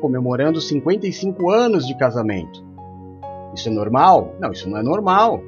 comemorando 0.02 0.60
55 0.60 1.52
anos 1.52 1.86
de 1.86 1.96
casamento. 1.96 2.66
Isso 3.54 3.70
é 3.70 3.72
normal? 3.72 4.34
Não, 4.40 4.52
isso 4.52 4.68
não 4.68 4.80
é 4.80 4.82
normal. 4.82 5.40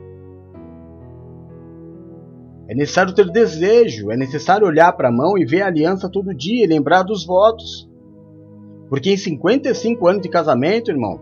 É 2.67 2.75
necessário 2.75 3.13
ter 3.13 3.29
desejo, 3.31 4.11
é 4.11 4.17
necessário 4.17 4.67
olhar 4.67 4.91
para 4.91 5.07
a 5.07 5.11
mão 5.11 5.37
e 5.37 5.45
ver 5.45 5.61
a 5.61 5.67
aliança 5.67 6.09
todo 6.09 6.33
dia 6.33 6.65
e 6.65 6.67
lembrar 6.67 7.03
dos 7.03 7.25
votos. 7.25 7.89
Porque 8.89 9.11
em 9.11 9.17
55 9.17 10.05
anos 10.07 10.21
de 10.21 10.29
casamento, 10.29 10.91
irmão, 10.91 11.21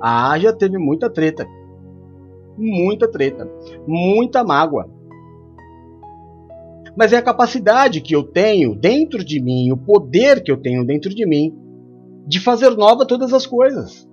a 0.00 0.30
Ágia 0.30 0.52
teve 0.52 0.76
muita 0.76 1.08
treta. 1.08 1.46
Muita 2.56 3.10
treta. 3.10 3.50
Muita 3.86 4.44
mágoa. 4.44 4.90
Mas 6.94 7.12
é 7.12 7.16
a 7.16 7.22
capacidade 7.22 8.00
que 8.02 8.14
eu 8.14 8.22
tenho 8.22 8.74
dentro 8.74 9.24
de 9.24 9.40
mim, 9.40 9.70
o 9.72 9.76
poder 9.76 10.42
que 10.42 10.50
eu 10.50 10.56
tenho 10.56 10.84
dentro 10.84 11.14
de 11.14 11.24
mim, 11.24 11.56
de 12.26 12.40
fazer 12.40 12.70
nova 12.70 13.06
todas 13.06 13.32
as 13.32 13.46
coisas. 13.46 14.06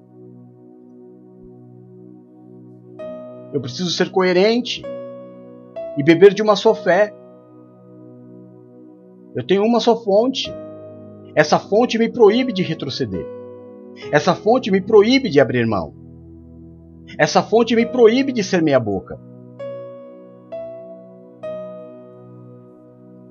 Eu 3.51 3.59
preciso 3.59 3.89
ser 3.89 4.09
coerente 4.09 4.83
e 5.97 6.03
beber 6.03 6.33
de 6.33 6.41
uma 6.41 6.55
só 6.55 6.73
fé. 6.73 7.13
Eu 9.35 9.45
tenho 9.45 9.63
uma 9.63 9.79
só 9.79 9.95
fonte. 10.03 10.53
Essa 11.35 11.59
fonte 11.59 11.97
me 11.97 12.11
proíbe 12.11 12.53
de 12.53 12.63
retroceder. 12.63 13.25
Essa 14.11 14.35
fonte 14.35 14.71
me 14.71 14.81
proíbe 14.81 15.29
de 15.29 15.39
abrir 15.39 15.65
mão. 15.65 15.93
Essa 17.17 17.41
fonte 17.43 17.75
me 17.75 17.85
proíbe 17.85 18.31
de 18.31 18.43
ser 18.43 18.61
meia 18.61 18.79
boca. 18.79 19.19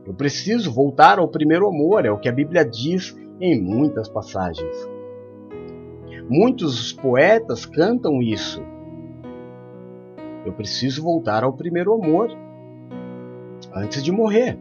Eu 0.06 0.14
preciso 0.14 0.72
voltar 0.72 1.18
ao 1.18 1.28
primeiro 1.28 1.66
amor, 1.66 2.04
é 2.04 2.10
o 2.10 2.18
que 2.18 2.28
a 2.28 2.32
Bíblia 2.32 2.64
diz 2.64 3.16
em 3.40 3.60
muitas 3.60 4.08
passagens. 4.08 4.88
Muitos 6.28 6.92
poetas 6.92 7.66
cantam 7.66 8.22
isso. 8.22 8.62
Eu 10.44 10.52
preciso 10.52 11.02
voltar 11.02 11.42
ao 11.42 11.52
primeiro 11.54 11.92
amor 11.94 12.30
antes 13.74 14.02
de 14.02 14.12
morrer. 14.12 14.58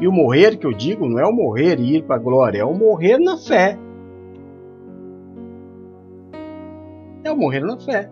E 0.00 0.06
o 0.06 0.12
morrer 0.12 0.56
que 0.56 0.66
eu 0.66 0.72
digo 0.72 1.08
não 1.08 1.18
é 1.18 1.26
o 1.26 1.32
morrer 1.32 1.78
e 1.80 1.96
ir 1.96 2.04
para 2.04 2.16
a 2.16 2.18
glória, 2.18 2.60
é 2.60 2.64
o 2.64 2.74
morrer 2.74 3.18
na 3.18 3.36
fé. 3.36 3.78
É 7.24 7.30
o 7.30 7.36
morrer 7.36 7.60
na 7.60 7.78
fé. 7.78 8.10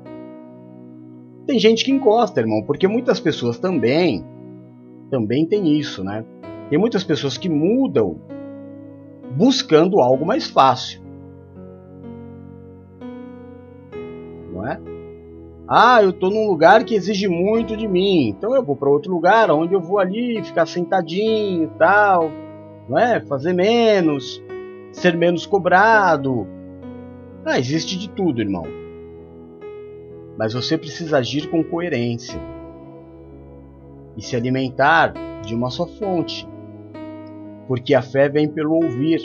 Tem 1.46 1.58
gente 1.58 1.84
que 1.84 1.92
encosta, 1.92 2.40
irmão, 2.40 2.62
porque 2.62 2.88
muitas 2.88 3.20
pessoas 3.20 3.58
também 3.58 4.24
também 5.10 5.46
tem 5.46 5.78
isso, 5.78 6.02
né? 6.02 6.24
Tem 6.68 6.78
muitas 6.78 7.04
pessoas 7.04 7.38
que 7.38 7.48
mudam 7.48 8.18
buscando 9.36 10.00
algo 10.00 10.26
mais 10.26 10.48
fácil. 10.48 11.02
Não 14.52 14.66
é? 14.66 14.80
Ah, 15.66 16.02
eu 16.02 16.10
estou 16.10 16.30
num 16.30 16.46
lugar 16.46 16.84
que 16.84 16.94
exige 16.94 17.26
muito 17.26 17.74
de 17.74 17.88
mim, 17.88 18.28
então 18.28 18.54
eu 18.54 18.62
vou 18.62 18.76
para 18.76 18.90
outro 18.90 19.10
lugar 19.10 19.50
onde 19.50 19.72
eu 19.72 19.80
vou 19.80 19.98
ali 19.98 20.42
ficar 20.44 20.66
sentadinho 20.66 21.64
e 21.64 21.78
tal, 21.78 22.30
não 22.86 22.98
é? 22.98 23.18
Fazer 23.22 23.54
menos, 23.54 24.42
ser 24.92 25.16
menos 25.16 25.46
cobrado. 25.46 26.46
Ah, 27.46 27.58
existe 27.58 27.98
de 27.98 28.10
tudo, 28.10 28.42
irmão. 28.42 28.64
Mas 30.36 30.52
você 30.52 30.76
precisa 30.76 31.16
agir 31.16 31.48
com 31.48 31.64
coerência 31.64 32.38
e 34.18 34.22
se 34.22 34.36
alimentar 34.36 35.14
de 35.42 35.54
uma 35.54 35.70
só 35.70 35.86
fonte, 35.86 36.46
porque 37.66 37.94
a 37.94 38.02
fé 38.02 38.28
vem 38.28 38.48
pelo 38.48 38.74
ouvir. 38.74 39.22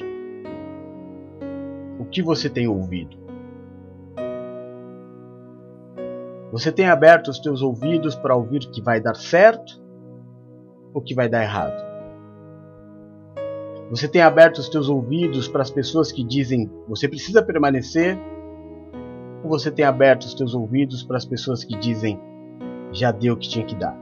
O 1.99 2.05
que 2.05 2.21
você 2.21 2.49
tem 2.49 2.65
ouvido? 2.65 3.18
Você 6.51 6.71
tem 6.71 6.87
aberto 6.87 7.27
os 7.29 7.39
teus 7.39 7.61
ouvidos 7.61 8.15
para 8.15 8.35
ouvir 8.35 8.59
que 8.71 8.81
vai 8.81 8.99
dar 8.99 9.15
certo 9.15 9.81
ou 10.93 11.01
que 11.01 11.13
vai 11.13 11.29
dar 11.29 11.43
errado? 11.43 11.87
Você 13.91 14.07
tem 14.07 14.21
aberto 14.21 14.59
os 14.59 14.69
teus 14.69 14.89
ouvidos 14.89 15.47
para 15.47 15.61
as 15.61 15.71
pessoas 15.71 16.11
que 16.11 16.23
dizem 16.23 16.69
você 16.87 17.07
precisa 17.07 17.41
permanecer 17.41 18.17
você 19.43 19.71
tem 19.71 19.85
aberto 19.85 20.23
os 20.23 20.33
teus 20.33 20.53
ouvidos 20.53 21.03
para 21.03 21.17
as 21.17 21.25
pessoas 21.25 21.63
que 21.63 21.77
dizem 21.77 22.19
já 22.91 23.11
deu 23.11 23.33
o 23.33 23.37
que 23.37 23.47
tinha 23.47 23.65
que 23.65 23.75
dar? 23.75 23.95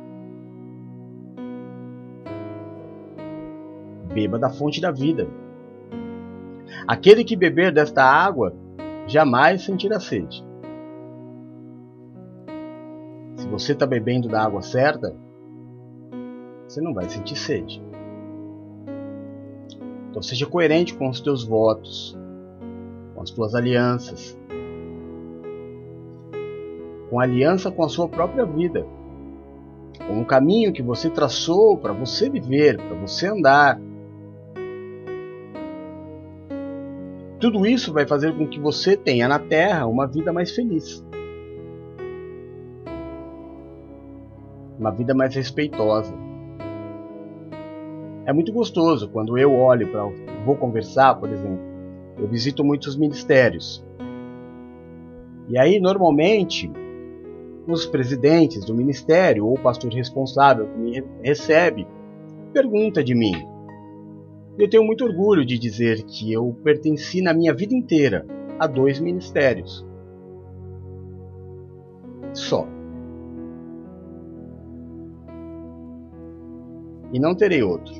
Beba 4.13 4.39
da 4.39 4.49
fonte 4.49 4.81
da 4.81 4.91
vida. 4.91 5.27
Aquele 6.87 7.23
que 7.23 7.35
beber 7.35 7.71
desta 7.71 8.03
água 8.03 8.53
jamais 9.05 9.63
sentirá 9.63 9.99
sede. 9.99 10.46
Se 13.47 13.51
você 13.51 13.71
está 13.71 13.85
bebendo 13.85 14.27
da 14.27 14.43
água 14.43 14.61
certa, 14.61 15.15
você 16.67 16.81
não 16.81 16.93
vai 16.93 17.07
sentir 17.07 17.37
sede. 17.37 17.81
Então 20.09 20.21
seja 20.21 20.45
coerente 20.45 20.93
com 20.93 21.07
os 21.07 21.21
teus 21.21 21.45
votos, 21.45 22.17
com 23.15 23.21
as 23.21 23.31
tuas 23.31 23.55
alianças, 23.55 24.37
com 27.09 27.21
aliança 27.21 27.71
com 27.71 27.85
a 27.85 27.89
sua 27.89 28.09
própria 28.09 28.45
vida, 28.45 28.85
com 30.05 30.21
o 30.21 30.25
caminho 30.25 30.73
que 30.73 30.83
você 30.83 31.09
traçou 31.09 31.77
para 31.77 31.93
você 31.93 32.29
viver, 32.29 32.75
para 32.75 32.97
você 32.97 33.27
andar. 33.27 33.79
Tudo 37.39 37.65
isso 37.65 37.93
vai 37.93 38.05
fazer 38.05 38.35
com 38.37 38.45
que 38.45 38.59
você 38.59 38.97
tenha 38.97 39.25
na 39.25 39.39
Terra 39.39 39.87
uma 39.87 40.05
vida 40.05 40.33
mais 40.33 40.51
feliz. 40.51 41.06
Uma 44.88 44.95
vida 44.95 45.13
mais 45.13 45.35
respeitosa. 45.35 46.13
É 48.25 48.31
muito 48.31 48.53
gostoso 48.53 49.09
quando 49.09 49.38
eu 49.38 49.53
olho 49.53 49.91
para. 49.91 50.05
Vou 50.45 50.55
conversar, 50.55 51.13
por 51.15 51.29
exemplo. 51.29 51.59
Eu 52.17 52.25
visito 52.25 52.63
muitos 52.63 52.95
ministérios. 52.95 53.85
E 55.49 55.57
aí, 55.59 55.77
normalmente, 55.77 56.71
os 57.67 57.85
presidentes 57.85 58.63
do 58.63 58.73
ministério 58.73 59.45
ou 59.45 59.55
o 59.55 59.59
pastor 59.59 59.91
responsável 59.91 60.67
que 60.67 60.79
me 60.79 61.03
recebe 61.21 61.85
pergunta 62.53 63.03
de 63.03 63.13
mim. 63.13 63.45
Eu 64.57 64.69
tenho 64.69 64.85
muito 64.85 65.03
orgulho 65.03 65.45
de 65.45 65.59
dizer 65.59 66.01
que 66.03 66.31
eu 66.31 66.55
pertenci 66.63 67.21
na 67.21 67.33
minha 67.33 67.53
vida 67.53 67.75
inteira 67.75 68.25
a 68.57 68.65
dois 68.65 69.01
ministérios. 69.01 69.85
Só. 72.31 72.76
E 77.13 77.19
não 77.19 77.35
terei 77.35 77.63
outro. 77.63 77.93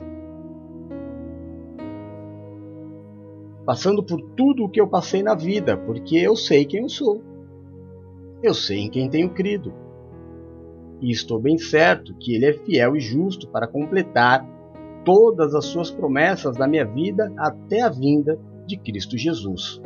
Passando 3.65 4.03
por 4.03 4.21
tudo 4.35 4.63
o 4.63 4.69
que 4.69 4.79
eu 4.79 4.87
passei 4.87 5.21
na 5.21 5.35
vida, 5.35 5.75
porque 5.77 6.17
eu 6.17 6.35
sei 6.35 6.65
quem 6.65 6.81
eu 6.81 6.89
sou. 6.89 7.21
Eu 8.41 8.53
sei 8.53 8.79
em 8.79 8.89
quem 8.89 9.09
tenho 9.09 9.29
crido. 9.33 9.73
E 11.01 11.11
estou 11.11 11.39
bem 11.39 11.57
certo 11.57 12.15
que 12.15 12.33
Ele 12.35 12.45
é 12.45 12.53
fiel 12.53 12.95
e 12.95 12.99
justo 12.99 13.47
para 13.49 13.67
completar 13.67 14.45
todas 15.03 15.53
as 15.53 15.65
suas 15.65 15.91
promessas 15.91 16.57
na 16.57 16.67
minha 16.67 16.85
vida 16.85 17.31
até 17.37 17.81
a 17.81 17.89
vinda 17.89 18.39
de 18.65 18.77
Cristo 18.77 19.17
Jesus. 19.17 19.81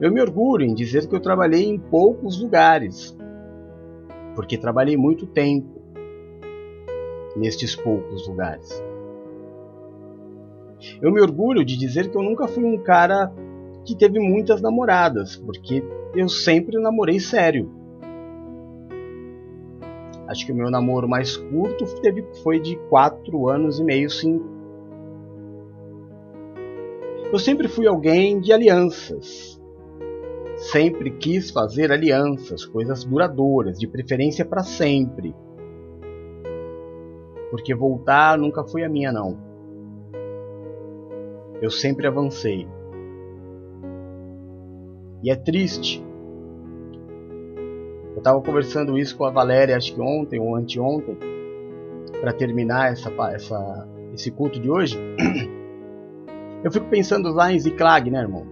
Eu 0.00 0.12
me 0.12 0.20
orgulho 0.20 0.64
em 0.64 0.74
dizer 0.74 1.08
que 1.08 1.14
eu 1.14 1.20
trabalhei 1.20 1.64
em 1.64 1.78
poucos 1.78 2.40
lugares, 2.40 3.16
porque 4.34 4.58
trabalhei 4.58 4.96
muito 4.96 5.26
tempo 5.26 5.75
nestes 7.36 7.76
poucos 7.76 8.26
lugares. 8.26 8.82
Eu 11.00 11.12
me 11.12 11.20
orgulho 11.20 11.64
de 11.64 11.76
dizer 11.76 12.10
que 12.10 12.16
eu 12.16 12.22
nunca 12.22 12.46
fui 12.46 12.64
um 12.64 12.78
cara 12.78 13.32
que 13.84 13.94
teve 13.94 14.18
muitas 14.18 14.60
namoradas, 14.60 15.36
porque 15.36 15.82
eu 16.14 16.28
sempre 16.28 16.78
namorei 16.78 17.20
sério. 17.20 17.70
Acho 20.26 20.44
que 20.44 20.52
o 20.52 20.56
meu 20.56 20.70
namoro 20.70 21.08
mais 21.08 21.36
curto 21.36 21.84
teve, 22.00 22.24
foi 22.42 22.58
de 22.58 22.76
4 22.88 23.48
anos 23.48 23.78
e 23.78 23.84
meio, 23.84 24.10
5. 24.10 24.44
Eu 27.32 27.38
sempre 27.38 27.68
fui 27.68 27.86
alguém 27.86 28.40
de 28.40 28.52
alianças. 28.52 29.60
Sempre 30.56 31.10
quis 31.10 31.50
fazer 31.50 31.92
alianças, 31.92 32.64
coisas 32.64 33.04
duradouras, 33.04 33.78
de 33.78 33.86
preferência 33.86 34.44
para 34.44 34.62
sempre. 34.62 35.34
Porque 37.50 37.74
voltar 37.74 38.36
nunca 38.38 38.64
foi 38.64 38.84
a 38.84 38.88
minha, 38.88 39.12
não. 39.12 39.38
Eu 41.60 41.70
sempre 41.70 42.06
avancei. 42.06 42.68
E 45.22 45.30
é 45.30 45.36
triste. 45.36 46.04
Eu 48.12 48.18
estava 48.18 48.40
conversando 48.40 48.98
isso 48.98 49.16
com 49.16 49.24
a 49.24 49.30
Valéria, 49.30 49.76
acho 49.76 49.94
que 49.94 50.00
ontem 50.00 50.40
ou 50.40 50.56
anteontem, 50.56 51.16
para 52.20 52.32
terminar 52.32 52.92
essa, 52.92 53.10
essa, 53.30 53.88
esse 54.14 54.30
culto 54.30 54.60
de 54.60 54.70
hoje. 54.70 54.98
Eu 56.64 56.72
fico 56.72 56.86
pensando 56.86 57.30
lá 57.32 57.52
em 57.52 57.58
Ziklag, 57.58 58.10
né, 58.10 58.20
irmão? 58.20 58.46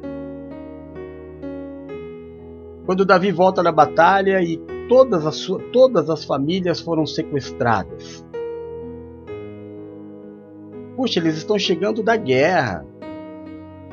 Quando 2.87 3.05
Davi 3.05 3.33
volta 3.33 3.63
da 3.63 3.73
batalha 3.73 4.43
e 4.43 4.59
todas 4.89 5.27
as, 5.27 5.47
todas 5.73 6.11
as 6.11 6.25
famílias 6.25 6.81
foram 6.81 7.07
sequestradas. 7.07 8.25
Puxa, 10.97 11.19
eles 11.19 11.37
estão 11.37 11.59
chegando 11.59 12.03
da 12.03 12.17
guerra. 12.17 12.87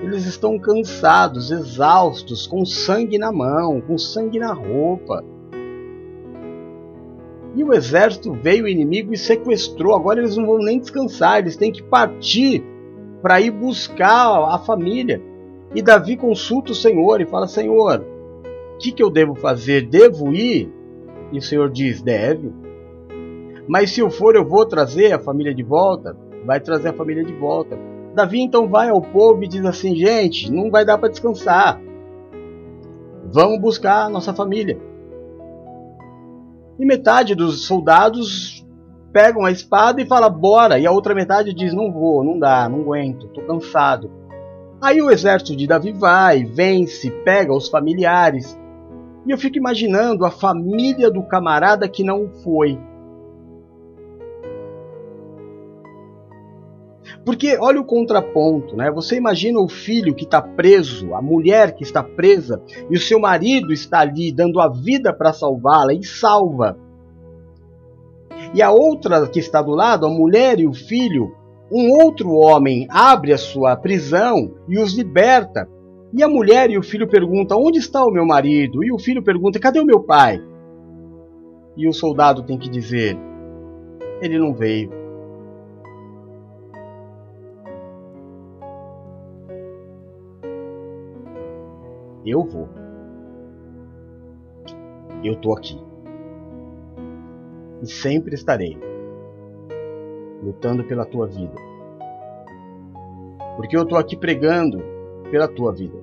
Eles 0.01 0.25
estão 0.25 0.57
cansados, 0.57 1.51
exaustos, 1.51 2.47
com 2.47 2.65
sangue 2.65 3.17
na 3.17 3.31
mão, 3.31 3.81
com 3.81 3.97
sangue 3.97 4.39
na 4.39 4.53
roupa. 4.53 5.23
E 7.55 7.63
o 7.63 7.73
exército 7.73 8.33
veio 8.33 8.65
o 8.65 8.67
inimigo 8.67 9.13
e 9.13 9.17
sequestrou. 9.17 9.95
Agora 9.95 10.19
eles 10.19 10.37
não 10.37 10.45
vão 10.45 10.57
nem 10.57 10.79
descansar, 10.79 11.39
eles 11.39 11.55
têm 11.55 11.71
que 11.71 11.83
partir 11.83 12.63
para 13.21 13.41
ir 13.41 13.51
buscar 13.51 14.53
a 14.53 14.57
família. 14.57 15.21
E 15.75 15.81
Davi 15.81 16.17
consulta 16.17 16.71
o 16.71 16.75
Senhor 16.75 17.21
e 17.21 17.25
fala: 17.25 17.47
Senhor, 17.47 18.05
o 18.75 18.77
que, 18.77 18.91
que 18.91 19.03
eu 19.03 19.09
devo 19.09 19.35
fazer? 19.35 19.87
Devo 19.87 20.33
ir? 20.33 20.71
E 21.31 21.37
o 21.37 21.41
Senhor 21.41 21.69
diz: 21.69 22.01
Deve. 22.01 22.51
Mas 23.67 23.91
se 23.91 24.01
eu 24.01 24.09
for, 24.09 24.35
eu 24.35 24.45
vou 24.45 24.65
trazer 24.65 25.13
a 25.13 25.19
família 25.19 25.53
de 25.53 25.63
volta. 25.63 26.17
Vai 26.45 26.59
trazer 26.59 26.89
a 26.89 26.93
família 26.93 27.23
de 27.23 27.33
volta. 27.33 27.77
Davi 28.13 28.41
então 28.41 28.67
vai 28.67 28.89
ao 28.89 29.01
povo 29.01 29.43
e 29.43 29.47
diz 29.47 29.65
assim: 29.65 29.95
gente, 29.95 30.51
não 30.51 30.69
vai 30.69 30.83
dar 30.83 30.97
para 30.97 31.09
descansar. 31.09 31.79
Vamos 33.31 33.61
buscar 33.61 34.05
a 34.05 34.09
nossa 34.09 34.33
família. 34.33 34.79
E 36.79 36.85
metade 36.85 37.35
dos 37.35 37.65
soldados 37.65 38.65
pegam 39.13 39.45
a 39.45 39.51
espada 39.51 40.01
e 40.01 40.05
fala 40.05 40.29
bora, 40.29 40.79
e 40.79 40.87
a 40.87 40.91
outra 40.91 41.13
metade 41.13 41.53
diz 41.53 41.73
não 41.73 41.91
vou, 41.91 42.23
não 42.23 42.39
dá, 42.39 42.67
não 42.67 42.81
aguento, 42.81 43.27
tô 43.27 43.41
cansado. 43.41 44.09
Aí 44.81 45.01
o 45.01 45.11
exército 45.11 45.55
de 45.55 45.67
Davi 45.67 45.91
vai, 45.91 46.43
vence, 46.43 47.11
pega 47.23 47.53
os 47.53 47.69
familiares. 47.69 48.59
E 49.27 49.31
eu 49.31 49.37
fico 49.37 49.57
imaginando 49.57 50.25
a 50.25 50.31
família 50.31 51.11
do 51.11 51.21
camarada 51.21 51.87
que 51.87 52.03
não 52.03 52.29
foi. 52.43 52.79
Porque 57.25 57.57
olha 57.59 57.79
o 57.79 57.85
contraponto, 57.85 58.75
né? 58.75 58.91
Você 58.91 59.15
imagina 59.15 59.59
o 59.59 59.67
filho 59.67 60.13
que 60.13 60.23
está 60.23 60.41
preso, 60.41 61.13
a 61.13 61.21
mulher 61.21 61.73
que 61.73 61.83
está 61.83 62.03
presa, 62.03 62.61
e 62.89 62.95
o 62.95 62.99
seu 62.99 63.19
marido 63.19 63.73
está 63.73 63.99
ali 63.99 64.31
dando 64.31 64.59
a 64.59 64.67
vida 64.67 65.13
para 65.13 65.33
salvá-la 65.33 65.93
e 65.93 66.03
salva. 66.03 66.77
E 68.53 68.61
a 68.61 68.71
outra 68.71 69.27
que 69.27 69.39
está 69.39 69.61
do 69.61 69.71
lado, 69.71 70.05
a 70.05 70.09
mulher 70.09 70.59
e 70.59 70.67
o 70.67 70.73
filho, 70.73 71.35
um 71.71 71.89
outro 72.03 72.31
homem 72.31 72.87
abre 72.89 73.33
a 73.33 73.37
sua 73.37 73.75
prisão 73.75 74.55
e 74.67 74.77
os 74.77 74.93
liberta. 74.93 75.67
E 76.13 76.21
a 76.21 76.27
mulher 76.27 76.69
e 76.69 76.77
o 76.77 76.83
filho 76.83 77.07
perguntam: 77.07 77.61
Onde 77.61 77.79
está 77.79 78.03
o 78.03 78.11
meu 78.11 78.25
marido? 78.25 78.83
E 78.83 78.91
o 78.91 78.99
filho 78.99 79.23
pergunta: 79.23 79.59
Cadê 79.59 79.79
o 79.79 79.85
meu 79.85 80.01
pai? 80.01 80.41
E 81.77 81.87
o 81.87 81.93
soldado 81.93 82.43
tem 82.43 82.57
que 82.57 82.69
dizer: 82.69 83.17
Ele 84.21 84.37
não 84.37 84.53
veio. 84.53 85.00
Eu 92.25 92.43
vou. 92.43 92.69
Eu 95.23 95.35
tô 95.35 95.53
aqui. 95.53 95.79
E 97.81 97.87
sempre 97.87 98.35
estarei 98.35 98.77
lutando 100.43 100.83
pela 100.83 101.05
tua 101.05 101.27
vida. 101.27 101.55
Porque 103.55 103.75
eu 103.75 103.85
tô 103.85 103.95
aqui 103.95 104.15
pregando 104.15 104.79
pela 105.31 105.47
tua 105.47 105.73
vida. 105.73 105.97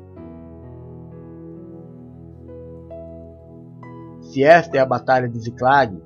Se 4.21 4.43
esta 4.43 4.77
é 4.77 4.81
a 4.81 4.87
batalha 4.87 5.29
de 5.29 5.39
Ziklag, 5.39 6.01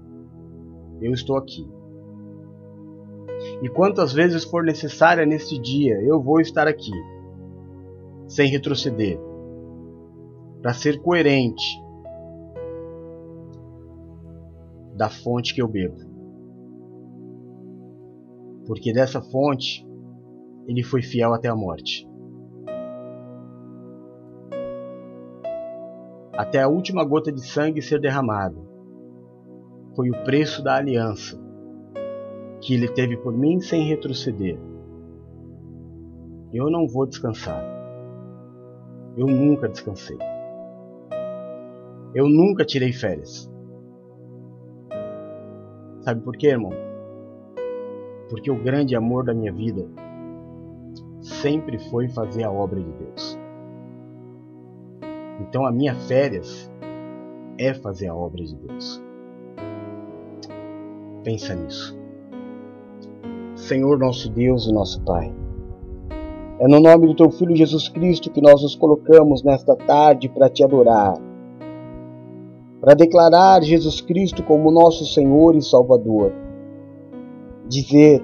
eu 1.01 1.13
estou 1.13 1.37
aqui. 1.37 1.69
E 3.63 3.69
quantas 3.69 4.13
vezes 4.13 4.45
for 4.45 4.63
necessária 4.63 5.27
neste 5.27 5.59
dia, 5.59 6.01
eu 6.03 6.21
vou 6.21 6.41
estar 6.41 6.69
aqui, 6.69 6.93
sem 8.29 8.49
retroceder 8.49 9.19
para 10.63 10.73
ser 10.73 11.03
coerente 11.03 11.83
da 14.95 15.11
fonte 15.11 15.53
que 15.53 15.61
eu 15.61 15.67
bebo. 15.67 15.99
Porque 18.67 18.93
dessa 18.93 19.21
fonte 19.21 19.85
ele 20.69 20.85
foi 20.85 21.03
fiel 21.03 21.35
até 21.35 21.49
a 21.49 21.57
morte. 21.57 22.09
Até 26.33 26.63
a 26.63 26.69
última 26.69 27.05
gota 27.05 27.33
de 27.33 27.45
sangue 27.45 27.83
ser 27.83 28.01
derramada. 28.01 28.57
Foi 29.97 30.09
o 30.11 30.25
preço 30.25 30.63
da 30.63 30.77
aliança 30.77 31.37
que 32.61 32.75
ele 32.75 32.89
teve 32.89 33.17
por 33.17 33.37
mim 33.37 33.61
sem 33.61 33.83
retroceder. 33.89 34.59
Eu 36.53 36.71
não 36.71 36.87
vou 36.87 37.07
descansar. 37.07 37.63
Eu 39.17 39.27
nunca 39.27 39.69
descansei. 39.69 40.32
Eu 42.15 42.29
nunca 42.29 42.65
tirei 42.65 42.93
férias. 42.93 43.51
Sabe 46.01 46.21
por 46.21 46.37
quê, 46.37 46.49
irmão? 46.49 46.73
Porque 48.29 48.51
o 48.51 48.63
grande 48.63 48.97
amor 48.97 49.25
da 49.25 49.35
minha 49.35 49.53
vida 49.53 49.89
sempre 51.21 51.79
foi 51.91 52.09
fazer 52.09 52.45
a 52.45 52.51
obra 52.51 52.81
de 52.81 52.93
Deus. 52.93 53.39
Então 55.41 55.67
a 55.67 55.73
minha 55.73 55.95
férias 55.95 56.71
é 57.59 57.73
fazer 57.73 58.09
a 58.09 58.15
obra 58.15 58.45
de 58.45 58.57
Deus. 58.57 59.03
Pensa 61.23 61.55
nisso. 61.55 61.99
Senhor 63.55 63.99
nosso 63.99 64.29
Deus 64.31 64.67
e 64.67 64.73
nosso 64.73 65.01
Pai. 65.03 65.33
É 66.59 66.69
no 66.69 66.81
nome 66.81 67.07
do 67.07 67.15
teu 67.15 67.31
Filho 67.31 67.57
Jesus 67.57 67.89
Cristo 67.89 68.31
que 68.31 68.41
nós 68.41 68.63
nos 68.63 68.75
colocamos 68.75 69.43
nesta 69.43 69.75
tarde 69.77 70.29
para 70.29 70.49
te 70.49 70.65
adorar, 70.65 71.15
para 72.83 72.95
declarar 72.95 73.63
Jesus 73.63 74.01
Cristo 74.01 74.43
como 74.43 74.73
nosso 74.73 75.07
Senhor 75.07 75.55
e 75.55 75.63
Salvador. 75.63 76.33
Dizer 77.69 78.21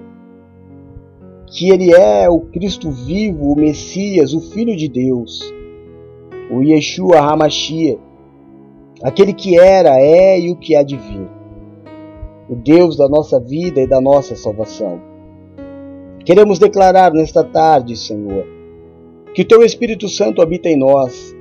que 1.46 1.70
Ele 1.70 1.94
é 1.94 2.28
o 2.28 2.40
Cristo 2.40 2.90
vivo, 2.90 3.52
o 3.52 3.56
Messias, 3.56 4.34
o 4.34 4.40
Filho 4.40 4.76
de 4.76 4.88
Deus, 4.88 5.54
o 6.50 6.60
Yeshua 6.60 7.20
Hamashia, 7.20 8.00
aquele 9.00 9.32
que 9.32 9.56
era, 9.56 10.00
é 10.00 10.40
e 10.40 10.50
o 10.50 10.56
que 10.56 10.74
há 10.74 10.82
de 10.82 10.96
vir, 10.96 11.28
o 12.48 12.56
Deus 12.56 12.96
da 12.96 13.08
nossa 13.08 13.38
vida 13.38 13.80
e 13.80 13.86
da 13.86 14.00
nossa 14.00 14.34
salvação. 14.34 15.00
Queremos 16.24 16.58
declarar 16.58 17.12
nesta 17.12 17.44
tarde, 17.44 17.96
Senhor, 17.96 18.44
que 19.32 19.42
o 19.42 19.46
Teu 19.46 19.62
Espírito 19.62 20.08
Santo 20.08 20.42
habita 20.42 20.68
em 20.68 20.76
nós, 20.76 21.32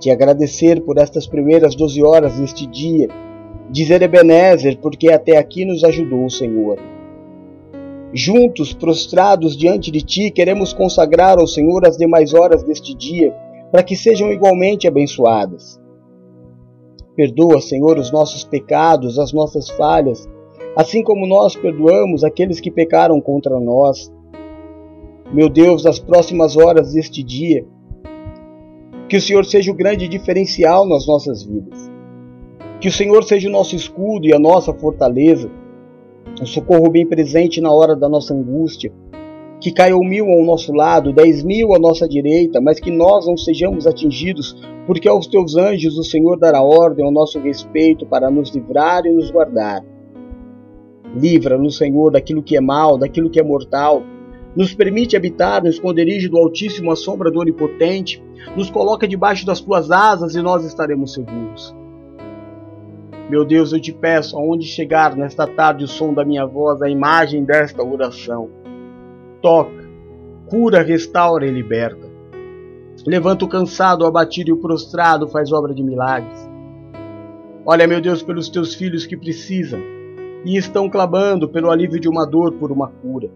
te 0.00 0.10
agradecer 0.10 0.80
por 0.82 0.98
estas 0.98 1.26
primeiras 1.26 1.76
doze 1.76 2.02
horas 2.02 2.38
deste 2.38 2.66
dia, 2.66 3.08
dizer 3.70 4.02
Ebenezer, 4.02 4.78
porque 4.78 5.12
até 5.12 5.36
aqui 5.36 5.64
nos 5.64 5.84
ajudou 5.84 6.24
o 6.24 6.30
Senhor 6.30 6.78
Juntos, 8.12 8.72
prostrados 8.72 9.56
diante 9.56 9.88
de 9.90 10.02
Ti, 10.02 10.32
queremos 10.32 10.72
consagrar 10.72 11.38
ao 11.38 11.46
Senhor 11.46 11.86
as 11.86 11.96
demais 11.96 12.34
horas 12.34 12.64
deste 12.64 12.92
dia, 12.92 13.32
para 13.70 13.84
que 13.84 13.94
sejam 13.94 14.32
igualmente 14.32 14.88
abençoadas. 14.88 15.80
Perdoa, 17.14 17.60
Senhor, 17.60 17.98
os 17.98 18.10
nossos 18.10 18.42
pecados, 18.42 19.16
as 19.16 19.32
nossas 19.32 19.70
falhas, 19.70 20.28
assim 20.76 21.04
como 21.04 21.24
nós 21.24 21.54
perdoamos 21.54 22.24
aqueles 22.24 22.58
que 22.58 22.70
pecaram 22.70 23.20
contra 23.20 23.60
nós. 23.60 24.12
Meu 25.32 25.48
Deus, 25.48 25.84
nas 25.84 26.00
próximas 26.00 26.56
horas 26.56 26.94
deste 26.94 27.22
dia, 27.22 27.64
que 29.10 29.16
o 29.16 29.20
Senhor 29.20 29.44
seja 29.44 29.72
o 29.72 29.74
grande 29.74 30.06
diferencial 30.06 30.88
nas 30.88 31.04
nossas 31.04 31.42
vidas. 31.42 31.90
Que 32.80 32.86
o 32.86 32.92
Senhor 32.92 33.24
seja 33.24 33.48
o 33.48 33.52
nosso 33.52 33.74
escudo 33.74 34.24
e 34.24 34.32
a 34.32 34.38
nossa 34.38 34.72
fortaleza 34.72 35.50
um 36.40 36.46
socorro 36.46 36.88
bem 36.88 37.04
presente 37.04 37.60
na 37.60 37.72
hora 37.72 37.96
da 37.96 38.08
nossa 38.08 38.32
angústia, 38.32 38.92
que 39.60 39.72
caiam 39.72 39.98
mil 39.98 40.26
ao 40.26 40.44
nosso 40.44 40.72
lado, 40.72 41.12
dez 41.12 41.42
mil 41.42 41.74
à 41.74 41.78
nossa 41.78 42.08
direita, 42.08 42.60
mas 42.60 42.78
que 42.78 42.90
nós 42.90 43.26
não 43.26 43.36
sejamos 43.36 43.84
atingidos, 43.84 44.56
porque 44.86 45.08
aos 45.08 45.26
teus 45.26 45.56
anjos 45.56 45.98
o 45.98 46.04
Senhor 46.04 46.38
dará 46.38 46.62
ordem 46.62 47.04
ao 47.04 47.10
nosso 47.10 47.40
respeito 47.40 48.06
para 48.06 48.30
nos 48.30 48.54
livrar 48.54 49.04
e 49.04 49.12
nos 49.12 49.28
guardar. 49.30 49.84
Livra-nos, 51.16 51.76
Senhor, 51.76 52.12
daquilo 52.12 52.44
que 52.44 52.56
é 52.56 52.60
mal, 52.60 52.96
daquilo 52.96 53.28
que 53.28 53.40
é 53.40 53.42
mortal. 53.42 54.04
Nos 54.54 54.74
permite 54.74 55.16
habitar 55.16 55.62
no 55.62 55.68
esconderijo 55.68 56.30
do 56.30 56.38
Altíssimo, 56.38 56.90
à 56.90 56.96
sombra 56.96 57.30
do 57.30 57.38
Onipotente. 57.38 58.22
Nos 58.56 58.70
coloca 58.70 59.06
debaixo 59.06 59.46
das 59.46 59.60
tuas 59.60 59.90
asas 59.90 60.34
e 60.34 60.42
nós 60.42 60.64
estaremos 60.64 61.14
seguros. 61.14 61.74
Meu 63.30 63.44
Deus, 63.44 63.72
eu 63.72 63.80
te 63.80 63.92
peço, 63.92 64.36
aonde 64.36 64.66
chegar 64.66 65.16
nesta 65.16 65.46
tarde 65.46 65.84
o 65.84 65.88
som 65.88 66.12
da 66.12 66.24
minha 66.24 66.44
voz, 66.44 66.82
a 66.82 66.90
imagem 66.90 67.44
desta 67.44 67.80
oração. 67.80 68.50
Toca, 69.40 69.88
cura, 70.48 70.82
restaura 70.82 71.46
e 71.46 71.50
liberta. 71.50 72.10
Levanta 73.06 73.44
o 73.44 73.48
cansado, 73.48 74.02
o 74.02 74.06
abatido 74.06 74.50
e 74.50 74.52
o 74.52 74.56
prostrado, 74.58 75.28
faz 75.28 75.52
obra 75.52 75.72
de 75.72 75.82
milagres. 75.82 76.50
Olha, 77.64 77.86
meu 77.86 78.00
Deus, 78.00 78.20
pelos 78.20 78.48
teus 78.48 78.74
filhos 78.74 79.06
que 79.06 79.16
precisam 79.16 79.80
e 80.44 80.56
estão 80.56 80.90
clamando 80.90 81.48
pelo 81.48 81.70
alívio 81.70 82.00
de 82.00 82.08
uma 82.08 82.26
dor 82.26 82.52
por 82.54 82.72
uma 82.72 82.88
cura. 82.88 83.30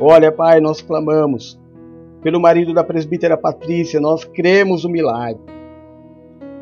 Olha, 0.00 0.30
Pai, 0.30 0.60
nós 0.60 0.80
clamamos 0.80 1.58
pelo 2.22 2.40
marido 2.40 2.72
da 2.72 2.84
presbítera 2.84 3.36
Patrícia, 3.36 4.00
nós 4.00 4.24
cremos 4.24 4.84
o 4.84 4.88
milagre. 4.88 5.42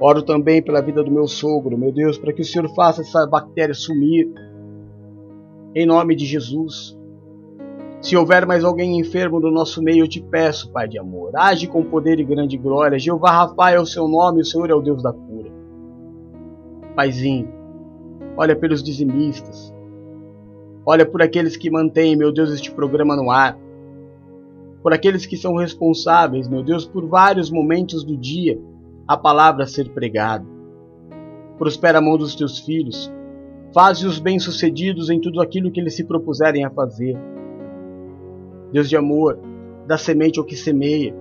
Oro 0.01 0.22
também 0.22 0.62
pela 0.62 0.80
vida 0.80 1.03
do 1.03 1.11
meu 1.11 1.26
sogro, 1.26 1.76
meu 1.76 1.93
Deus, 1.93 2.16
para 2.16 2.32
que 2.32 2.41
o 2.41 2.45
Senhor 2.45 2.66
faça 2.74 3.03
essa 3.03 3.26
bactéria 3.26 3.74
sumir. 3.74 4.26
Em 5.74 5.84
nome 5.84 6.14
de 6.14 6.24
Jesus. 6.24 6.97
Se 8.01 8.16
houver 8.16 8.47
mais 8.47 8.64
alguém 8.64 8.99
enfermo 8.99 9.39
no 9.39 9.51
nosso 9.51 9.82
meio, 9.82 10.05
eu 10.05 10.09
te 10.09 10.22
peço, 10.22 10.70
Pai 10.70 10.89
de 10.89 10.99
amor, 10.99 11.32
age 11.34 11.66
com 11.66 11.84
poder 11.84 12.18
e 12.18 12.24
grande 12.24 12.57
glória. 12.57 12.99
Jeová 12.99 13.30
Rafael 13.30 13.80
é 13.80 13.82
o 13.82 13.87
seu 13.87 14.09
nome, 14.09 14.41
o 14.41 14.45
Senhor 14.45 14.70
é 14.70 14.74
o 14.74 14.80
Deus 14.80 15.03
da 15.03 15.12
cura. 15.12 15.51
Paizinho, 16.95 17.49
olha 18.37 18.57
pelos 18.57 18.82
dizimistas. 18.82 19.76
Olha 20.89 21.05
por 21.05 21.20
aqueles 21.20 21.57
que 21.57 21.68
mantêm, 21.68 22.14
meu 22.14 22.30
Deus, 22.30 22.53
este 22.53 22.70
programa 22.70 23.16
no 23.16 23.28
ar. 23.28 23.59
Por 24.84 24.93
aqueles 24.93 25.26
que 25.26 25.37
são 25.37 25.57
responsáveis, 25.57 26.47
meu 26.47 26.62
Deus, 26.62 26.87
por 26.87 27.05
vários 27.09 27.51
momentos 27.51 28.05
do 28.05 28.16
dia 28.16 28.57
a 29.09 29.16
palavra 29.16 29.66
ser 29.66 29.89
pregada. 29.89 30.47
Prospera 31.59 31.99
a 31.99 32.01
mão 32.01 32.16
dos 32.16 32.37
teus 32.37 32.61
filhos, 32.61 33.12
faze-os 33.74 34.20
bem-sucedidos 34.20 35.11
em 35.11 35.20
tudo 35.20 35.41
aquilo 35.41 35.72
que 35.72 35.80
eles 35.80 35.97
se 35.97 36.05
propuserem 36.05 36.64
a 36.64 36.70
fazer. 36.70 37.18
Deus 38.70 38.89
de 38.89 38.97
amor, 38.97 39.41
dá 39.89 39.99
semente 39.99 40.39
ao 40.39 40.45
que 40.45 40.55
semeia. 40.55 41.12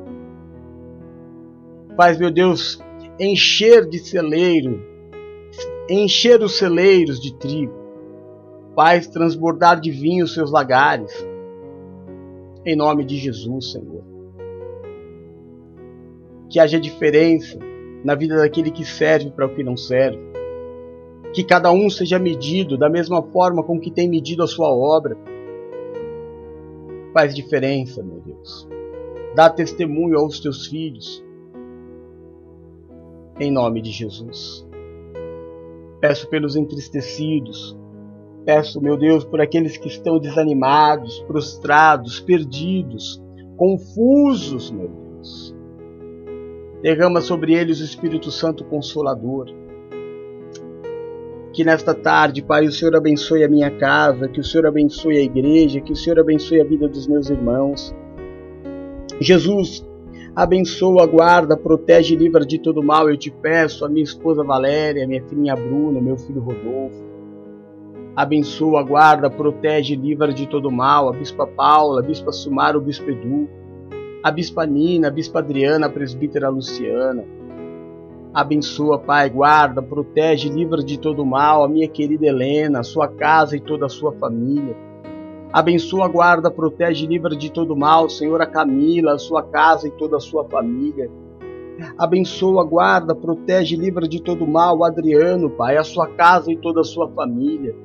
Faz, 1.98 2.20
meu 2.20 2.30
Deus, 2.30 2.80
encher 3.20 3.88
de 3.90 3.98
celeiro, 3.98 4.80
encher 5.90 6.44
os 6.44 6.60
celeiros 6.60 7.20
de 7.20 7.34
trigo. 7.34 7.85
Faz 8.76 9.08
transbordar 9.08 9.80
de 9.80 9.90
vinho 9.90 10.26
os 10.26 10.34
seus 10.34 10.52
lagares. 10.52 11.12
Em 12.66 12.76
nome 12.76 13.06
de 13.06 13.16
Jesus, 13.16 13.72
Senhor. 13.72 14.04
Que 16.50 16.60
haja 16.60 16.80
diferença 16.80 17.58
na 18.04 18.16
vida 18.16 18.36
daquele 18.36 18.70
que 18.70 18.84
serve 18.84 19.32
para 19.32 19.46
o 19.46 19.56
que 19.56 19.64
não 19.64 19.78
serve. 19.78 20.20
Que 21.34 21.44
cada 21.44 21.72
um 21.72 21.90
seja 21.90 22.20
medido 22.20 22.78
da 22.78 22.90
mesma 22.90 23.24
forma 23.24 23.64
com 23.64 23.80
que 23.80 23.90
tem 23.90 24.10
medido 24.10 24.44
a 24.44 24.48
sua 24.48 24.70
obra. 24.70 25.18
Faz 27.14 27.34
diferença, 27.34 28.04
meu 28.04 28.20
Deus. 28.20 28.68
Dá 29.36 29.50
testemunho 29.50 30.18
aos 30.20 30.40
teus 30.40 30.68
filhos. 30.68 31.24
Em 33.40 33.52
nome 33.52 33.82
de 33.82 33.92
Jesus. 33.92 34.68
Peço 36.02 36.30
pelos 36.30 36.56
entristecidos. 36.56 37.78
Peço, 38.46 38.80
meu 38.80 38.96
Deus, 38.96 39.24
por 39.26 39.42
aqueles 39.42 39.78
que 39.78 39.88
estão 39.88 40.20
desanimados, 40.20 41.20
prostrados, 41.28 42.20
perdidos, 42.20 43.22
confusos, 43.58 44.70
meu 44.70 44.88
Deus 44.88 45.06
derrama 46.86 47.20
sobre 47.20 47.56
eles 47.56 47.82
o 47.82 47.84
Espírito 47.84 48.30
Santo 48.30 48.64
Consolador. 48.64 49.48
Que 51.52 51.64
nesta 51.64 51.96
tarde, 51.96 52.44
Pai, 52.44 52.68
o 52.68 52.72
Senhor 52.72 52.96
abençoe 52.96 53.44
a 53.44 53.50
minha 53.50 53.72
casa, 53.72 54.28
que 54.28 54.40
o 54.40 54.44
Senhor 54.44 54.68
abençoe 54.68 55.18
a 55.18 55.24
igreja, 55.24 55.82
que 55.82 55.94
o 55.94 55.96
Senhor 55.96 56.20
abençoe 56.20 56.62
a 56.62 56.64
vida 56.64 56.88
dos 56.88 57.08
meus 57.08 57.28
irmãos. 57.28 57.92
Jesus, 59.20 59.84
abençoa, 60.36 61.08
guarda, 61.08 61.58
protege 61.58 62.14
e 62.14 62.18
livra 62.18 62.46
de 62.46 62.60
todo 62.60 62.84
mal, 62.84 63.10
eu 63.10 63.18
te 63.18 63.32
peço, 63.32 63.84
a 63.84 63.90
minha 63.90 64.04
esposa 64.04 64.44
Valéria, 64.44 65.08
minha 65.08 65.24
filhinha 65.24 65.56
Bruna, 65.56 66.00
meu 66.00 66.18
filho 66.18 66.40
Rodolfo. 66.40 67.15
Abençoa, 68.16 68.82
guarda, 68.82 69.30
protege 69.30 69.96
livra 69.96 70.34
de 70.34 70.48
todo 70.48 70.72
mal, 70.72 71.10
a 71.10 71.12
Bispa 71.12 71.46
Paula, 71.46 72.02
a 72.02 72.04
Bispa 72.04 72.32
Sumar, 72.32 72.76
o 72.76 72.82
Bispo 72.82 73.10
Edu 73.10 73.50
a 74.26 74.32
Bispa 74.32 74.66
Nina, 74.66 75.10
a 75.10 75.12
Bispa 75.12 75.38
Adriana, 75.38 75.86
a 75.86 75.90
Presbítera 75.90 76.50
Luciana, 76.50 77.24
Abençoa, 78.34 78.98
Pai, 78.98 79.30
guarda, 79.30 79.84
protege, 79.84 80.50
livra 80.50 80.84
de 80.84 81.00
todo 81.00 81.24
mal 81.24 81.64
a 81.64 81.70
minha 81.70 81.88
querida 81.88 82.26
Helena, 82.26 82.82
sua 82.82 83.08
casa 83.08 83.56
e 83.56 83.62
toda 83.62 83.86
a 83.86 83.90
sua 83.90 84.14
família. 84.14 84.76
Abençoa, 85.54 86.08
guarda, 86.08 86.50
protege, 86.50 87.06
livra 87.06 87.36
de 87.36 87.52
todo 87.52 87.78
mal, 87.78 88.10
Senhor, 88.10 88.42
a 88.42 88.48
Camila, 88.48 89.14
a 89.14 89.20
sua 89.20 89.44
casa 89.44 89.88
e 89.88 89.92
toda 89.92 90.18
a 90.18 90.20
sua 90.20 90.44
família. 90.46 91.08
Abençoa, 91.98 92.66
guarda, 92.66 93.14
protege, 93.14 93.76
livra 93.76 94.08
de 94.08 94.20
todo 94.20 94.48
mal, 94.48 94.84
Adriano, 94.84 95.52
Pai, 95.52 95.78
a 95.78 95.84
sua 95.84 96.08
casa 96.08 96.52
e 96.52 96.58
toda 96.58 96.82
a 96.82 96.84
sua 96.84 97.08
família. 97.12 97.76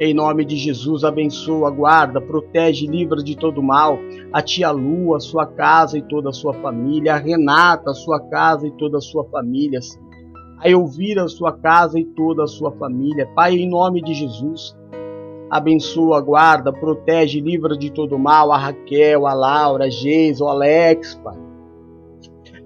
Em 0.00 0.12
nome 0.12 0.44
de 0.44 0.56
Jesus, 0.56 1.04
abençoa, 1.04 1.70
guarda, 1.70 2.20
protege, 2.20 2.84
livra 2.84 3.22
de 3.22 3.36
todo 3.36 3.62
mal 3.62 3.96
a 4.32 4.42
tia 4.42 4.72
Lu, 4.72 5.14
a 5.14 5.20
sua 5.20 5.46
casa 5.46 5.96
e 5.96 6.02
toda 6.02 6.30
a 6.30 6.32
sua 6.32 6.52
família, 6.54 7.14
a 7.14 7.18
Renata, 7.18 7.94
sua 7.94 8.18
casa 8.18 8.66
e 8.66 8.72
toda 8.72 8.98
a 8.98 9.00
sua 9.00 9.24
família, 9.26 9.78
a 10.58 10.68
Elvira, 10.68 11.28
sua 11.28 11.52
casa 11.52 11.96
e 11.96 12.04
toda 12.04 12.42
a 12.42 12.48
sua 12.48 12.72
família. 12.72 13.30
Pai, 13.36 13.54
em 13.54 13.68
nome 13.68 14.02
de 14.02 14.14
Jesus, 14.14 14.76
abençoa, 15.48 16.20
guarda, 16.20 16.72
protege, 16.72 17.40
livra 17.40 17.78
de 17.78 17.92
todo 17.92 18.18
mal 18.18 18.50
a 18.50 18.58
Raquel, 18.58 19.28
a 19.28 19.32
Laura, 19.32 19.84
a 19.84 19.90
Geis, 19.90 20.40
o 20.40 20.48
Alex, 20.48 21.14
Pai. 21.22 21.38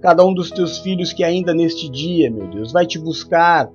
Cada 0.01 0.25
um 0.25 0.33
dos 0.33 0.51
teus 0.51 0.79
filhos 0.79 1.13
que 1.13 1.23
ainda 1.23 1.53
neste 1.53 1.91
dia, 1.91 2.31
meu 2.31 2.47
Deus, 2.47 2.73
vai 2.73 2.87
te 2.87 2.99
buscar 2.99 3.71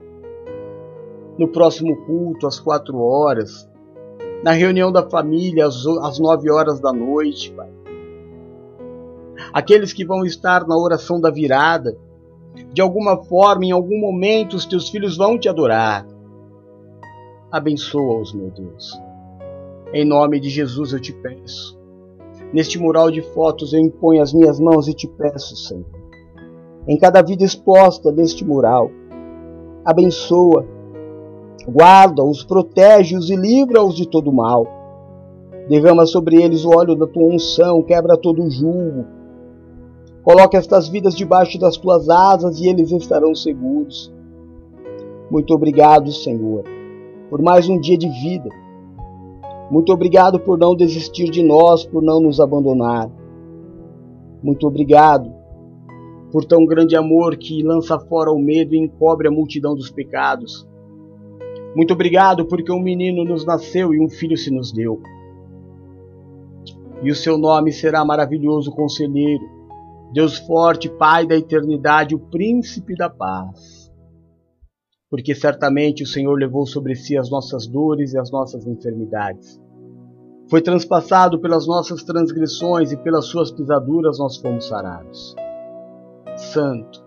no 1.37 1.47
próximo 1.47 1.95
culto 2.05 2.47
às 2.47 2.59
quatro 2.59 2.99
horas, 2.99 3.69
na 4.43 4.51
reunião 4.51 4.91
da 4.91 5.09
família 5.09 5.65
às, 5.65 6.19
nove 6.19 6.51
horas 6.51 6.79
da 6.79 6.91
noite, 6.91 7.51
Pai. 7.51 7.69
Aqueles 9.51 9.93
que 9.93 10.05
vão 10.05 10.25
estar 10.25 10.67
na 10.67 10.77
oração 10.77 11.19
da 11.19 11.31
virada, 11.31 11.97
de 12.71 12.81
alguma 12.81 13.23
forma, 13.23 13.65
em 13.65 13.71
algum 13.71 13.99
momento, 13.99 14.55
os 14.55 14.65
teus 14.65 14.89
filhos 14.89 15.17
vão 15.17 15.37
te 15.37 15.47
adorar. 15.49 16.05
Abençoa-os, 17.51 18.33
meu 18.33 18.49
Deus. 18.51 18.99
Em 19.93 20.05
nome 20.05 20.39
de 20.39 20.49
Jesus 20.49 20.91
eu 20.91 20.99
te 20.99 21.13
peço. 21.13 21.79
Neste 22.51 22.79
mural 22.79 23.09
de 23.09 23.21
fotos 23.21 23.73
eu 23.73 23.79
imponho 23.79 24.21
as 24.21 24.33
minhas 24.33 24.59
mãos 24.59 24.87
e 24.87 24.93
te 24.93 25.07
peço, 25.07 25.55
Senhor. 25.55 25.85
Em 26.87 26.97
cada 26.97 27.21
vida 27.21 27.43
exposta 27.43 28.11
deste 28.11 28.43
mural, 28.43 28.91
abençoa 29.85 30.67
Guarda-os, 31.67 32.43
protege-os 32.43 33.29
e 33.29 33.35
livra-os 33.35 33.95
de 33.95 34.07
todo 34.07 34.31
mal. 34.31 34.67
Derrama 35.69 36.05
sobre 36.05 36.41
eles 36.41 36.65
o 36.65 36.69
óleo 36.69 36.95
da 36.95 37.07
tua 37.07 37.23
unção, 37.23 37.81
quebra 37.81 38.17
todo 38.17 38.43
o 38.43 38.49
julgo. 38.49 39.05
Coloca 40.23 40.57
estas 40.57 40.87
vidas 40.87 41.15
debaixo 41.15 41.57
das 41.59 41.77
tuas 41.77 42.09
asas 42.09 42.59
e 42.59 42.67
eles 42.67 42.91
estarão 42.91 43.33
seguros. 43.33 44.13
Muito 45.31 45.53
obrigado, 45.53 46.11
Senhor, 46.11 46.63
por 47.29 47.41
mais 47.41 47.67
um 47.67 47.79
dia 47.79 47.97
de 47.97 48.09
vida. 48.09 48.49
Muito 49.71 49.91
obrigado 49.91 50.39
por 50.39 50.57
não 50.57 50.75
desistir 50.75 51.29
de 51.29 51.41
nós, 51.41 51.85
por 51.85 52.03
não 52.03 52.19
nos 52.19 52.39
abandonar. 52.39 53.09
Muito 54.41 54.67
obrigado 54.67 55.33
por 56.31 56.43
tão 56.43 56.65
grande 56.65 56.95
amor 56.95 57.37
que 57.37 57.63
lança 57.63 57.97
fora 57.97 58.31
o 58.31 58.39
medo 58.39 58.75
e 58.75 58.79
encobre 58.79 59.27
a 59.27 59.31
multidão 59.31 59.73
dos 59.75 59.89
pecados. 59.89 60.67
Muito 61.75 61.93
obrigado 61.93 62.45
porque 62.45 62.71
um 62.71 62.81
menino 62.81 63.25
nos 63.25 63.45
nasceu 63.45 63.93
e 63.93 64.03
um 64.03 64.07
filho 64.07 64.37
se 64.37 64.51
nos 64.51 64.71
deu. 64.71 65.01
E 67.01 67.09
o 67.09 67.15
seu 67.15 67.37
nome 67.37 67.71
será 67.71 68.05
maravilhoso 68.05 68.71
conselheiro, 68.71 69.43
Deus 70.13 70.37
forte, 70.37 70.87
Pai 70.87 71.25
da 71.25 71.35
eternidade, 71.35 72.15
o 72.15 72.19
príncipe 72.19 72.95
da 72.95 73.09
paz. 73.09 73.91
Porque 75.09 75.33
certamente 75.33 76.03
o 76.03 76.07
Senhor 76.07 76.35
levou 76.35 76.65
sobre 76.65 76.95
si 76.95 77.17
as 77.17 77.29
nossas 77.29 77.67
dores 77.67 78.13
e 78.13 78.19
as 78.19 78.31
nossas 78.31 78.65
enfermidades. 78.67 79.59
Foi 80.49 80.61
transpassado 80.61 81.39
pelas 81.39 81.65
nossas 81.65 82.03
transgressões 82.03 82.91
e 82.91 82.97
pelas 82.97 83.25
suas 83.25 83.51
pisaduras 83.51 84.19
nós 84.19 84.37
fomos 84.37 84.67
sarados. 84.67 85.35
Santo, 86.35 87.03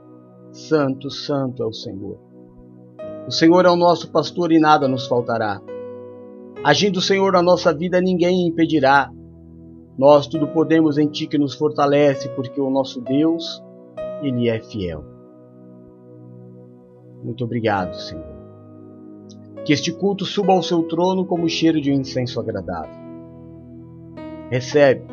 santo, 0.52 1.10
santo 1.10 1.62
é 1.62 1.66
o 1.66 1.72
Senhor. 1.72 2.25
O 3.26 3.32
Senhor 3.32 3.66
é 3.66 3.68
o 3.68 3.74
nosso 3.74 4.12
pastor 4.12 4.52
e 4.52 4.60
nada 4.60 4.86
nos 4.86 5.08
faltará. 5.08 5.60
Agindo 6.62 6.98
o 6.98 7.02
Senhor 7.02 7.32
na 7.32 7.42
nossa 7.42 7.74
vida, 7.74 8.00
ninguém 8.00 8.46
impedirá. 8.46 9.10
Nós 9.98 10.28
tudo 10.28 10.46
podemos 10.46 10.96
em 10.96 11.08
Ti 11.08 11.26
que 11.26 11.36
nos 11.36 11.52
fortalece, 11.52 12.28
porque 12.36 12.60
o 12.60 12.70
nosso 12.70 13.00
Deus, 13.00 13.60
Ele 14.22 14.48
é 14.48 14.60
fiel. 14.60 15.04
Muito 17.24 17.42
obrigado, 17.42 17.94
Senhor. 17.94 18.24
Que 19.64 19.72
este 19.72 19.92
culto 19.92 20.24
suba 20.24 20.52
ao 20.52 20.62
seu 20.62 20.84
trono 20.84 21.26
como 21.26 21.48
cheiro 21.48 21.80
de 21.80 21.90
um 21.90 21.96
incenso 21.96 22.38
agradável. 22.38 22.94
Recebe 24.48 25.04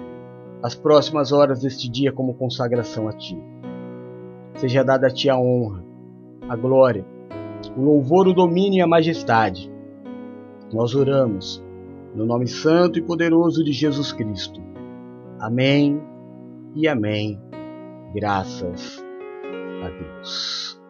as 0.62 0.76
próximas 0.76 1.32
horas 1.32 1.62
deste 1.62 1.90
dia 1.90 2.12
como 2.12 2.36
consagração 2.36 3.08
a 3.08 3.14
Ti. 3.14 3.36
Seja 4.58 4.84
dada 4.84 5.08
a 5.08 5.10
Ti 5.10 5.32
a 5.32 5.38
honra, 5.40 5.84
a 6.48 6.56
glória 6.56 7.13
o 7.76 7.82
louvor, 7.82 8.28
o 8.28 8.34
domínio 8.34 8.80
e 8.80 8.82
a 8.82 8.88
majestade. 8.88 9.72
Nós 10.72 10.96
oramos 10.96 11.64
no 12.16 12.26
nome 12.26 12.48
santo 12.48 13.00
e 13.00 13.02
poderoso 13.02 13.64
de 13.64 13.72
Jesus 13.72 14.12
Cristo. 14.12 14.62
Amém 15.40 16.02
e 16.76 16.88
amém. 16.88 17.40
Graças 18.14 19.04
a 19.84 19.90
Deus. 19.90 20.83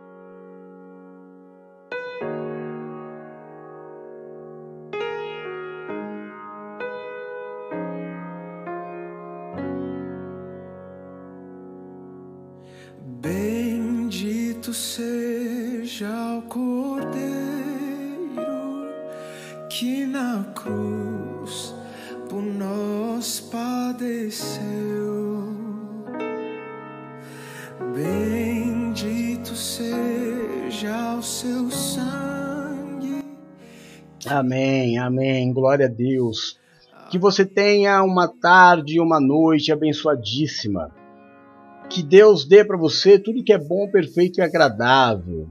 Cruz 20.63 21.75
por 22.29 22.41
nós 22.41 23.41
padeceu. 23.51 24.63
Bendito 27.93 29.55
seja 29.55 31.15
o 31.15 31.21
seu 31.21 31.69
sangue. 31.69 33.23
Amém, 34.25 34.97
amém. 34.97 35.53
Glória 35.53 35.85
a 35.85 35.89
Deus. 35.89 36.57
Que 37.11 37.19
você 37.19 37.45
tenha 37.45 38.01
uma 38.01 38.27
tarde 38.27 38.95
e 38.95 38.99
uma 38.99 39.19
noite 39.19 39.71
abençoadíssima. 39.71 40.89
Que 41.89 42.01
Deus 42.01 42.45
dê 42.45 42.63
para 42.63 42.77
você 42.77 43.19
tudo 43.19 43.43
que 43.43 43.53
é 43.53 43.57
bom, 43.59 43.91
perfeito 43.91 44.39
e 44.39 44.41
agradável. 44.41 45.49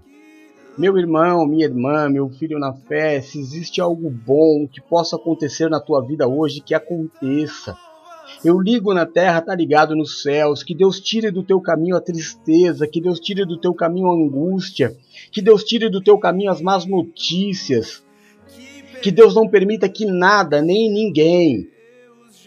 Meu 0.76 0.96
irmão, 0.96 1.46
minha 1.46 1.66
irmã, 1.66 2.08
meu 2.08 2.30
filho 2.30 2.58
na 2.58 2.72
fé, 2.72 3.20
se 3.20 3.38
existe 3.38 3.78
algo 3.78 4.08
bom 4.08 4.66
que 4.66 4.80
possa 4.80 5.16
acontecer 5.16 5.68
na 5.68 5.78
tua 5.78 6.00
vida 6.00 6.26
hoje, 6.26 6.62
que 6.62 6.74
aconteça. 6.74 7.76
Eu 8.42 8.58
ligo 8.58 8.94
na 8.94 9.04
terra, 9.04 9.42
tá 9.42 9.54
ligado 9.54 9.94
nos 9.94 10.22
céus. 10.22 10.62
Que 10.62 10.74
Deus 10.74 10.98
tire 10.98 11.30
do 11.30 11.42
teu 11.42 11.60
caminho 11.60 11.94
a 11.94 12.00
tristeza, 12.00 12.86
que 12.86 13.02
Deus 13.02 13.20
tire 13.20 13.44
do 13.44 13.58
teu 13.58 13.74
caminho 13.74 14.08
a 14.08 14.14
angústia, 14.14 14.96
que 15.30 15.42
Deus 15.42 15.62
tire 15.62 15.90
do 15.90 16.02
teu 16.02 16.18
caminho 16.18 16.50
as 16.50 16.62
más 16.62 16.86
notícias. 16.86 18.02
Que 19.02 19.10
Deus 19.10 19.34
não 19.34 19.48
permita 19.48 19.88
que 19.90 20.06
nada, 20.06 20.62
nem 20.62 20.90
ninguém, 20.90 21.68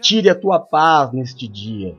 tire 0.02 0.30
a 0.30 0.36
tua 0.36 0.60
paz 0.60 1.12
neste 1.14 1.48
dia 1.48 1.96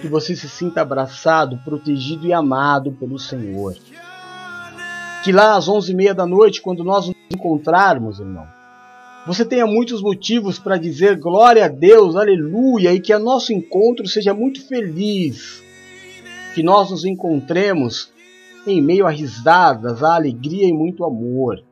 que 0.00 0.06
você 0.06 0.36
se 0.36 0.48
sinta 0.48 0.80
abraçado, 0.80 1.58
protegido 1.64 2.24
e 2.24 2.32
amado 2.32 2.92
pelo 2.92 3.18
Senhor. 3.18 3.76
Que 5.24 5.32
lá 5.32 5.56
às 5.56 5.68
onze 5.68 5.92
e 5.92 5.94
meia 5.94 6.14
da 6.14 6.26
noite, 6.26 6.62
quando 6.62 6.84
nós 6.84 7.08
nos 7.08 7.16
encontrarmos, 7.30 8.20
irmão, 8.20 8.46
você 9.26 9.44
tenha 9.44 9.66
muitos 9.66 10.00
motivos 10.00 10.58
para 10.58 10.78
dizer 10.78 11.18
glória 11.18 11.64
a 11.66 11.68
Deus, 11.68 12.16
aleluia, 12.16 12.94
e 12.94 13.00
que 13.00 13.14
o 13.14 13.18
nosso 13.18 13.52
encontro 13.52 14.06
seja 14.08 14.32
muito 14.32 14.66
feliz. 14.66 15.62
Que 16.54 16.62
nós 16.62 16.90
nos 16.90 17.04
encontremos 17.04 18.10
em 18.66 18.80
meio 18.80 19.06
a 19.06 19.10
risadas, 19.10 20.02
a 20.02 20.14
alegria 20.14 20.66
e 20.66 20.72
muito 20.72 21.04
amor. 21.04 21.62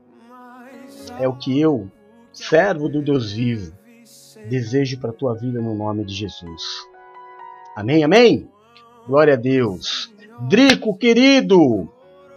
É 1.19 1.27
o 1.27 1.37
que 1.37 1.59
eu, 1.59 1.91
servo 2.33 2.89
do 2.89 3.01
Deus 3.01 3.33
vivo, 3.33 3.73
desejo 4.51 4.99
para 5.01 5.11
a 5.11 5.15
tua 5.15 5.35
vida 5.35 5.61
no 5.61 5.75
nome 5.75 6.05
de 6.05 6.13
Jesus. 6.13 6.63
Amém, 7.75 8.05
amém? 8.05 8.49
Glória 9.07 9.35
a 9.35 9.37
Deus. 9.37 10.13
Drico, 10.49 10.97
querido, 10.97 11.89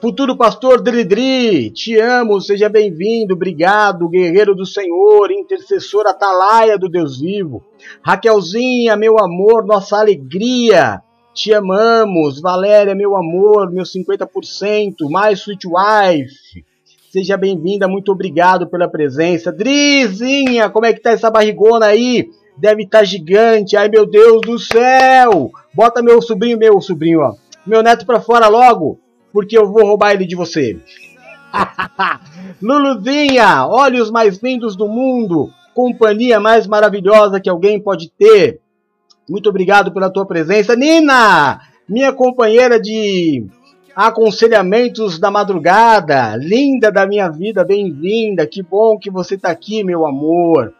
futuro 0.01 0.37
pastor 0.37 0.81
Dridri, 0.81 1.71
te 1.71 1.99
amo, 1.99 2.39
seja 2.39 2.69
bem-vindo, 2.69 3.33
obrigado, 3.33 4.07
guerreiro 4.07 4.55
do 4.55 4.65
Senhor, 4.65 5.29
intercessor 5.29 6.07
atalaia 6.07 6.77
do 6.77 6.87
Deus 6.87 7.19
vivo. 7.19 7.61
Raquelzinha, 8.01 8.95
meu 8.95 9.19
amor, 9.19 9.65
nossa 9.65 9.97
alegria, 9.97 11.01
Te 11.33 11.53
amamos, 11.53 12.41
Valéria, 12.41 12.95
meu 12.95 13.15
amor, 13.15 13.71
meu 13.71 13.83
50%, 13.83 15.09
mais 15.09 15.39
Sweet 15.39 15.67
Wife. 15.67 16.65
Seja 17.11 17.37
bem-vinda, 17.37 17.87
muito 17.87 18.11
obrigado 18.11 18.67
pela 18.67 18.89
presença. 18.89 19.51
Drizinha, 19.51 20.69
como 20.69 20.85
é 20.85 20.93
que 20.93 21.01
tá 21.01 21.11
essa 21.11 21.29
barrigona 21.29 21.87
aí? 21.87 22.29
Deve 22.57 22.83
estar 22.83 22.99
tá 22.99 23.03
gigante. 23.03 23.77
Ai, 23.77 23.89
meu 23.89 24.05
Deus 24.05 24.41
do 24.41 24.59
céu! 24.59 25.49
Bota 25.73 26.01
meu 26.01 26.21
sobrinho, 26.21 26.57
meu 26.57 26.81
sobrinho, 26.81 27.21
ó. 27.21 27.33
Meu 27.65 27.81
neto 27.81 28.05
pra 28.05 28.19
fora 28.19 28.47
logo, 28.47 28.99
porque 29.31 29.57
eu 29.57 29.71
vou 29.71 29.85
roubar 29.85 30.13
ele 30.13 30.25
de 30.25 30.35
você. 30.35 30.77
Luluzinha, 32.61 33.65
olhos 33.65 34.11
mais 34.11 34.37
lindos 34.41 34.75
do 34.75 34.87
mundo, 34.87 35.49
companhia 35.73 36.39
mais 36.39 36.67
maravilhosa 36.67 37.39
que 37.39 37.49
alguém 37.49 37.79
pode 37.79 38.11
ter. 38.11 38.59
Muito 39.29 39.49
obrigado 39.49 39.91
pela 39.91 40.09
tua 40.09 40.25
presença. 40.25 40.75
Nina, 40.75 41.61
minha 41.87 42.11
companheira 42.11 42.79
de 42.79 43.45
aconselhamentos 43.95 45.19
da 45.19 45.29
madrugada, 45.29 46.35
linda 46.35 46.91
da 46.91 47.05
minha 47.05 47.29
vida, 47.29 47.63
bem-vinda. 47.63 48.47
Que 48.47 48.63
bom 48.63 48.97
que 48.97 49.11
você 49.11 49.35
está 49.35 49.49
aqui, 49.49 49.83
meu 49.83 50.05
amor. 50.05 50.73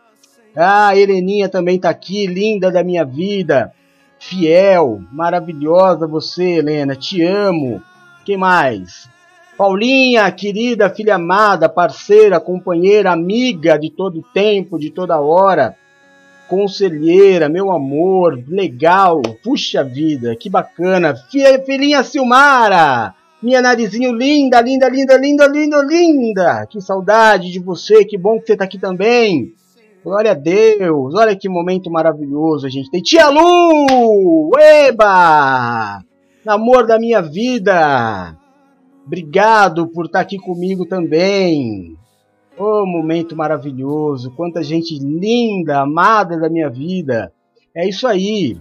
Ah, 0.55 0.95
Heleninha 0.97 1.47
também 1.47 1.75
está 1.75 1.89
aqui, 1.89 2.25
linda 2.25 2.71
da 2.71 2.83
minha 2.83 3.05
vida. 3.05 3.71
Fiel, 4.19 5.01
maravilhosa 5.11 6.07
você, 6.07 6.57
Helena. 6.57 6.95
Te 6.95 7.21
amo. 7.23 7.81
Quem 8.25 8.37
mais? 8.37 9.09
Paulinha, 9.57 10.31
querida, 10.31 10.89
filha 10.89 11.15
amada, 11.15 11.67
parceira, 11.67 12.39
companheira, 12.39 13.11
amiga 13.11 13.77
de 13.77 13.89
todo 13.89 14.23
tempo, 14.33 14.79
de 14.79 14.89
toda 14.89 15.19
hora, 15.19 15.75
conselheira, 16.47 17.49
meu 17.49 17.69
amor, 17.69 18.41
legal, 18.47 19.21
puxa 19.43 19.83
vida, 19.83 20.33
que 20.35 20.49
bacana, 20.49 21.13
filhinha 21.65 22.03
Silmara, 22.03 23.13
minha 23.43 23.61
narizinho 23.61 24.13
linda, 24.13 24.61
linda, 24.61 24.87
linda, 24.87 25.17
linda, 25.17 25.47
linda, 25.47 25.83
linda, 25.83 26.67
que 26.69 26.79
saudade 26.79 27.51
de 27.51 27.59
você, 27.59 28.05
que 28.05 28.17
bom 28.17 28.39
que 28.39 28.47
você 28.47 28.53
está 28.53 28.63
aqui 28.63 28.79
também. 28.79 29.53
Glória 30.03 30.31
a 30.31 30.35
Deus, 30.35 31.13
olha 31.15 31.35
que 31.35 31.49
momento 31.49 31.91
maravilhoso 31.91 32.65
a 32.65 32.69
gente 32.69 32.89
tem. 32.89 33.01
Tia 33.01 33.27
Lu! 33.27 34.51
Eba! 34.57 36.01
Amor 36.45 36.87
da 36.87 36.97
minha 36.97 37.21
vida! 37.21 38.37
Obrigado 39.05 39.87
por 39.87 40.05
estar 40.05 40.21
aqui 40.21 40.37
comigo 40.37 40.85
também. 40.85 41.97
Oh, 42.57 42.85
momento 42.85 43.35
maravilhoso. 43.35 44.31
Quanta 44.31 44.63
gente 44.63 44.97
linda, 44.99 45.81
amada 45.81 46.39
da 46.39 46.49
minha 46.49 46.69
vida. 46.69 47.33
É 47.75 47.85
isso 47.87 48.07
aí. 48.07 48.57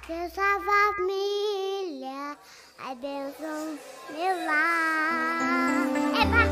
Deus 0.06 0.36
a 0.36 0.60
família, 0.60 2.36
abençoe 2.78 3.78
meu 4.12 4.36
lar. 4.44 5.86
É 6.20 6.26
pra 6.26 6.44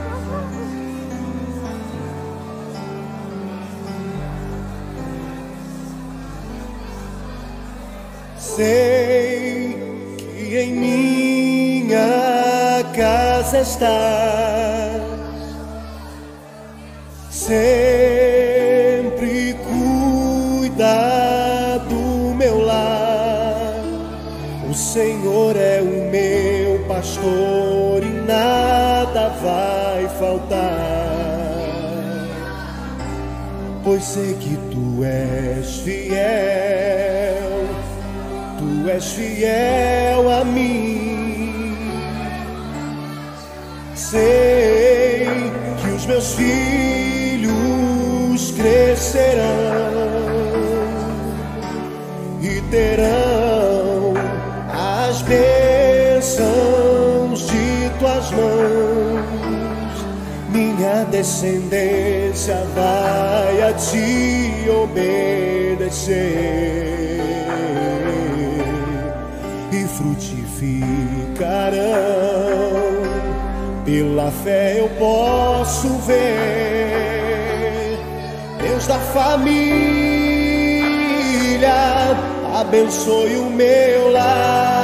Sei 8.39 9.77
que 10.17 10.57
em 10.57 10.73
minha 10.73 11.22
casa 13.53 13.61
estás. 13.61 15.03
Sei 17.31 17.93
Senhor 24.93 25.57
é 25.57 25.81
o 25.81 26.11
meu 26.11 26.85
pastor 26.87 28.03
e 28.03 28.27
nada 28.27 29.31
vai 29.43 30.07
faltar. 30.19 31.23
Pois 33.83 34.05
sei 34.05 34.35
que 34.35 34.55
tu 34.71 35.03
és 35.03 35.79
fiel, 35.79 36.15
tu 38.59 38.91
és 38.91 39.13
fiel 39.13 40.31
a 40.31 40.45
mim. 40.45 41.12
Sei 44.13 45.25
que 45.81 45.89
os 45.89 46.05
meus 46.05 46.35
filhos 46.35 48.51
crescerão 48.51 49.41
e 52.43 52.61
terão 52.71 54.13
bênçãos 55.23 57.47
de 57.47 57.89
tuas 57.99 58.31
mãos, 58.33 60.05
minha 60.51 61.05
descendência 61.05 62.63
vai 62.75 63.63
a 63.63 63.73
ti 63.73 64.67
obedecer 64.69 66.21
e 69.73 69.87
frutificarão. 69.97 72.72
Pela 74.13 74.31
fé 74.31 74.79
eu 74.79 74.91
posso 74.99 75.89
ver. 76.07 77.99
Deus 78.61 78.87
da 78.87 78.99
família 78.99 79.33
abençoe 82.61 83.37
o 83.37 83.49
meu 83.49 84.13
lar 84.13 84.82